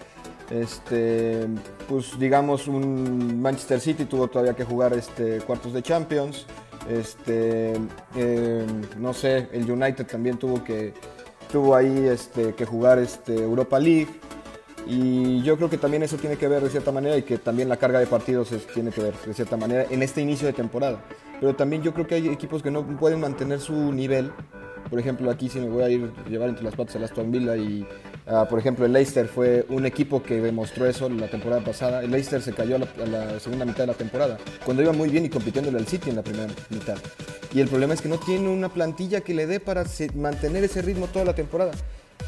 este, 0.49 1.47
pues 1.87 2.17
digamos 2.19 2.67
un 2.67 3.41
Manchester 3.41 3.79
City 3.79 4.05
tuvo 4.05 4.27
todavía 4.27 4.55
que 4.55 4.63
jugar 4.63 4.93
este, 4.93 5.39
cuartos 5.39 5.73
de 5.73 5.81
Champions. 5.81 6.45
Este, 6.89 7.73
eh, 8.15 8.65
no 8.97 9.13
sé, 9.13 9.49
el 9.51 9.69
United 9.69 10.05
también 10.05 10.37
tuvo 10.37 10.63
que 10.63 10.93
tuvo 11.51 11.75
ahí 11.75 12.07
este, 12.07 12.53
que 12.53 12.65
jugar 12.65 12.99
este, 12.99 13.33
Europa 13.35 13.79
League. 13.79 14.07
Y 14.89 15.41
yo 15.43 15.57
creo 15.57 15.69
que 15.69 15.77
también 15.77 16.03
eso 16.03 16.15
tiene 16.15 16.37
que 16.37 16.47
ver 16.47 16.63
de 16.63 16.69
cierta 16.69 16.93
manera 16.93 17.17
y 17.17 17.23
que 17.23 17.37
también 17.37 17.67
la 17.67 17.75
carga 17.75 17.99
de 17.99 18.07
partidos 18.07 18.53
tiene 18.73 18.91
que 18.91 19.01
ver 19.01 19.13
de 19.25 19.33
cierta 19.33 19.57
manera 19.57 19.85
en 19.89 20.01
este 20.01 20.21
inicio 20.21 20.47
de 20.47 20.53
temporada. 20.53 21.03
Pero 21.41 21.55
también 21.55 21.83
yo 21.83 21.93
creo 21.93 22.07
que 22.07 22.15
hay 22.15 22.29
equipos 22.29 22.63
que 22.63 22.71
no 22.71 22.85
pueden 22.97 23.19
mantener 23.19 23.59
su 23.59 23.91
nivel. 23.91 24.31
Por 24.89 24.99
ejemplo, 24.99 25.29
aquí 25.29 25.49
sí 25.49 25.59
me 25.59 25.67
voy 25.69 25.83
a 25.83 25.89
ir 25.89 26.11
a 26.25 26.29
llevar 26.29 26.49
entre 26.49 26.63
las 26.63 26.75
patas 26.75 26.95
a 26.95 27.05
Aston 27.05 27.31
Villa 27.31 27.55
y, 27.57 27.85
ah, 28.25 28.45
por 28.49 28.59
ejemplo, 28.59 28.85
el 28.85 28.93
Leicester 28.93 29.27
fue 29.27 29.65
un 29.69 29.85
equipo 29.85 30.23
que 30.23 30.41
demostró 30.41 30.85
eso 30.85 31.09
la 31.09 31.29
temporada 31.29 31.63
pasada. 31.63 32.03
El 32.03 32.11
Leicester 32.11 32.41
se 32.41 32.53
cayó 32.53 32.75
a 32.75 33.05
la, 33.05 33.39
segunda 33.39 33.65
mitad 33.65 33.79
de 33.79 33.87
la 33.87 33.93
temporada, 33.93 34.37
cuando 34.65 34.83
iba 34.83 34.93
muy 34.93 35.09
bien 35.09 35.25
y 35.25 35.29
compitiendo 35.29 35.75
al 35.75 35.87
City 35.87 36.09
en 36.09 36.15
la 36.15 36.23
primera 36.23 36.47
mitad. 36.69 36.97
Y 37.53 37.59
el 37.59 37.67
problema 37.67 37.93
es 37.93 38.01
que 38.01 38.09
no 38.09 38.17
tiene 38.17 38.49
una 38.49 38.69
plantilla 38.69 39.21
que 39.21 39.33
le 39.33 39.47
dé 39.47 39.59
para 39.59 39.85
mantener 40.15 40.63
ese 40.63 40.81
ritmo 40.81 41.07
toda 41.07 41.25
la 41.25 41.33
temporada 41.33 41.71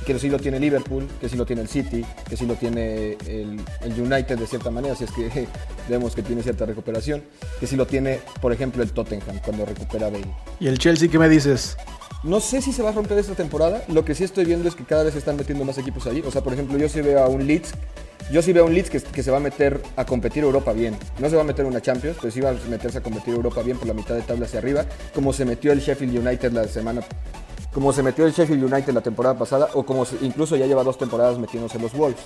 que 0.05 0.17
sí 0.17 0.29
lo 0.29 0.39
tiene 0.39 0.59
Liverpool, 0.59 1.07
que 1.19 1.29
sí 1.29 1.35
lo 1.35 1.45
tiene 1.45 1.61
el 1.61 1.67
City, 1.67 2.03
que 2.27 2.37
sí 2.37 2.45
lo 2.45 2.55
tiene 2.55 3.17
el, 3.27 3.59
United 3.83 4.37
de 4.37 4.47
cierta 4.47 4.71
manera, 4.71 4.95
si 4.95 5.03
es 5.03 5.11
que 5.11 5.47
vemos 5.89 6.15
que 6.15 6.23
tiene 6.23 6.41
cierta 6.41 6.65
recuperación, 6.65 7.23
que 7.59 7.67
sí 7.67 7.75
lo 7.75 7.85
tiene, 7.85 8.19
por 8.41 8.51
ejemplo, 8.53 8.81
el 8.81 8.91
Tottenham 8.91 9.39
cuando 9.43 9.65
recupera 9.65 10.07
a 10.07 10.09
Bale. 10.09 10.33
¿Y 10.59 10.67
el 10.67 10.79
Chelsea 10.79 11.09
qué 11.09 11.19
me 11.19 11.29
dices? 11.29 11.77
No 12.23 12.39
sé 12.39 12.61
si 12.61 12.73
se 12.73 12.83
va 12.83 12.89
a 12.89 12.91
romper 12.91 13.17
esta 13.17 13.33
temporada, 13.33 13.83
lo 13.87 14.03
que 14.03 14.13
sí 14.13 14.25
estoy 14.25 14.45
viendo 14.45 14.67
es 14.67 14.75
que 14.75 14.83
cada 14.83 15.03
vez 15.03 15.13
se 15.13 15.19
están 15.19 15.37
metiendo 15.37 15.63
más 15.63 15.77
equipos 15.77 16.05
ahí, 16.05 16.21
o 16.25 16.31
sea, 16.31 16.41
por 16.41 16.51
ejemplo, 16.51 16.77
yo 16.77 16.89
sí 16.89 16.99
veo 17.01 17.23
a 17.23 17.29
un 17.29 17.47
Leeds 17.47 17.73
yo 18.31 18.43
sí 18.43 18.53
veo 18.53 18.63
a 18.63 18.67
un 18.67 18.75
Leeds 18.75 18.91
que, 18.91 19.23
se 19.23 19.31
va 19.31 19.37
a 19.37 19.39
meter 19.39 19.81
a 19.95 20.05
competir 20.05 20.43
Europa 20.43 20.71
bien. 20.71 20.95
No 21.17 21.27
se 21.31 21.35
va 21.35 21.41
a 21.41 21.45
meter 21.45 21.65
una 21.65 21.81
Champions, 21.81 22.17
pero 22.21 22.31
sí 22.31 22.39
va 22.39 22.51
a 22.51 22.53
meterse 22.69 22.99
a 22.99 23.01
competir 23.01 23.33
Europa 23.33 23.63
bien 23.63 23.75
por 23.75 23.87
la 23.87 23.95
mitad 23.95 24.13
de 24.13 24.21
tabla 24.21 24.45
hacia 24.45 24.59
arriba, 24.59 24.85
como 25.15 25.33
se 25.33 25.45
metió 25.45 25.71
el 25.71 25.79
Sheffield 25.79 26.15
United 26.15 26.51
la 26.51 26.67
semana 26.67 27.01
como 27.73 27.93
se 27.93 28.01
metió 28.01 28.25
el 28.25 28.33
Sheffield 28.33 28.63
United 28.63 28.93
la 28.93 29.01
temporada 29.01 29.37
pasada, 29.37 29.69
o 29.73 29.85
como 29.85 30.05
incluso 30.21 30.55
ya 30.55 30.65
lleva 30.65 30.83
dos 30.83 30.97
temporadas 30.97 31.37
metiéndose 31.37 31.79
los 31.79 31.93
Wolves. 31.93 32.21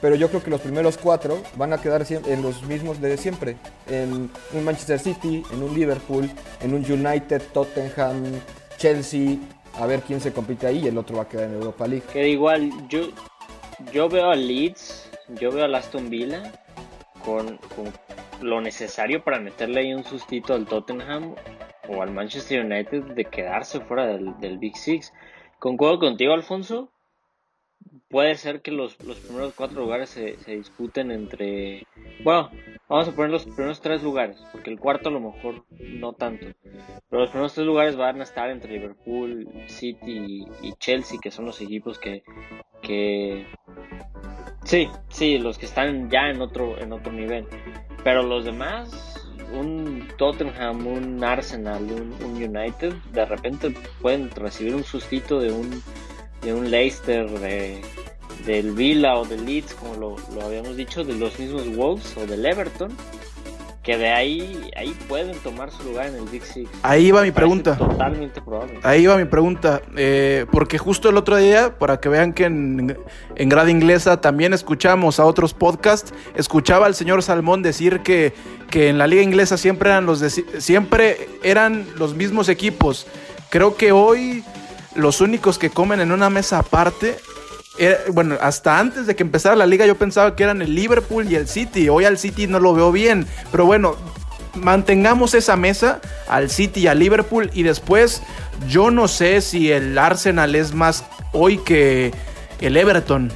Pero 0.00 0.14
yo 0.14 0.28
creo 0.28 0.42
que 0.42 0.50
los 0.50 0.60
primeros 0.60 0.98
cuatro 0.98 1.40
van 1.56 1.72
a 1.72 1.78
quedar 1.78 2.04
en 2.08 2.42
los 2.42 2.62
mismos 2.62 3.00
de 3.00 3.16
siempre. 3.16 3.56
En 3.88 4.30
un 4.52 4.64
Manchester 4.64 4.98
City, 4.98 5.44
en 5.52 5.62
un 5.62 5.74
Liverpool, 5.74 6.30
en 6.60 6.74
un 6.74 6.84
United, 6.84 7.42
Tottenham, 7.52 8.24
Chelsea. 8.82 9.38
A 9.78 9.86
ver 9.86 10.00
quién 10.00 10.20
se 10.20 10.32
compite 10.32 10.66
ahí 10.66 10.80
y 10.84 10.88
el 10.88 10.98
otro 10.98 11.16
va 11.16 11.22
a 11.22 11.28
quedar 11.28 11.48
en 11.48 11.54
Europa 11.54 11.86
League. 11.86 12.04
Que 12.12 12.28
igual, 12.28 12.70
yo, 12.88 13.10
yo 13.92 14.08
veo 14.08 14.30
a 14.30 14.34
Leeds, 14.34 15.08
yo 15.40 15.52
veo 15.52 15.64
a 15.64 15.78
Aston 15.78 16.10
Villa 16.10 16.52
con, 17.24 17.58
con 17.76 17.92
lo 18.42 18.60
necesario 18.60 19.22
para 19.22 19.38
meterle 19.38 19.80
ahí 19.80 19.94
un 19.94 20.04
sustito 20.04 20.52
al 20.52 20.66
Tottenham 20.66 21.36
o 21.88 22.02
al 22.02 22.10
Manchester 22.10 22.64
United 22.64 23.14
de 23.14 23.24
quedarse 23.24 23.80
fuera 23.80 24.06
del, 24.06 24.58
Big 24.58 24.76
Six. 24.76 25.12
Concuerdo 25.58 26.00
contigo, 26.00 26.34
Alfonso. 26.34 26.91
Puede 28.08 28.34
ser 28.36 28.60
que 28.60 28.70
los, 28.70 28.94
primeros 28.94 29.54
cuatro 29.54 29.80
lugares 29.80 30.10
se, 30.10 30.36
disputen 30.46 31.10
entre. 31.10 31.86
Bueno, 32.22 32.50
vamos 32.88 33.08
a 33.08 33.12
poner 33.12 33.30
los 33.30 33.44
primeros 33.44 33.80
tres 33.80 34.02
lugares, 34.02 34.36
porque 34.52 34.70
el 34.70 34.78
cuarto 34.78 35.08
a 35.08 35.12
lo 35.12 35.20
mejor 35.20 35.64
no 35.70 36.12
tanto. 36.12 36.46
Pero 37.08 37.22
los 37.22 37.30
primeros 37.30 37.54
tres 37.54 37.66
lugares 37.66 37.96
van 37.96 38.20
a 38.20 38.24
estar 38.24 38.50
entre 38.50 38.72
Liverpool, 38.72 39.48
City 39.66 40.46
y 40.62 40.72
Chelsea, 40.74 41.18
que 41.22 41.30
son 41.30 41.46
los 41.46 41.60
equipos 41.62 41.98
que. 41.98 42.22
que 42.82 43.46
sí, 44.64 44.90
sí, 45.08 45.38
los 45.38 45.56
que 45.56 45.64
están 45.64 46.10
ya 46.10 46.28
en 46.28 46.42
otro, 46.42 46.78
en 46.78 46.92
otro 46.92 47.12
nivel. 47.12 47.46
Pero 48.04 48.22
los 48.22 48.44
demás, 48.44 49.12
un 49.52 50.08
Tottenham, 50.18 50.86
un 50.86 51.22
Arsenal, 51.22 51.84
un, 51.84 52.34
United, 52.34 52.92
de 53.12 53.24
repente 53.24 53.72
pueden 54.00 54.30
recibir 54.30 54.74
un 54.74 54.84
sustito 54.84 55.38
de 55.38 55.52
un, 55.52 55.82
de 56.42 56.52
un 56.52 56.70
Leicester, 56.70 57.28
de, 57.28 57.80
del 58.46 58.72
Villa 58.72 59.16
o 59.16 59.24
del 59.24 59.44
Leeds, 59.44 59.74
como 59.74 59.94
lo, 59.94 60.16
lo 60.34 60.46
habíamos 60.46 60.76
dicho, 60.76 61.04
de 61.04 61.14
los 61.14 61.38
mismos 61.38 61.74
Wolves 61.76 62.16
o 62.16 62.26
del 62.26 62.44
Everton 62.44 62.92
que 63.82 63.98
de 63.98 64.10
ahí, 64.10 64.70
ahí 64.76 64.94
pueden 65.08 65.36
tomar 65.38 65.72
su 65.72 65.82
lugar 65.82 66.06
en 66.06 66.14
el 66.14 66.24
Big 66.26 66.44
Six. 66.44 66.70
Ahí 66.82 67.10
va 67.10 67.22
mi 67.22 67.32
pregunta. 67.32 67.76
Totalmente 67.76 68.40
probable. 68.40 68.78
Ahí 68.84 69.06
va 69.06 69.16
mi 69.16 69.24
pregunta. 69.24 69.82
Eh, 69.96 70.46
porque 70.52 70.78
justo 70.78 71.08
el 71.08 71.16
otro 71.16 71.36
día, 71.36 71.76
para 71.78 71.98
que 71.98 72.08
vean 72.08 72.32
que 72.32 72.44
en, 72.44 72.96
en 73.34 73.48
grada 73.48 73.70
inglesa 73.70 74.20
también 74.20 74.52
escuchamos 74.52 75.18
a 75.18 75.24
otros 75.24 75.52
podcasts, 75.52 76.14
escuchaba 76.36 76.86
al 76.86 76.94
señor 76.94 77.24
Salmón 77.24 77.62
decir 77.62 78.00
que, 78.00 78.32
que 78.70 78.88
en 78.88 78.98
la 78.98 79.08
liga 79.08 79.22
inglesa 79.22 79.56
siempre 79.56 79.90
eran 79.90 80.06
los, 80.06 80.20
siempre 80.58 81.28
eran 81.42 81.84
los 81.96 82.14
mismos 82.14 82.48
equipos. 82.48 83.08
Creo 83.50 83.74
que 83.74 83.90
hoy 83.90 84.44
los 84.94 85.20
únicos 85.20 85.58
que 85.58 85.70
comen 85.70 86.00
en 86.00 86.12
una 86.12 86.30
mesa 86.30 86.58
aparte 86.58 87.16
bueno, 88.12 88.36
hasta 88.40 88.78
antes 88.78 89.06
de 89.06 89.16
que 89.16 89.22
empezara 89.22 89.56
la 89.56 89.66
liga 89.66 89.86
yo 89.86 89.96
pensaba 89.96 90.36
que 90.36 90.42
eran 90.42 90.62
el 90.62 90.74
Liverpool 90.74 91.30
y 91.30 91.36
el 91.36 91.48
City. 91.48 91.88
Hoy 91.88 92.04
al 92.04 92.18
City 92.18 92.46
no 92.46 92.60
lo 92.60 92.74
veo 92.74 92.92
bien. 92.92 93.26
Pero 93.50 93.64
bueno, 93.66 93.96
mantengamos 94.54 95.34
esa 95.34 95.56
mesa 95.56 96.00
al 96.28 96.50
City 96.50 96.80
y 96.80 96.86
al 96.86 96.98
Liverpool. 96.98 97.50
Y 97.54 97.62
después 97.62 98.22
yo 98.68 98.90
no 98.90 99.08
sé 99.08 99.40
si 99.40 99.72
el 99.72 99.98
Arsenal 99.98 100.54
es 100.54 100.74
más 100.74 101.04
hoy 101.32 101.58
que 101.58 102.12
el 102.60 102.76
Everton. 102.76 103.32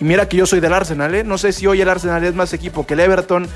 Y 0.00 0.04
mira 0.04 0.28
que 0.28 0.36
yo 0.36 0.46
soy 0.46 0.60
del 0.60 0.74
Arsenal, 0.74 1.14
¿eh? 1.14 1.24
No 1.24 1.38
sé 1.38 1.52
si 1.52 1.66
hoy 1.66 1.80
el 1.80 1.88
Arsenal 1.88 2.22
es 2.24 2.34
más 2.34 2.52
equipo 2.52 2.86
que 2.86 2.94
el 2.94 3.00
Everton. 3.00 3.48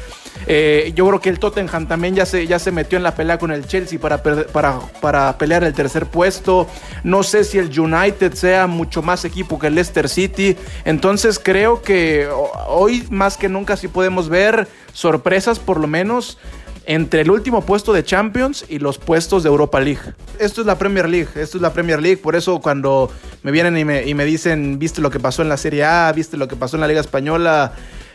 Eh, 0.47 0.93
yo 0.95 1.07
creo 1.07 1.21
que 1.21 1.29
el 1.29 1.39
Tottenham 1.39 1.87
también 1.87 2.15
ya 2.15 2.27
se, 2.27 2.47
ya 2.47 2.59
se 2.59 2.71
metió 2.71 2.97
en 2.97 3.05
la 3.05 3.15
pelea 3.15 3.39
con 3.39 3.53
el 3.53 3.67
Chelsea 3.67 3.99
para, 3.99 4.23
para, 4.23 4.81
para 5.01 5.39
pelear 5.39 5.65
el 5.65 5.73
tercer 5.73 6.07
puesto. 6.07 6.69
No 7.05 7.23
sé 7.23 7.45
si 7.45 7.59
el 7.59 7.79
United 7.79 8.35
sea 8.35 8.67
mucho 8.67 9.03
más 9.03 9.25
equipo 9.25 9.59
que 9.59 9.69
el 9.69 9.75
Leicester 9.75 10.09
City. 10.09 10.57
Entonces 10.85 11.39
creo 11.39 11.83
que 11.83 12.29
hoy 12.67 13.07
más 13.11 13.37
que 13.37 13.49
nunca 13.49 13.77
sí 13.77 13.89
podemos 13.89 14.29
ver 14.29 14.69
sorpresas 14.93 15.59
por 15.59 15.81
lo 15.81 15.87
menos 15.87 16.39
entre 16.85 17.21
el 17.21 17.31
último 17.31 17.63
puesto 17.63 17.93
de 17.93 18.05
Champions 18.05 18.65
y 18.69 18.79
los 18.79 18.99
puestos 18.99 19.43
de 19.43 19.49
Europa 19.49 19.81
League. 19.81 20.01
Esto 20.39 20.61
es 20.61 20.67
la 20.67 20.79
Premier 20.79 21.09
League, 21.09 21.29
esto 21.37 21.59
es 21.59 21.63
la 21.63 21.73
Premier 21.73 22.01
League, 22.03 22.19
por 22.19 22.35
eso 22.35 22.61
cuando 22.61 23.11
me 23.43 23.51
vienen 23.51 23.77
y 23.79 23.85
me, 23.85 24.07
y 24.07 24.15
me 24.15 24.25
dicen, 24.25 24.79
viste 24.79 25.01
lo 25.01 25.11
que 25.11 25.21
pasó 25.21 25.43
en 25.43 25.49
la 25.49 25.57
Serie 25.57 25.85
A, 25.85 26.13
viste 26.13 26.37
lo 26.37 26.49
que 26.49 26.57
pasó 26.57 26.77
en 26.77 26.81
la 26.81 26.89
Liga 26.89 27.01
Española, 27.01 27.73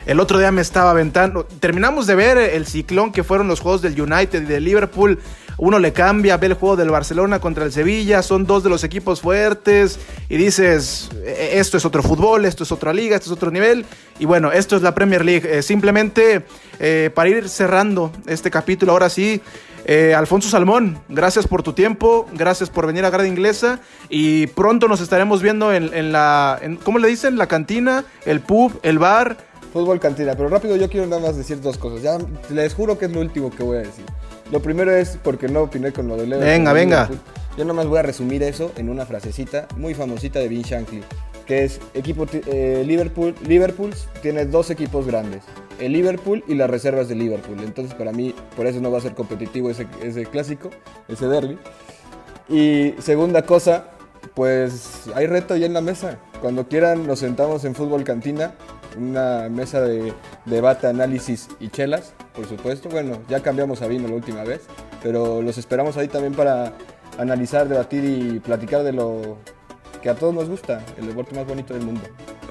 el 0.08 0.20
otro 0.20 0.40
día 0.40 0.52
me 0.52 0.62
estaba 0.62 0.90
aventando. 0.92 1.46
Terminamos 1.60 2.08
de 2.08 2.16
ver 2.16 2.38
el 2.38 2.66
ciclón 2.66 3.12
que 3.12 3.24
fueron 3.24 3.48
los 3.48 3.60
juegos 3.60 3.82
del 3.82 4.00
United 4.02 4.42
y 4.42 4.46
del 4.46 4.64
Liverpool. 4.64 5.20
uno 5.60 5.80
le 5.80 5.92
cambia, 5.92 6.38
ve 6.38 6.46
el 6.48 6.54
juego 6.54 6.76
del 6.76 6.92
Barcelona 6.92 7.40
contra 7.40 7.66
el 7.66 7.72
Sevilla, 7.72 8.22
son 8.22 8.46
dos 8.46 8.64
de 8.64 8.70
los 8.70 8.84
equipos 8.84 9.22
fuertes 9.22 9.98
y 10.30 10.38
dices, 10.38 11.10
"E- 11.26 11.54
esto 11.58 11.78
es 11.78 11.86
otro 11.86 12.04
fútbol, 12.04 12.46
esto 12.46 12.64
es 12.64 12.72
otra 12.72 12.94
liga, 12.94 13.16
esto 13.16 13.30
es 13.32 13.36
otro 13.36 13.50
nivel. 13.50 13.84
Y 14.20 14.26
bueno, 14.26 14.52
esto 14.52 14.76
es 14.76 14.84
la 14.84 14.94
Premier 14.94 15.26
League. 15.26 15.50
Eh, 15.52 15.64
simplemente 15.64 16.44
eh, 16.80 17.10
para 17.12 17.30
ir 17.30 17.50
cerrando 17.50 18.12
este 18.28 18.52
capítulo, 18.52 18.92
ahora 18.92 19.10
sí, 19.10 19.42
eh, 19.86 20.14
Alfonso 20.14 20.48
Salmón, 20.48 21.00
gracias 21.10 21.48
por 21.48 21.64
tu 21.64 21.74
tiempo, 21.74 22.28
gracias 22.34 22.70
por 22.70 22.86
venir 22.86 23.04
a 23.04 23.10
Grada 23.10 23.28
Inglesa 23.28 23.80
y 24.10 24.46
pronto 24.46 24.88
nos 24.88 25.02
estaremos 25.02 25.42
viendo 25.42 25.74
en, 25.74 26.12
la, 26.12 26.60
¿cómo 26.84 27.00
le 27.00 27.08
dicen? 27.08 27.36
La 27.36 27.48
cantina, 27.48 28.06
el 28.28 28.42
pub, 28.42 28.80
el 28.84 29.00
bar. 29.00 29.38
Fútbol 29.78 30.00
cantina, 30.00 30.34
pero 30.36 30.50
rápido 30.50 30.76
yo 30.76 30.90
quiero 30.90 31.06
nada 31.06 31.22
más 31.22 31.38
decir 31.38 31.62
dos 31.62 31.78
cosas. 31.78 32.02
Ya 32.02 32.18
les 32.50 32.74
juro 32.74 32.98
que 32.98 33.06
es 33.06 33.12
lo 33.12 33.22
último 33.22 33.52
que 33.52 33.62
voy 33.62 33.78
a 33.78 33.82
decir. 33.82 34.06
Lo 34.52 34.60
primero 34.60 34.92
es 34.92 35.20
porque 35.22 35.48
no 35.48 35.62
opiné 35.62 35.92
con 35.92 36.08
lo 36.08 36.18
de. 36.18 36.26
Venga, 36.26 36.74
venga. 36.74 37.08
Yo 37.56 37.64
nada 37.64 37.76
más 37.76 37.86
voy 37.86 38.00
a 38.00 38.02
resumir 38.02 38.42
eso 38.42 38.72
en 38.76 38.90
una 38.90 39.06
frasecita 39.06 39.68
muy 39.78 39.94
famosita 39.94 40.40
de 40.40 40.48
Vin 40.48 40.64
Shankly, 40.64 41.04
que 41.46 41.64
es 41.64 41.80
equipo 41.94 42.26
eh, 42.32 42.84
Liverpool. 42.88 43.36
Liverpool 43.46 43.94
tiene 44.24 44.46
dos 44.48 44.72
equipos 44.72 45.06
grandes, 45.06 45.44
el 45.80 45.92
Liverpool 45.92 46.44
y 46.48 46.56
las 46.56 46.72
reservas 46.72 47.08
de 47.08 47.14
Liverpool. 47.14 47.60
Entonces 47.64 47.94
para 47.94 48.12
mí 48.12 48.34
por 48.56 48.66
eso 48.66 48.82
no 48.82 48.90
va 48.90 48.98
a 48.98 49.02
ser 49.02 49.14
competitivo 49.14 49.70
ese, 49.70 49.86
ese 50.02 50.26
clásico, 50.26 50.72
ese 51.08 51.28
derby. 51.28 51.60
Y 52.50 52.96
segunda 52.98 53.44
cosa, 53.44 53.92
pues 54.34 55.04
hay 55.14 55.28
reto 55.28 55.56
ya 55.56 55.68
en 55.68 55.74
la 55.74 55.82
mesa. 55.82 56.18
Cuando 56.42 56.68
quieran 56.68 57.06
nos 57.06 57.20
sentamos 57.20 57.64
en 57.64 57.76
fútbol 57.76 58.04
cantina, 58.04 58.56
una 58.98 59.50
mesa 59.50 59.82
de 59.82 60.14
debate, 60.46 60.88
análisis 60.88 61.48
y 61.60 61.70
chelas, 61.70 62.14
por 62.36 62.48
supuesto. 62.48 62.90
Bueno, 62.90 63.20
ya 63.30 63.42
cambiamos 63.42 63.82
a 63.82 63.88
vino 63.88 64.08
la 64.08 64.16
última 64.16 64.44
vez, 64.44 64.62
pero 65.04 65.42
los 65.42 65.58
esperamos 65.58 65.98
ahí 65.98 66.08
también 66.08 66.34
para 66.34 66.74
analizar, 67.18 67.68
debatir 67.68 68.04
y 68.06 68.40
platicar 68.40 68.84
de 68.84 68.94
lo 68.94 69.38
que 70.02 70.10
a 70.10 70.16
todos 70.16 70.34
nos 70.34 70.48
gusta, 70.50 70.84
el 70.98 71.08
deporte 71.08 71.36
más 71.36 71.48
bonito 71.48 71.74
del 71.74 71.84
mundo. 71.84 72.02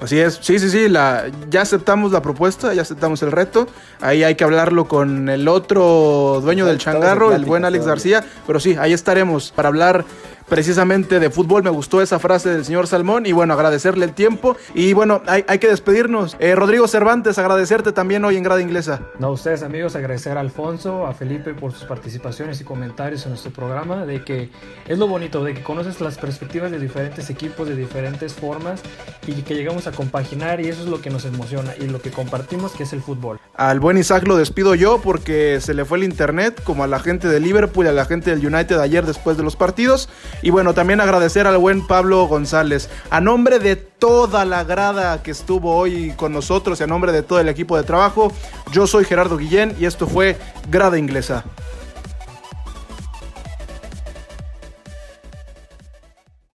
Así 0.01 0.19
es, 0.19 0.37
sí, 0.41 0.59
sí, 0.59 0.69
sí, 0.69 0.89
la, 0.89 1.25
ya 1.49 1.61
aceptamos 1.61 2.11
la 2.11 2.21
propuesta, 2.21 2.73
ya 2.73 2.83
aceptamos 2.83 3.23
el 3.23 3.31
reto. 3.31 3.67
Ahí 3.99 4.23
hay 4.23 4.35
que 4.35 4.43
hablarlo 4.43 4.87
con 4.87 5.27
el 5.27 5.47
otro 5.47 6.39
dueño 6.43 6.65
del 6.65 6.77
changarro, 6.77 7.33
el 7.33 7.45
buen 7.45 7.65
Alex. 7.65 7.85
García. 7.85 8.23
Pero 8.45 8.59
sí, 8.59 8.75
ahí 8.79 8.93
estaremos 8.93 9.51
para 9.51 9.69
hablar 9.69 10.05
precisamente 10.47 11.19
de 11.19 11.29
fútbol. 11.29 11.63
Me 11.63 11.69
gustó 11.69 12.01
esa 12.01 12.19
frase 12.19 12.49
del 12.49 12.65
señor 12.65 12.87
Salmón 12.87 13.25
y 13.25 13.31
bueno, 13.31 13.53
agradecerle 13.53 14.05
el 14.05 14.13
tiempo. 14.13 14.57
Y 14.73 14.93
bueno, 14.93 15.21
hay, 15.27 15.43
hay 15.47 15.59
que 15.59 15.67
despedirnos. 15.67 16.35
Eh, 16.39 16.55
Rodrigo 16.55 16.87
Cervantes, 16.87 17.37
agradecerte 17.37 17.91
también 17.91 18.23
hoy 18.25 18.37
en 18.37 18.43
Grada 18.43 18.61
Inglesa. 18.61 19.01
No, 19.19 19.27
a 19.27 19.31
ustedes 19.31 19.63
amigos, 19.63 19.95
agradecer 19.95 20.37
a 20.37 20.41
Alfonso, 20.41 21.05
a 21.05 21.13
Felipe 21.13 21.53
por 21.53 21.71
sus 21.71 21.83
participaciones 21.83 22.61
y 22.61 22.63
comentarios 22.63 23.23
en 23.25 23.31
nuestro 23.31 23.51
programa, 23.51 24.05
de 24.05 24.23
que 24.23 24.49
es 24.87 24.97
lo 24.97 25.07
bonito, 25.07 25.43
de 25.43 25.53
que 25.53 25.63
conoces 25.63 26.01
las 26.01 26.17
perspectivas 26.17 26.71
de 26.71 26.79
diferentes 26.79 27.29
equipos, 27.29 27.67
de 27.67 27.75
diferentes 27.75 28.33
formas, 28.33 28.81
y 29.25 29.33
que 29.41 29.55
llegamos 29.55 29.87
a 29.87 29.91
compaginar, 29.91 30.61
y 30.61 30.69
eso 30.69 30.83
es 30.83 30.87
lo 30.87 31.01
que 31.01 31.09
nos 31.09 31.25
emociona, 31.25 31.73
y 31.79 31.87
lo 31.87 32.01
que 32.01 32.11
compartimos, 32.11 32.71
que 32.71 32.83
es 32.83 32.93
el 32.93 33.01
fútbol. 33.01 33.39
Al 33.55 33.79
buen 33.79 33.97
Isaac 33.97 34.27
lo 34.27 34.37
despido 34.37 34.75
yo 34.75 34.99
porque 35.01 35.59
se 35.61 35.73
le 35.73 35.83
fue 35.83 35.97
el 35.97 36.03
internet, 36.03 36.61
como 36.63 36.83
a 36.83 36.87
la 36.87 36.99
gente 36.99 37.27
de 37.27 37.39
Liverpool 37.39 37.85
y 37.85 37.89
a 37.89 37.91
la 37.91 38.05
gente 38.05 38.35
del 38.35 38.45
United 38.45 38.79
ayer 38.79 39.05
después 39.05 39.35
de 39.35 39.43
los 39.43 39.55
partidos. 39.55 40.09
Y 40.41 40.49
bueno, 40.49 40.73
también 40.73 41.01
agradecer 41.01 41.47
al 41.47 41.57
buen 41.57 41.85
Pablo 41.85 42.25
González. 42.27 42.89
A 43.09 43.21
nombre 43.21 43.59
de 43.59 43.75
toda 43.75 44.45
la 44.45 44.63
grada 44.63 45.23
que 45.23 45.31
estuvo 45.31 45.75
hoy 45.75 46.13
con 46.15 46.31
nosotros 46.31 46.79
y 46.79 46.83
a 46.83 46.87
nombre 46.87 47.11
de 47.11 47.23
todo 47.23 47.39
el 47.39 47.49
equipo 47.49 47.77
de 47.77 47.83
trabajo, 47.83 48.31
yo 48.71 48.87
soy 48.87 49.05
Gerardo 49.05 49.37
Guillén 49.37 49.75
y 49.79 49.85
esto 49.85 50.07
fue 50.07 50.37
Grada 50.69 50.97
Inglesa. 50.97 51.43